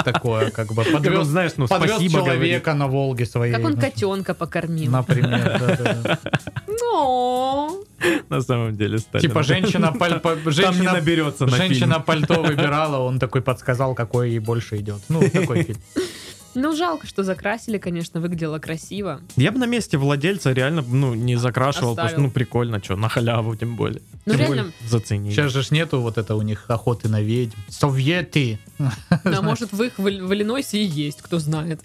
Такое, 0.04 0.50
как 0.50 0.72
бы. 0.72 0.84
Подвез, 0.84 1.26
знаешь, 1.26 1.52
ну 1.56 1.68
подвез 1.68 2.00
человека 2.00 2.74
на 2.74 2.86
Волге 2.86 3.24
своей. 3.24 3.54
Как 3.54 3.64
он 3.64 3.72
ну, 3.72 3.80
котенка 3.80 4.34
покормил. 4.34 4.92
Например. 4.92 6.18
Ну, 6.66 7.84
На 8.28 8.40
самом 8.40 8.76
деле 8.76 8.98
Сталин. 8.98 9.28
Типа 9.28 9.42
женщина, 9.42 9.92
паль- 9.98 10.20
по- 10.20 10.36
Там 10.36 10.44
не 10.44 10.50
женщина, 10.52 10.92
наберется 10.92 11.46
на 11.46 11.56
женщина 11.56 12.00
пальто 12.00 12.42
выбирала, 12.42 12.98
он 12.98 13.18
такой 13.18 13.42
подсказал, 13.42 13.94
какой 13.94 14.30
ей 14.30 14.38
больше 14.38 14.76
идет. 14.76 15.00
Ну, 15.08 15.20
такой 15.30 15.62
фильм. 15.62 15.78
ну, 16.54 16.76
жалко, 16.76 17.06
что 17.06 17.22
закрасили, 17.22 17.78
конечно, 17.78 18.20
выглядело 18.20 18.58
красиво. 18.58 19.20
Я 19.36 19.52
бы 19.52 19.58
на 19.58 19.66
месте 19.66 19.98
владельца 19.98 20.52
реально 20.52 20.82
ну 20.82 21.14
не 21.14 21.36
закрашивал, 21.36 21.94
потому 21.94 22.08
что 22.08 22.20
ну 22.20 22.30
прикольно, 22.30 22.82
что 22.82 22.96
на 22.96 23.08
халяву 23.08 23.56
тем 23.56 23.76
более. 23.76 24.02
Ну, 24.26 24.32
Тем 24.32 24.40
реально- 24.40 24.62
более 24.62 24.72
заценили. 24.88 25.32
Сейчас 25.32 25.52
же 25.52 25.62
ж 25.62 25.70
нету 25.70 26.00
вот 26.00 26.18
это 26.18 26.34
у 26.36 26.42
них 26.42 26.64
охоты 26.68 27.08
на 27.08 27.20
ведьм. 27.20 27.56
Советы! 27.68 28.58
А 28.78 29.42
может, 29.42 29.72
в 29.72 29.82
их 29.82 29.98
в 29.98 30.02
в 30.02 30.34
Иллинойсе 30.34 30.78
и 30.82 30.84
есть, 30.84 31.22
кто 31.22 31.38
знает. 31.38 31.80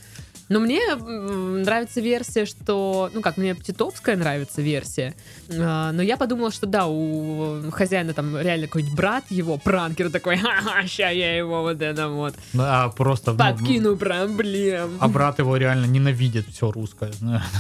Но 0.48 0.60
мне 0.60 0.80
нравится 0.96 2.02
версия, 2.02 2.46
что... 2.46 3.10
Ну 3.14 3.22
как, 3.22 3.38
мне 3.38 3.56
Титовская 3.56 4.16
нравится 4.16 4.62
версия. 4.62 5.16
А, 5.52 5.92
но 5.92 6.02
я 6.04 6.18
подумала, 6.18 6.52
что 6.52 6.68
да, 6.68 6.86
у 6.88 7.72
хозяина 7.72 8.14
там 8.14 8.38
реально 8.38 8.68
какой-нибудь 8.68 8.96
брат 8.96 9.24
его, 9.30 9.58
пранкер 9.58 10.12
такой, 10.12 10.38
ха-ха, 10.38 10.86
ща 10.88 11.10
я 11.10 11.36
его 11.36 11.62
вот 11.64 11.82
это 11.82 12.10
вот 12.10 12.36
А 12.58 12.90
просто... 12.90 13.32
ну, 13.32 13.38
подкину 13.38 13.98
проблем. 13.98 14.98
А 15.00 15.08
брат 15.08 15.40
его 15.40 15.58
реально 15.58 15.86
ненавидит 15.86 16.48
все 16.50 16.72
русское. 16.72 17.12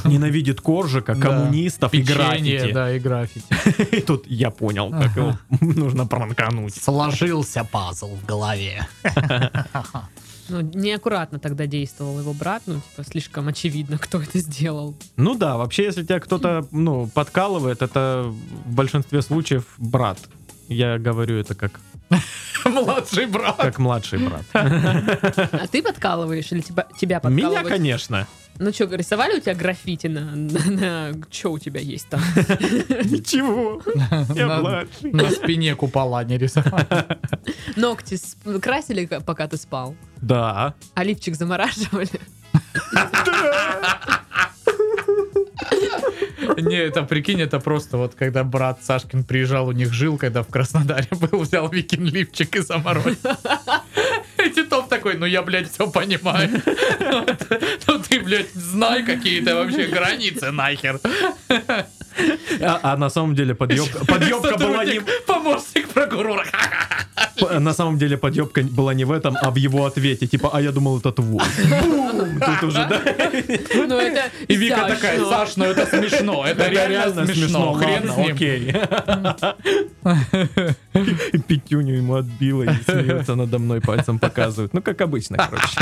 Ненавидит 0.04 0.62
коржика, 0.62 1.16
Да. 1.16 1.22
коммунистов 1.22 1.94
и 1.94 2.02
Печенье, 2.04 2.58
граффити. 2.60 2.74
да, 2.74 2.92
и 2.92 3.00
граффити. 3.00 3.46
И 3.96 4.02
тут 4.02 4.28
я 4.28 4.52
понял, 4.52 4.92
как 4.92 5.16
его 5.16 5.38
нужно 5.62 6.06
пранкануть. 6.06 6.76
Сложился 6.76 7.64
пазл 7.64 8.16
в 8.16 8.26
голове. 8.26 8.88
Ну, 10.50 10.62
неаккуратно 10.62 11.40
тогда 11.40 11.66
действовал 11.66 12.20
его 12.20 12.34
брат, 12.34 12.64
ну, 12.66 12.76
типа, 12.76 13.04
слишком 13.10 13.48
очевидно, 13.48 13.98
кто 14.02 14.22
это 14.22 14.40
сделал. 14.40 14.96
Ну 15.18 15.36
да, 15.36 15.58
вообще, 15.58 15.84
если 15.86 16.04
тебя 16.04 16.20
кто-то, 16.20 16.68
ну, 16.72 17.08
подкалывает, 17.08 17.82
это 17.82 18.26
в 18.26 18.74
большинстве 18.74 19.22
случаев 19.22 19.66
брат. 19.78 20.20
Я 20.68 20.98
говорю 20.98 21.38
это 21.38 21.54
как, 21.56 21.80
Младший 22.66 23.26
брат. 23.28 23.58
как 23.58 23.78
младший 23.80 24.20
брат. 24.20 24.44
А 24.54 25.68
ты 25.68 25.82
подкалываешь 25.84 26.52
или 26.52 26.62
тебя, 26.62 26.88
тебя 27.00 27.22
Меня, 27.24 27.48
подкалывают? 27.50 27.68
конечно. 27.70 28.28
Ну 28.58 28.72
что, 28.72 28.86
рисовали 28.86 29.38
у 29.38 29.40
тебя 29.42 29.54
граффити 29.54 30.08
на... 30.08 30.34
на, 30.36 31.14
Что 31.30 31.52
у 31.52 31.60
тебя 31.60 31.82
есть 31.82 32.08
там? 32.08 32.22
Ничего. 33.04 33.82
Я 34.34 34.48
На- 34.48 34.60
младший. 34.62 35.12
На 35.12 35.30
спине 35.30 35.76
купола 35.76 36.24
не 36.24 36.38
рисовал. 36.38 36.80
Ногти 37.76 38.18
красили, 38.62 39.10
пока 39.26 39.48
ты 39.48 39.58
спал? 39.58 39.96
Да. 40.22 40.74
А 40.94 41.04
лифчик 41.04 41.36
замораживали? 41.36 42.10
Не, 46.58 46.78
это 46.78 47.04
прикинь, 47.04 47.42
это 47.42 47.60
просто 47.60 47.98
вот 47.98 48.16
когда 48.16 48.44
брат 48.44 48.80
Сашкин 48.84 49.24
приезжал, 49.24 49.68
у 49.68 49.72
них 49.72 49.92
жил, 49.92 50.18
когда 50.18 50.44
в 50.44 50.48
Краснодаре 50.48 51.08
был, 51.12 51.42
взял 51.42 51.68
Викин 51.70 52.06
лифчик 52.06 52.56
и 52.56 52.60
заморозил. 52.62 53.18
И 54.46 54.50
Титов 54.50 54.90
такой, 54.90 55.16
ну 55.16 55.26
я, 55.26 55.42
блядь, 55.42 55.72
все 55.72 55.90
понимаю. 55.90 56.50
Ну 57.88 58.00
ты, 58.00 58.20
блядь, 58.20 58.52
знай 58.54 59.04
какие-то 59.04 59.56
вообще 59.56 59.88
границы 59.88 60.52
нахер. 60.52 61.00
А, 62.62 62.80
а 62.84 62.98
на 62.98 63.10
самом 63.10 63.36
деле 63.36 63.56
подъебка, 63.56 64.06
была 64.06 64.86
не... 64.86 65.02
Помощник 65.26 65.90
прокурора. 65.90 66.46
На 67.60 67.74
самом 67.74 67.98
деле 67.98 68.18
подъебка 68.18 68.62
была 68.64 68.94
не 68.94 69.06
в 69.06 69.12
этом, 69.12 69.36
а 69.42 69.52
в 69.52 69.56
его 69.56 69.86
ответе. 69.86 70.28
Типа, 70.28 70.50
а 70.54 70.62
я 70.62 70.72
думал, 70.72 71.00
это 71.00 71.12
твой. 71.12 71.44
Бум! 71.82 72.40
Тут 72.40 72.64
уже, 72.64 72.88
да? 72.88 73.02
Ну 73.76 73.98
это 73.98 74.32
И 74.48 74.56
Вика 74.56 74.88
такая, 74.88 75.24
Саш, 75.24 75.58
ну 75.58 75.66
это 75.66 75.86
смешно, 75.86 76.46
это 76.46 76.68
реально 76.70 77.26
смешно, 77.26 77.74
хрен 77.74 78.12
с 78.12 78.18
ним. 78.18 78.36
окей. 78.36 78.74
Пятюню 81.48 81.96
ему 81.96 82.16
отбила 82.16 82.64
и 82.64 82.84
смеется 82.84 83.36
надо 83.36 83.60
мной, 83.60 83.82
пальцем 83.82 84.20
показывают. 84.20 84.74
Ну, 84.74 84.82
как 84.82 85.02
обычно, 85.02 85.38
короче. 85.38 85.80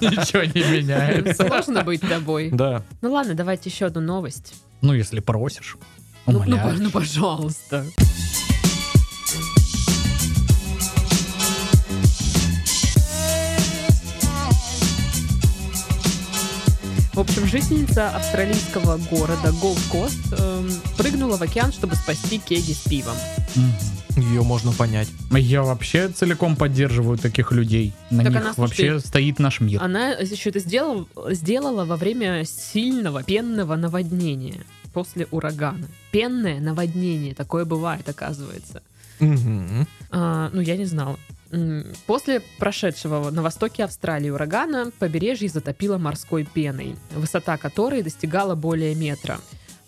Ничего 0.00 0.44
не 0.44 0.78
меняется. 0.78 1.46
Сложно 1.46 1.82
быть 1.84 2.00
тобой. 2.00 2.50
Да. 2.52 2.82
Ну 3.02 3.12
ладно, 3.12 3.34
давайте 3.34 3.70
еще 3.70 3.86
одну 3.86 4.00
новость. 4.00 4.54
Ну, 4.80 4.92
если 4.92 5.20
просишь. 5.20 5.76
Ну, 6.26 6.32
ну, 6.32 6.38
умоляю. 6.40 6.82
ну, 6.82 6.90
пожалуйста. 6.90 7.84
В 17.18 17.20
общем, 17.20 17.46
жительница 17.46 18.10
австралийского 18.10 18.96
города 19.10 19.50
Голд-Кост 19.60 20.32
эм, 20.38 20.70
прыгнула 20.96 21.36
в 21.36 21.42
океан, 21.42 21.72
чтобы 21.72 21.96
спасти 21.96 22.38
кеги 22.38 22.72
с 22.72 22.82
пивом. 22.82 23.16
Ее 24.20 24.42
можно 24.42 24.72
понять. 24.72 25.08
Я 25.30 25.62
вообще 25.62 26.08
целиком 26.08 26.56
поддерживаю 26.56 27.18
таких 27.18 27.52
людей. 27.52 27.92
На 28.10 28.24
Так 28.24 28.32
них 28.32 28.40
она, 28.42 28.52
вообще 28.56 28.92
слушай, 28.92 29.06
стоит 29.06 29.38
наш 29.38 29.60
мир. 29.60 29.82
Она 29.82 30.10
еще 30.10 30.50
это 30.50 30.58
сделала, 30.58 31.06
сделала 31.30 31.84
во 31.84 31.96
время 31.96 32.44
сильного 32.44 33.22
пенного 33.22 33.76
наводнения 33.76 34.64
после 34.92 35.26
урагана. 35.30 35.86
Пенное 36.10 36.60
наводнение, 36.60 37.34
такое 37.34 37.64
бывает, 37.64 38.08
оказывается. 38.08 38.82
Мгм. 39.20 39.86
А, 40.10 40.50
ну, 40.52 40.60
я 40.60 40.76
не 40.76 40.84
знала. 40.84 41.18
После 42.06 42.42
прошедшего 42.58 43.30
на 43.30 43.42
востоке 43.42 43.84
Австралии 43.84 44.28
урагана 44.28 44.90
побережье 44.98 45.48
затопило 45.48 45.96
морской 45.96 46.44
пеной, 46.44 46.96
высота 47.14 47.56
которой 47.56 48.02
достигала 48.02 48.54
более 48.54 48.94
метра. 48.94 49.38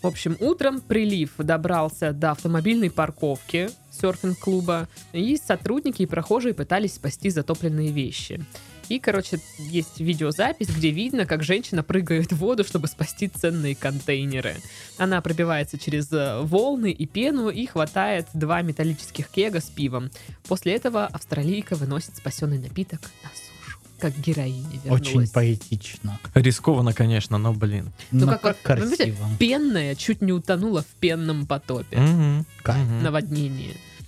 В 0.02 0.06
общем, 0.06 0.36
утром 0.40 0.80
прилив 0.80 1.32
добрался 1.36 2.12
до 2.12 2.30
автомобильной 2.30 2.90
парковки 2.90 3.68
серфинг-клуба, 4.00 4.88
и 5.12 5.36
сотрудники 5.36 6.02
и 6.02 6.06
прохожие 6.06 6.54
пытались 6.54 6.94
спасти 6.94 7.30
затопленные 7.30 7.90
вещи. 7.90 8.44
И, 8.90 8.98
короче, 8.98 9.38
есть 9.58 10.00
видеозапись, 10.00 10.68
где 10.68 10.90
видно, 10.90 11.24
как 11.24 11.44
женщина 11.44 11.84
прыгает 11.84 12.32
в 12.32 12.38
воду, 12.38 12.64
чтобы 12.64 12.88
спасти 12.88 13.28
ценные 13.28 13.76
контейнеры. 13.76 14.56
Она 14.98 15.20
пробивается 15.20 15.78
через 15.78 16.10
э, 16.10 16.40
волны 16.42 16.90
и 16.90 17.06
пену 17.06 17.50
и 17.50 17.66
хватает 17.66 18.26
два 18.34 18.62
металлических 18.62 19.28
кега 19.28 19.60
с 19.60 19.66
пивом. 19.66 20.10
После 20.48 20.74
этого 20.74 21.06
австралийка 21.06 21.76
выносит 21.76 22.16
спасенный 22.16 22.58
напиток 22.58 23.00
на 23.22 23.28
сушу. 23.28 23.78
Как 24.00 24.18
героиня 24.18 24.80
вернулась. 24.82 25.00
Очень 25.02 25.28
поэтично. 25.28 26.18
Рискованно, 26.34 26.92
конечно, 26.92 27.38
но, 27.38 27.52
блин. 27.52 27.92
Ну, 28.10 28.26
как, 28.26 28.40
как 28.40 28.56
вот, 28.56 28.96
красиво. 28.96 29.28
Пенная 29.38 29.94
чуть 29.94 30.20
не 30.20 30.32
утонула 30.32 30.82
в 30.82 30.98
пенном 30.98 31.46
потопе. 31.46 31.96
Мгм. 31.96 32.44
Кайф. 32.64 32.84
Мгм. 32.84 33.04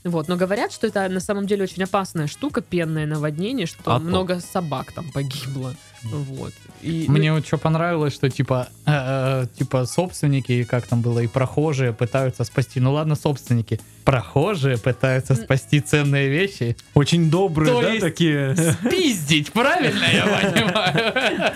Вот, 0.04 0.26
но 0.28 0.36
говорят, 0.36 0.72
что 0.72 0.86
это 0.88 1.08
на 1.08 1.20
самом 1.20 1.46
деле 1.46 1.62
очень 1.62 1.82
опасная 1.84 2.26
штука, 2.26 2.60
пенное 2.60 3.06
наводнение, 3.06 3.66
что 3.66 3.78
А 3.84 3.98
то. 3.98 4.04
много 4.04 4.40
собак 4.40 4.90
там 4.92 5.10
погибло. 5.12 5.74
Вот. 6.02 6.52
И, 6.80 7.04
ну, 7.06 7.12
Мне 7.14 7.32
вот 7.32 7.46
что 7.46 7.58
понравилось, 7.58 8.12
что 8.12 8.28
типа, 8.28 8.66
э, 8.86 8.90
э, 8.92 9.46
типа 9.56 9.86
собственники, 9.86 10.64
как 10.64 10.88
там 10.88 11.00
было, 11.00 11.20
и 11.20 11.28
прохожие 11.28 11.92
пытаются 11.92 12.42
спасти. 12.42 12.80
Ну 12.80 12.92
ладно, 12.94 13.14
собственники. 13.14 13.78
Прохожие 14.04 14.78
пытаются 14.78 15.36
спасти 15.36 15.78
ценные 15.80 16.28
вещи. 16.28 16.76
Очень 16.94 17.30
добрые, 17.30 17.72
То 17.72 17.82
да, 17.82 17.88
есть- 17.90 18.00
такие? 18.00 18.56
Спиздить, 18.56 19.52
правильно 19.52 20.04
я 20.12 20.24
понимаю? 20.52 21.52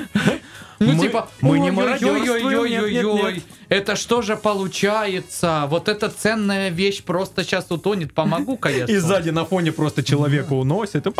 Ну, 0.79 0.93
Мы- 0.93 1.07
типа, 1.07 1.29
мы 1.41 1.59
не 1.59 1.71
мародерствуем, 1.71 3.43
это 3.69 3.97
что 3.97 4.23
же 4.23 4.37
получается? 4.37 5.65
Вот 5.69 5.89
эта 5.89 6.09
ценная 6.09 6.69
вещь 6.69 7.03
просто 7.03 7.43
сейчас 7.43 7.67
утонет. 7.71 8.15
Помогу, 8.15 8.57
конечно. 8.59 8.93
И 8.93 8.97
сзади 8.99 9.31
на 9.31 9.45
фоне 9.45 9.73
просто 9.73 10.05
человека 10.05 10.53
уносит. 10.53 11.05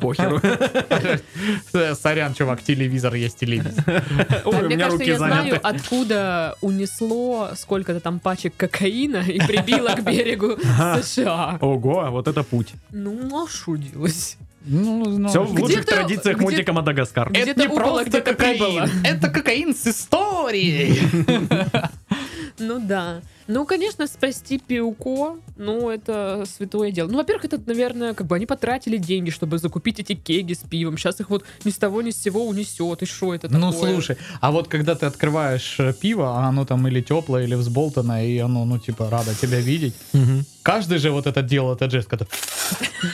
Похеру. 0.00 0.40
Сорян, 1.94 2.34
чувак, 2.34 2.62
телевизор 2.62 3.14
есть 3.14 3.38
телевизор. 3.38 3.84
Ой, 4.44 4.54
у 4.54 4.58
мне 4.66 4.76
меня 4.76 4.86
кажется, 4.86 4.98
руки 4.98 5.10
я 5.10 5.18
знаю, 5.18 5.34
заняты. 5.44 5.60
откуда 5.62 6.56
унесло 6.60 7.50
сколько-то 7.56 8.00
там 8.00 8.20
пачек 8.20 8.54
кокаина 8.56 9.24
и 9.26 9.40
прибило 9.40 9.90
к 9.94 10.02
берегу 10.02 10.56
США. 11.02 11.58
Ого, 11.60 12.06
вот 12.10 12.28
это 12.28 12.42
путь. 12.42 12.72
Ну, 12.90 13.44
а 13.44 13.46
делать? 13.76 14.36
Ну, 14.68 15.04
ну, 15.18 15.28
Все 15.28 15.42
в 15.44 15.52
Где-то- 15.52 15.62
лучших 15.62 15.86
традициях 15.86 16.36
где- 16.36 16.44
мультика 16.44 16.72
Мадагаскар. 16.72 17.30
Где-то 17.30 17.50
Это 17.50 17.60
не 17.60 17.66
упало, 17.68 17.84
просто 18.02 18.10
где-то 18.10 18.30
кокаин, 18.34 18.90
это 19.04 19.28
кокаин 19.30 19.74
с 19.74 19.86
историей. 19.86 21.00
Ну 22.58 22.78
да. 22.80 23.20
Ну, 23.48 23.64
конечно, 23.64 24.06
спасти 24.06 24.58
пиуко, 24.58 25.36
ну, 25.56 25.88
это 25.88 26.44
святое 26.46 26.90
дело. 26.90 27.08
Ну, 27.08 27.18
во-первых, 27.18 27.44
это, 27.44 27.60
наверное, 27.64 28.12
как 28.14 28.26
бы 28.26 28.34
они 28.36 28.46
потратили 28.46 28.96
деньги, 28.96 29.30
чтобы 29.30 29.58
закупить 29.58 30.00
эти 30.00 30.14
кеги 30.14 30.54
с 30.54 30.58
пивом. 30.58 30.98
Сейчас 30.98 31.20
их 31.20 31.30
вот 31.30 31.44
ни 31.64 31.70
с 31.70 31.76
того 31.76 32.02
ни 32.02 32.10
с 32.10 32.20
сего 32.20 32.46
унесет. 32.46 33.02
И 33.02 33.06
что 33.06 33.34
это 33.34 33.48
Ну 33.48 33.72
такое? 33.72 33.92
слушай, 33.92 34.16
а 34.40 34.50
вот 34.50 34.68
когда 34.68 34.94
ты 34.94 35.06
открываешь 35.06 35.76
э, 35.78 35.92
пиво, 35.92 36.38
а 36.38 36.48
оно 36.48 36.64
там 36.64 36.86
или 36.88 37.00
теплое, 37.00 37.44
или 37.44 37.54
взболтанное, 37.54 38.26
и 38.26 38.38
оно, 38.38 38.64
ну, 38.64 38.78
типа, 38.78 39.08
рада 39.10 39.34
тебя 39.34 39.60
видеть. 39.60 39.94
Каждый 40.62 40.98
же 40.98 41.12
вот 41.12 41.26
это 41.26 41.42
делал 41.42 41.74
этот 41.74 41.92
жест, 41.92 42.08
когда... 42.08 42.26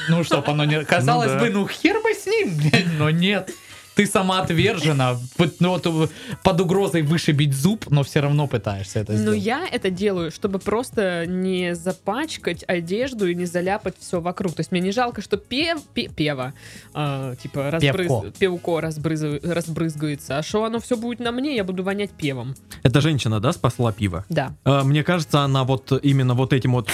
Ну, 0.09 0.25
чтоб 0.25 0.49
оно 0.49 0.65
не... 0.65 0.83
Казалось 0.85 1.33
да. 1.33 1.41
бы, 1.41 1.51
ну 1.51 1.69
хер 1.69 2.01
бы 2.03 2.15
с 2.15 2.27
ним, 2.27 2.59
но 2.99 3.11
нет. 3.11 3.51
Ты 3.95 4.07
самоотвержена, 4.07 5.19
вот, 5.39 5.55
ну, 5.61 5.69
вот, 5.71 5.87
э, 5.87 6.09
под 6.43 6.61
угрозой 6.61 7.03
вышибить 7.03 7.55
зуб, 7.55 7.87
но 7.91 8.03
все 8.03 8.21
равно 8.21 8.47
пытаешься 8.47 9.01
это 9.01 9.13
Но 9.13 9.19
сделать. 9.19 9.43
я 9.43 9.67
это 9.71 9.91
делаю, 9.91 10.31
чтобы 10.31 10.59
просто 10.59 11.27
не 11.27 11.75
запачкать 11.75 12.65
одежду 12.67 13.27
и 13.29 13.35
не 13.35 13.45
заляпать 13.47 13.95
все 13.99 14.21
вокруг. 14.21 14.55
То 14.55 14.61
есть 14.61 14.73
мне 14.73 14.81
не 14.81 14.93
жалко, 14.93 15.21
что 15.23 15.37
пев, 15.37 15.83
пе- 15.95 16.09
пева, 16.09 16.55
а, 16.95 17.35
типа 17.37 17.71
разбрыз, 17.71 18.09
Певко. 18.09 18.31
певко 18.39 18.71
разбрызу- 18.81 19.41
разбрызгается, 19.53 20.39
а 20.39 20.43
что 20.43 20.65
оно 20.65 20.81
все 20.81 20.97
будет 20.97 21.21
на 21.21 21.33
мне, 21.33 21.55
я 21.57 21.65
буду 21.65 21.83
вонять 21.83 22.11
певом. 22.11 22.55
Это 22.83 23.01
женщина, 23.01 23.41
да, 23.41 23.53
спасла 23.53 23.93
пиво? 23.93 24.25
Да. 24.29 24.55
А, 24.65 24.85
Мне 24.85 25.05
кажется, 25.05 25.41
она 25.41 25.65
вот 25.65 25.93
именно 26.03 26.35
вот 26.35 26.53
этим 26.53 26.73
вот 26.73 26.89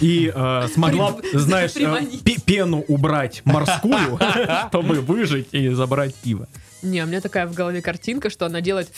и 0.00 0.32
э, 0.34 0.68
смогла, 0.72 1.14
знаешь, 1.34 1.72
э, 1.76 2.40
пену 2.46 2.82
убрать 2.88 3.42
морскую, 3.44 4.18
чтобы 4.68 4.96
выжить 5.00 5.48
и 5.52 5.68
забрать 5.68 6.14
пиво. 6.22 6.48
Не, 6.82 7.02
у 7.04 7.06
меня 7.06 7.20
такая 7.20 7.46
в 7.46 7.54
голове 7.54 7.80
картинка, 7.80 8.30
что 8.30 8.46
она 8.46 8.60
делает 8.60 8.90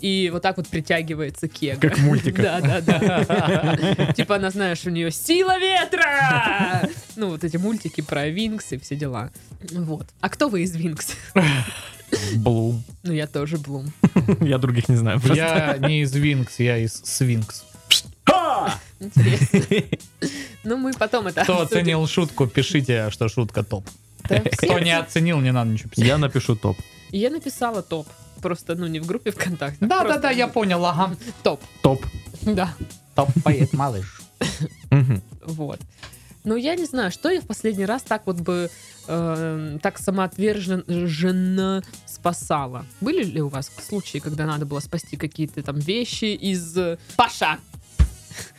и 0.00 0.30
вот 0.32 0.42
так 0.42 0.56
вот 0.56 0.68
притягивается 0.68 1.48
кега. 1.48 1.80
Как 1.80 1.98
в 1.98 2.02
мультиках. 2.02 2.42
Да, 2.42 2.60
да, 2.60 2.80
да. 2.80 4.12
Типа 4.14 4.36
она, 4.36 4.50
знаешь, 4.50 4.84
у 4.86 4.90
нее 4.90 5.10
сила 5.10 5.58
ветра! 5.58 6.88
Ну, 7.16 7.30
вот 7.30 7.44
эти 7.44 7.56
мультики 7.56 8.00
про 8.00 8.28
Винкс 8.28 8.72
и 8.72 8.78
все 8.78 8.96
дела. 8.96 9.30
Вот. 9.72 10.06
А 10.20 10.28
кто 10.28 10.48
вы 10.48 10.62
из 10.62 10.74
Винкс? 10.74 11.14
Блум. 12.36 12.82
Ну, 13.02 13.12
я 13.12 13.26
тоже 13.26 13.58
Блум. 13.58 13.92
Я 14.40 14.58
других 14.58 14.88
не 14.88 14.96
знаю. 14.96 15.20
Я 15.34 15.76
не 15.78 16.02
из 16.02 16.14
Винкс, 16.14 16.58
я 16.58 16.78
из 16.78 17.02
Свинкс. 17.04 17.64
Интересно. 18.98 19.60
Ну, 20.64 20.76
мы 20.76 20.92
потом 20.94 21.26
это 21.26 21.42
Кто 21.42 21.60
оценил 21.60 22.06
шутку, 22.06 22.46
пишите, 22.46 23.10
что 23.10 23.28
шутка 23.28 23.62
топ. 23.62 23.86
Да, 24.28 24.40
Кто 24.56 24.78
не 24.78 24.96
оценил, 24.96 25.40
не 25.40 25.52
надо 25.52 25.70
ничего 25.70 25.90
писать. 25.90 26.06
Я 26.06 26.18
напишу 26.18 26.56
топ. 26.56 26.76
Я 27.10 27.30
написала 27.30 27.82
топ. 27.82 28.06
Просто, 28.42 28.74
ну, 28.74 28.86
не 28.86 29.00
в 29.00 29.06
группе 29.06 29.30
ВКонтакте. 29.30 29.78
а 29.84 29.86
Да-да-да, 29.86 30.12
просто 30.20 30.30
я 30.38 30.48
понял, 30.48 30.84
ага. 30.84 31.16
Топ. 31.42 31.60
Топ. 31.82 32.04
Да. 32.42 32.74
Топ 33.14 33.30
поет 33.42 33.72
малыш. 33.72 34.20
Мгм. 34.90 35.22
Вот. 35.42 35.80
Ну, 36.44 36.54
я 36.56 36.76
не 36.76 36.84
знаю, 36.84 37.10
что 37.10 37.28
я 37.30 37.40
в 37.40 37.46
последний 37.46 37.86
раз 37.86 38.02
так 38.02 38.22
вот 38.26 38.36
бы 38.36 38.70
э, 39.08 39.78
так 39.82 39.98
самоотверженно 39.98 41.82
спасала. 42.06 42.86
Были 43.00 43.24
ли 43.24 43.40
у 43.40 43.48
вас 43.48 43.70
случаи, 43.84 44.18
когда 44.18 44.46
надо 44.46 44.64
было 44.66 44.80
спасти 44.80 45.16
какие-то 45.16 45.62
там 45.62 45.78
вещи 45.78 46.26
из... 46.26 46.76
э, 46.76 46.98
Паша! 47.16 47.58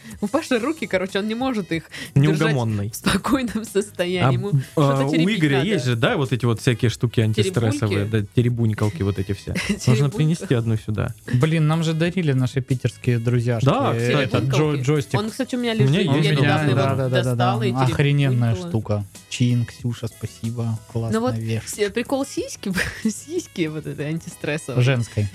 У 0.21 0.27
Паши 0.27 0.59
руки, 0.59 0.87
короче, 0.87 1.19
он 1.19 1.27
не 1.27 1.35
может 1.35 1.71
их 1.71 1.83
держать 2.15 2.39
Неугомонный. 2.41 2.89
в 2.91 2.95
спокойном 2.95 3.61
А, 3.61 3.65
состоянии. 3.65 4.33
Ему 4.33 4.51
а, 4.75 5.05
у 5.05 5.15
Игоря 5.15 5.57
надо. 5.57 5.67
есть 5.67 5.85
же, 5.85 5.95
да, 5.95 6.17
вот 6.17 6.31
эти 6.31 6.45
вот 6.45 6.59
всякие 6.61 6.89
штуки 6.89 7.21
антистрессовые, 7.21 8.05
да, 8.05 8.21
теребунькалки 8.35 9.03
вот 9.03 9.19
эти 9.19 9.33
все. 9.33 9.53
Нужно 9.69 9.77
Теребунька. 9.79 10.17
принести 10.17 10.53
одну 10.53 10.77
сюда. 10.77 11.13
Блин, 11.33 11.67
нам 11.67 11.83
же 11.83 11.93
дарили 11.93 12.31
наши 12.33 12.61
питерские 12.61 13.19
друзьяшки. 13.19 13.65
Да, 13.65 13.93
э, 13.95 14.25
джо- 14.25 14.81
джойстик. 14.81 15.19
Он, 15.19 15.29
кстати, 15.29 15.55
у 15.55 15.59
меня 15.59 15.73
У 15.73 15.75
меня 15.77 16.01
лежит. 16.01 16.15
есть 16.15 16.29
я 16.29 16.35
недавно 16.35 16.75
да, 16.75 16.95
да, 16.95 17.09
да, 17.09 17.23
достала 17.23 17.63
и 17.63 17.71
да. 17.71 17.81
Охрененная 17.83 18.55
штука. 18.55 19.05
Чин, 19.29 19.65
Ксюша, 19.65 20.07
спасибо. 20.07 20.79
Классная 20.91 21.19
Ну 21.19 21.25
вот 21.27 21.93
Прикол 21.93 22.25
сиськи, 22.25 22.71
сиськи 23.03 23.67
вот 23.67 23.85
это 23.85 24.03
антистрессовые. 24.03 24.83
Женской. 24.83 25.27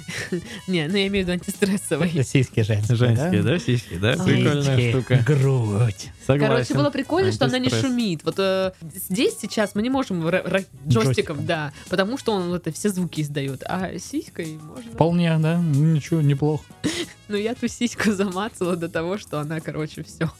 Не, 0.67 0.89
ну 0.89 0.97
я 0.97 1.07
имею 1.09 1.25
в 1.25 1.29
виду 1.29 1.33
антистрессовые. 1.33 2.25
Сиськи 2.25 2.63
женские. 2.63 2.97
Женские, 2.97 3.43
да, 3.43 3.59
сиськи, 3.59 3.97
да? 3.97 4.13
А. 4.13 4.62
Прикольная 4.65 4.91
штука. 4.91 5.17
грудь. 5.27 6.11
Согласен. 6.27 6.53
Короче, 6.55 6.75
было 6.75 6.91
прикольно, 6.91 7.33
что 7.33 7.45
она 7.47 7.59
не 7.59 7.69
шумит. 7.69 8.23
Вот 8.25 8.37
э, 8.39 8.73
здесь 9.09 9.37
сейчас 9.41 9.75
мы 9.75 9.83
не 9.83 9.91
можем 9.91 10.27
р- 10.27 10.35
р- 10.35 10.65
Джойстиком. 10.87 10.89
джойстиком, 10.89 11.47
да, 11.47 11.73
потому 11.89 12.19
что 12.19 12.33
он 12.33 12.53
это 12.55 12.73
все 12.73 12.89
звуки 12.91 13.21
издает. 13.21 13.63
А 13.67 13.99
сиськой 13.99 14.59
можно. 14.63 14.91
Вполне, 14.93 15.37
да? 15.39 15.59
Ну, 15.59 15.93
Ничего, 15.95 16.21
неплохо. 16.21 16.65
Ну 17.29 17.37
я 17.39 17.55
ту 17.55 17.67
сиську 17.69 18.13
замацала 18.13 18.77
до 18.77 18.89
того, 18.91 19.17
что 19.17 19.41
она, 19.41 19.61
короче, 19.61 20.03
все. 20.03 20.31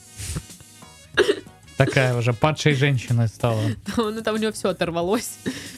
Такая 1.77 2.17
уже 2.17 2.33
падшей 2.33 2.75
женщиной 2.75 3.29
стала. 3.29 3.61
Ну 3.97 4.21
там 4.23 4.35
у 4.35 4.39
нее 4.39 4.53
все 4.53 4.69
оторвалось. 4.69 5.31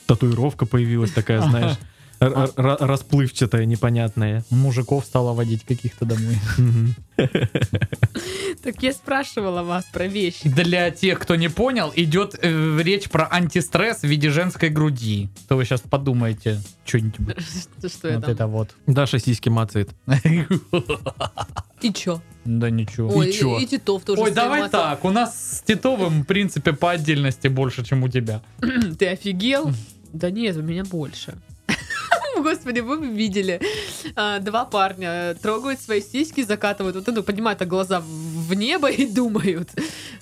Татуировка 0.07 0.66
появилась 0.66 1.12
такая, 1.12 1.40
знаешь, 1.42 1.76
р- 2.21 2.51
р- 2.57 2.77
расплывчатая, 2.81 3.65
непонятная. 3.65 4.45
Мужиков 4.51 5.05
стала 5.05 5.33
водить 5.33 5.65
каких-то 5.65 6.05
домой. 6.05 6.37
Так 8.62 8.83
я 8.83 8.93
спрашивала 8.93 9.62
вас 9.62 9.85
про 9.93 10.07
вещи. 10.07 10.49
Для 10.49 10.91
тех, 10.91 11.19
кто 11.19 11.37
не 11.37 11.49
понял, 11.49 11.93
идет 11.95 12.35
э, 12.41 12.81
речь 12.83 13.09
про 13.11 13.29
антистресс 13.31 14.01
в 14.01 14.05
виде 14.05 14.31
женской 14.31 14.69
груди. 14.71 15.29
То 15.49 15.57
вы 15.57 15.65
сейчас 15.65 15.81
подумаете 15.83 16.61
что-нибудь. 16.85 17.37
Что, 17.87 18.09
я 18.09 18.19
Вот 18.19 18.29
это 18.29 18.47
вот. 18.47 18.75
Даша 18.87 19.19
сиськи 19.19 19.49
мацает. 19.51 19.91
И 21.83 21.93
чё? 21.93 22.23
Да 22.45 22.71
ничего. 22.71 23.11
Ой, 23.15 23.33
чё? 23.33 23.59
и, 23.59 23.65
и 23.65 23.67
Титов 23.67 24.05
тоже. 24.05 24.23
Ой, 24.23 24.31
давай 24.31 24.62
мацал. 24.62 24.83
так. 24.83 25.05
У 25.05 25.11
нас 25.11 25.59
с 25.59 25.62
Титовым, 25.62 26.23
в 26.23 26.27
принципе, 26.27 26.73
по 26.73 26.91
отдельности 26.93 27.49
больше, 27.49 27.85
чем 27.85 28.03
у 28.03 28.09
тебя. 28.09 28.41
Ты 28.99 29.09
офигел? 29.09 29.71
Да 30.12 30.31
нет, 30.31 30.57
у 30.57 30.62
меня 30.62 30.85
больше. 30.85 31.35
Господи, 32.45 32.80
вы 32.80 32.99
бы 32.99 33.07
видели. 33.07 33.59
А, 34.16 34.38
Два 34.38 34.66
парня 34.66 35.34
трогают 35.34 35.80
свои 35.80 36.03
сиськи, 36.03 36.45
закатывают 36.45 36.95
вот 36.95 37.09
эту, 37.09 37.22
поднимают 37.22 37.62
глаза 37.62 38.01
в 38.05 38.53
небо 38.53 38.90
и 38.90 39.07
думают, 39.07 39.70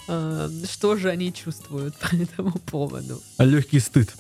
а, 0.07 0.49
что 0.71 0.97
же 0.97 1.11
они 1.11 1.33
чувствуют 1.33 1.97
по 1.97 2.15
этому 2.15 2.53
поводу. 2.71 3.21
Легкий 3.39 3.81
стыд. 3.81 4.15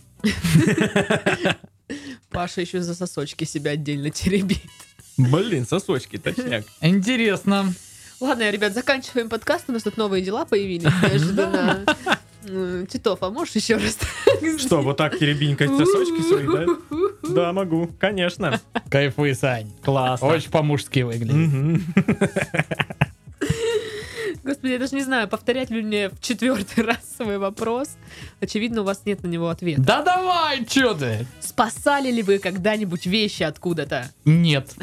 Паша 2.30 2.62
еще 2.62 2.80
за 2.80 2.94
сосочки 2.96 3.44
себя 3.44 3.72
отдельно 3.72 4.10
теребит. 4.10 4.62
Блин, 5.16 5.64
сосочки, 5.64 6.16
точняк. 6.18 6.64
Интересно. 6.80 7.72
Ладно, 8.18 8.50
ребят, 8.50 8.74
заканчиваем 8.74 9.28
подкаст. 9.28 9.66
У 9.68 9.72
нас 9.72 9.84
тут 9.84 9.96
новые 9.96 10.24
дела 10.24 10.44
появились. 10.44 10.92
Неожиданно. 11.02 11.84
Титов, 12.88 13.22
а 13.22 13.30
можешь 13.30 13.54
еще 13.54 13.76
раз? 13.76 13.96
Что, 14.58 14.82
вот 14.82 14.96
так 14.96 15.16
теребенькать 15.18 15.70
сосочки 15.70 16.20
свои, 16.22 16.46
да? 16.46 16.66
Да, 17.28 17.52
могу, 17.52 17.88
конечно. 17.98 18.60
Кайфуй, 18.90 19.34
Сань. 19.34 19.70
Классно. 19.82 20.26
Очень 20.28 20.50
по-мужски 20.50 21.00
выглядит. 21.00 21.82
Господи, 24.44 24.72
я 24.72 24.78
даже 24.78 24.96
не 24.96 25.02
знаю, 25.02 25.28
повторять 25.28 25.70
ли 25.70 25.82
мне 25.82 26.08
в 26.08 26.20
четвертый 26.20 26.82
раз 26.84 26.98
свой 27.16 27.38
вопрос. 27.38 27.90
Очевидно, 28.40 28.80
у 28.80 28.84
вас 28.84 29.02
нет 29.04 29.22
на 29.22 29.28
него 29.28 29.48
ответа. 29.48 29.82
Да 29.82 30.02
давай, 30.02 30.64
чё 30.64 30.94
ты? 30.94 31.26
Спасали 31.40 32.10
ли 32.10 32.22
вы 32.22 32.38
когда-нибудь 32.38 33.06
вещи 33.06 33.44
откуда-то? 33.44 34.10
Нет. 34.24 34.74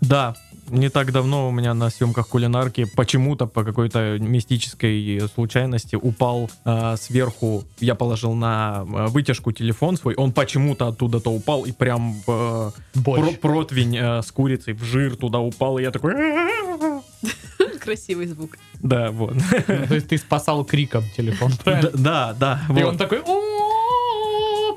Да, 0.00 0.34
Не 0.74 0.88
так 0.88 1.12
давно 1.12 1.48
у 1.48 1.52
меня 1.52 1.72
на 1.72 1.88
съемках 1.88 2.28
кулинарки 2.28 2.84
почему-то 2.96 3.46
по 3.46 3.62
какой-то 3.62 4.18
мистической 4.18 5.20
случайности 5.32 5.94
упал 5.94 6.50
э, 6.64 6.96
сверху. 6.98 7.62
Я 7.78 7.94
положил 7.94 8.34
на 8.34 8.84
э, 8.84 9.06
вытяжку 9.06 9.52
телефон 9.52 9.96
свой. 9.96 10.16
Он 10.16 10.32
почему-то 10.32 10.88
оттуда-то 10.88 11.30
упал 11.30 11.64
и 11.64 11.70
прям 11.70 12.16
э, 12.26 12.70
про- 13.04 13.32
противень 13.40 13.96
э, 13.96 14.22
с 14.22 14.32
курицей 14.32 14.74
в 14.74 14.82
жир 14.82 15.14
туда 15.14 15.38
упал. 15.38 15.78
И 15.78 15.82
я 15.82 15.92
такой... 15.92 16.14
Красивый 17.80 18.26
звук. 18.26 18.58
Да, 18.80 19.12
вот. 19.12 19.34
Ну, 19.34 19.86
То 19.86 19.94
есть 19.94 20.08
ты 20.08 20.18
спасал 20.18 20.64
криком 20.64 21.04
телефон, 21.16 21.52
правильно? 21.64 21.90
Да, 21.94 22.32
да. 22.32 22.60
И 22.68 22.72
вот. 22.72 22.84
он 22.84 22.96
такой 22.96 23.20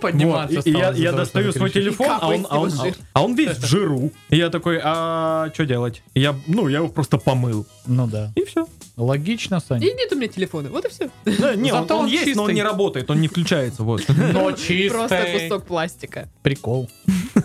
Вот, 0.02 0.12
подниматься 0.12 0.60
и, 0.60 0.70
и 0.70 0.74
я, 0.74 0.92
я 0.92 1.12
того, 1.12 1.24
достаю 1.24 1.52
свой 1.52 1.70
телефон, 1.70 2.08
а 2.10 2.28
он, 2.30 2.48
а, 2.50 2.60
он, 2.60 2.70
его 2.70 2.84
жир. 2.84 2.96
а 3.14 3.24
он 3.24 3.36
весь 3.36 3.58
в 3.58 3.66
жиру. 3.66 4.12
И 4.30 4.38
я 4.38 4.50
такой, 4.50 4.80
а 4.84 5.50
что 5.54 5.66
делать? 5.66 6.02
Я, 6.14 6.36
ну, 6.48 6.68
я 6.68 6.78
его 6.78 6.88
просто 6.88 7.18
помыл. 7.18 7.66
Ну 7.86 8.08
да. 8.08 8.32
И 8.36 8.46
все. 8.46 8.68
Логично, 8.98 9.60
Саня. 9.60 9.86
И 9.86 9.94
нет 9.94 10.12
у 10.12 10.16
меня 10.16 10.28
телефона, 10.28 10.70
вот 10.70 10.86
и 10.86 10.90
все. 10.90 11.10
не, 11.56 11.72
он, 11.72 11.82
Зато 11.84 11.98
он 11.98 12.06
он 12.06 12.12
есть, 12.12 12.36
но 12.36 12.44
он 12.44 12.54
не 12.54 12.64
работает, 12.64 13.10
он 13.12 13.22
не 13.22 13.28
включается. 13.28 13.84
Вот. 13.84 14.04
Но 14.08 14.46
Просто 14.46 14.66
чистый. 14.66 15.50
кусок 15.50 15.66
пластика. 15.66 16.30
Прикол. 16.42 16.90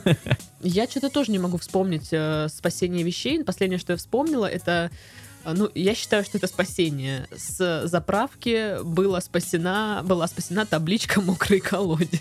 Я 0.63 0.87
что-то 0.87 1.11
тоже 1.11 1.33
не 1.33 1.39
могу 1.39 1.59
вспомнить 1.59 2.09
э, 2.13 2.49
спасение 2.49 3.03
вещей. 3.03 3.43
Последнее, 3.43 3.79
что 3.79 3.95
я 3.95 3.97
вспомнила, 3.97 4.47
это 4.47 4.93
э, 5.45 5.53
ну, 5.55 5.69
я 5.75 5.95
считаю, 5.95 6.25
что 6.25 6.39
это 6.39 6.47
спасение. 6.47 7.27
С 7.37 7.87
заправки 7.87 8.81
была 8.85 9.21
спасена, 9.21 10.03
была 10.05 10.29
спасена 10.29 10.65
табличка 10.65 11.21
«Мокрый 11.21 11.59
колодец». 11.59 12.21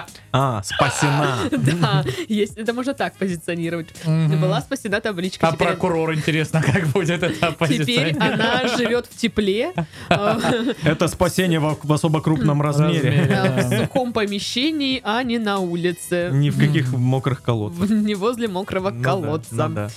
А, 0.33 0.61
спасена. 0.63 1.37
Да, 1.81 2.03
есть, 2.27 2.57
это 2.57 2.73
можно 2.73 2.93
так 2.93 3.15
позиционировать. 3.15 3.87
Была 4.05 4.61
спасена 4.61 4.99
табличка. 5.01 5.47
А 5.47 5.51
Теперь- 5.53 5.67
прокурор, 5.69 6.13
интересно, 6.13 6.61
как 6.61 6.87
будет 6.87 7.23
это 7.23 7.29
Теперь 7.35 7.53
позиционировать? 7.53 8.21
она 8.39 8.67
живет 8.77 9.05
в 9.07 9.17
тепле, 9.17 9.73
э, 10.09 10.73
Это 10.83 11.07
спасение 11.07 11.59
в, 11.59 11.91
особо 11.91 12.21
крупном 12.21 12.61
размере. 12.61 13.61
В 13.69 13.77
сухом 13.79 14.13
помещении, 14.13 15.01
а 15.03 15.23
не 15.23 15.37
на 15.39 15.59
улице. 15.59 16.29
Ни 16.31 16.49
в 16.49 16.57
каких 16.59 16.91
мокрых 16.93 17.41
колодцах. 17.41 17.89
Не 17.89 18.15
возле 18.15 18.47
мокрого 18.47 18.89
Ну 18.91 19.03
колодца. 19.03 19.67
ну. 19.67 19.87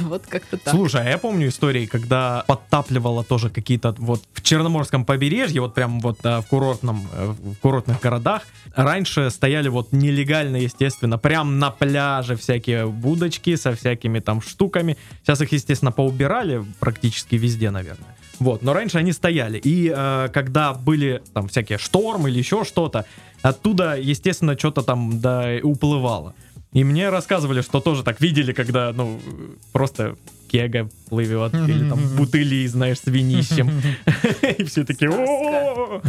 Вот 0.00 0.26
как-то 0.26 0.56
так. 0.56 0.74
Слушай, 0.74 1.02
а 1.02 1.08
я 1.10 1.18
помню 1.18 1.48
истории, 1.48 1.86
когда 1.86 2.42
подтапливало 2.48 3.22
тоже 3.22 3.50
какие-то 3.50 3.94
вот 3.98 4.20
в 4.32 4.42
Черноморском 4.42 5.04
побережье, 5.04 5.60
вот 5.60 5.74
прям 5.74 6.00
вот 6.00 6.18
а, 6.24 6.40
в 6.40 6.46
курортном, 6.46 7.06
э, 7.12 7.26
в 7.38 7.54
курортных 7.60 8.00
городах, 8.00 8.42
раньше 8.74 9.30
стояли 9.30 9.68
вот 9.76 9.92
нелегально, 9.92 10.56
естественно, 10.56 11.18
прям 11.18 11.58
на 11.58 11.70
пляже 11.70 12.34
всякие 12.36 12.86
будочки 12.86 13.56
со 13.56 13.74
всякими 13.74 14.20
там 14.20 14.40
штуками. 14.40 14.96
Сейчас 15.22 15.42
их, 15.42 15.52
естественно, 15.52 15.92
поубирали 15.92 16.64
практически 16.80 17.34
везде, 17.36 17.70
наверное. 17.70 18.16
Вот, 18.38 18.62
но 18.62 18.72
раньше 18.72 18.98
они 18.98 19.12
стояли. 19.12 19.58
И 19.58 19.92
э, 19.94 20.28
когда 20.32 20.72
были 20.72 21.22
там 21.34 21.48
всякие 21.48 21.78
штормы 21.78 22.30
или 22.30 22.38
еще 22.38 22.64
что-то, 22.64 23.04
оттуда, 23.42 23.96
естественно, 23.96 24.58
что-то 24.58 24.82
там 24.82 25.20
да, 25.20 25.58
уплывало. 25.62 26.34
И 26.72 26.82
мне 26.82 27.10
рассказывали, 27.10 27.60
что 27.60 27.80
тоже 27.80 28.02
так 28.02 28.20
видели, 28.20 28.52
когда, 28.52 28.92
ну, 28.94 29.20
просто 29.72 30.16
кега 30.46 30.88
плывет, 31.08 31.54
или 31.54 31.88
там 31.88 32.00
бутыли, 32.16 32.66
знаешь, 32.66 32.98
с 32.98 33.06
винищем. 33.06 33.70
И 34.58 34.64
все 34.64 34.84
такие, 34.84 35.10
о 35.10 36.00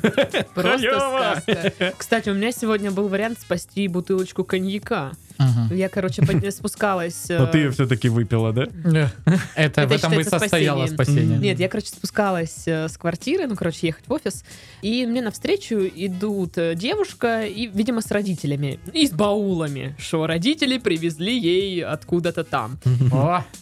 Просто 0.53 0.77
халёва!» 0.77 1.41
сказка. 1.41 1.93
Кстати, 1.97 2.29
у 2.29 2.33
меня 2.33 2.51
сегодня 2.51 2.91
был 2.91 3.07
вариант 3.07 3.39
спасти 3.39 3.87
бутылочку 3.87 4.43
коньяка. 4.43 5.11
Мгм. 5.39 5.75
Я, 5.75 5.89
короче, 5.89 6.21
под- 6.21 6.53
спускалась... 6.53 7.29
э, 7.29 7.37
Но 7.39 7.47
ты 7.47 7.59
ее 7.59 7.71
все-таки 7.71 8.09
выпила, 8.09 8.53
да? 8.53 8.67
Это 9.55 9.81
в 9.87 9.91
Это 9.91 9.95
этом 9.95 10.19
и 10.19 10.23
состояло 10.23 10.85
спасение. 10.87 11.37
Нет, 11.37 11.59
я, 11.59 11.69
короче, 11.69 11.87
спускалась 11.89 12.63
э, 12.67 12.87
с 12.87 12.97
квартиры, 12.97 13.47
ну, 13.47 13.55
короче, 13.55 13.87
ехать 13.87 14.03
в 14.07 14.13
офис, 14.13 14.43
и 14.81 15.05
мне 15.05 15.21
навстречу 15.21 15.75
идут 15.95 16.57
э, 16.57 16.75
девушка, 16.75 17.43
и, 17.45 17.67
видимо, 17.67 18.01
с 18.01 18.11
родителями, 18.11 18.79
и 18.93 19.07
с 19.07 19.11
баулами, 19.11 19.95
что 19.99 20.27
родители 20.27 20.77
привезли 20.77 21.37
ей 21.37 21.83
откуда-то 21.83 22.43
там. 22.43 22.79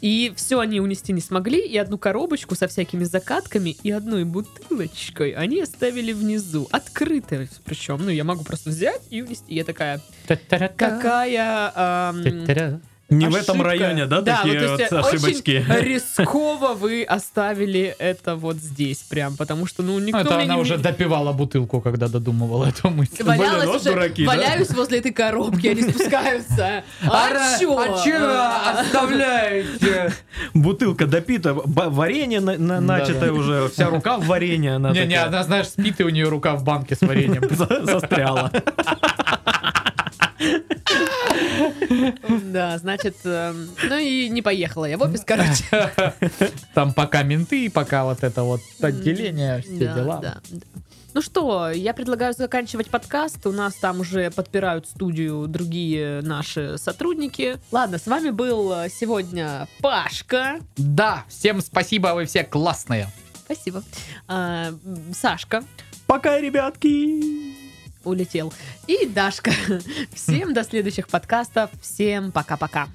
И 0.02 0.34
все 0.36 0.60
они 0.60 0.80
унести 0.80 1.14
не 1.14 1.22
смогли, 1.22 1.60
и 1.66 1.78
одну 1.78 1.98
коробочку 1.98 2.56
со 2.56 2.68
всякими 2.68 3.04
закатками 3.04 3.76
и 3.84 3.92
одной 3.92 4.24
бутылочкой 4.24 5.32
они 5.32 5.62
оставили 5.62 6.14
внизу, 6.14 6.68
открытой 6.72 7.50
причем. 7.64 7.98
Ну, 8.04 8.10
я 8.10 8.24
могу 8.24 8.44
просто 8.44 8.70
взять 8.70 9.02
и 9.10 9.22
унести. 9.22 9.54
Я 9.54 9.64
такая, 9.64 10.02
какая... 10.78 11.65
Та-та-ра. 11.74 12.80
Не 13.08 13.28
в 13.28 13.36
этом 13.36 13.62
районе, 13.62 14.08
да, 14.08 14.24
такие 14.24 14.68
вот, 14.68 14.80
есть, 14.80 14.92
э, 14.92 14.98
ошибочки? 14.98 15.64
Очень 15.70 15.80
рисково 15.94 16.74
вы 16.74 17.04
оставили 17.04 17.96
это 18.00 18.36
вот 18.36 18.56
здесь 18.56 18.98
прям, 19.04 19.38
потому 19.38 19.68
что, 19.68 19.84
ну, 19.84 20.00
никто 20.00 20.18
Ну, 20.24 20.26
это 20.26 20.42
она 20.42 20.56
не- 20.56 20.60
уже 20.62 20.80
допивала 20.80 21.32
бутылку, 21.32 21.82
когда 21.82 22.08
додумывала 22.08 22.66
эту 22.66 22.90
мысль. 22.90 23.22
Валялась 23.24 23.66
Блин, 23.66 23.76
уже, 23.76 23.92
дураки, 23.92 24.26
да? 24.26 24.32
валяюсь 24.32 24.72
возле 24.72 24.98
этой 24.98 25.14
коробки, 25.14 25.68
они 25.68 25.84
спускаются. 25.84 26.84
А 27.04 27.60
чё? 28.04 28.28
оставляете? 28.82 30.12
Бутылка 30.56 31.06
допита, 31.06 31.54
варенье 31.54 32.40
на- 32.40 32.82
начатое 32.82 33.28
да. 33.30 33.34
уже, 33.34 33.70
вся 33.70 33.88
рука 33.92 34.18
в 34.18 34.26
варенье, 34.26 34.78
она 34.78 34.90
Не-не, 34.90 35.10
такая 35.14 35.28
она, 35.28 35.44
знаешь, 35.44 35.68
спит, 35.68 36.00
и 36.00 36.04
у 36.04 36.10
нее 36.10 36.28
рука 36.28 36.56
в 36.56 36.64
банке 36.64 36.96
с 36.96 37.02
вареньем. 37.02 37.44
за- 37.52 37.86
застряла. 37.86 38.52
Да, 42.52 42.78
значит, 42.78 43.16
эм, 43.24 43.70
ну 43.84 43.98
и 43.98 44.30
не 44.30 44.42
поехала 44.42 44.86
я 44.86 44.98
в 44.98 45.02
офис, 45.02 45.24
короче. 45.26 45.64
Там 46.74 46.94
пока 46.94 47.24
менты, 47.24 47.70
пока 47.70 48.04
вот 48.06 48.24
это 48.24 48.44
вот 48.44 48.62
отделение, 48.82 49.62
все 49.62 49.78
дела. 49.78 50.42
Ну 51.14 51.22
что, 51.22 51.70
я 51.70 51.94
предлагаю 51.94 52.34
заканчивать 52.34 52.90
подкаст. 52.90 53.48
У 53.48 53.54
нас 53.54 53.76
там 53.76 54.02
уже 54.02 54.32
подпирают 54.32 54.86
студию 54.86 55.48
другие 55.48 56.22
наши 56.22 56.78
сотрудники. 56.78 57.58
Ладно, 57.72 58.00
с 58.00 58.06
вами 58.06 58.32
был 58.32 58.74
э, 58.74 58.90
сегодня 58.90 59.70
Пашка. 59.80 60.60
Да, 60.76 61.24
всем 61.30 61.62
спасибо, 61.62 62.10
вы 62.10 62.26
все 62.26 62.44
классные. 62.44 63.08
Спасибо. 63.46 63.82
А, 64.28 64.74
Сашка 65.14 65.64
Пока, 66.06 66.40
ребятки! 66.40 67.65
Улетел. 68.06 68.54
И 68.88 69.06
Дашка. 69.06 69.52
Всем 70.14 70.54
до 70.54 70.64
следующих 70.64 71.08
подкастов. 71.08 71.70
Всем 71.82 72.32
пока-пока. 72.32 72.88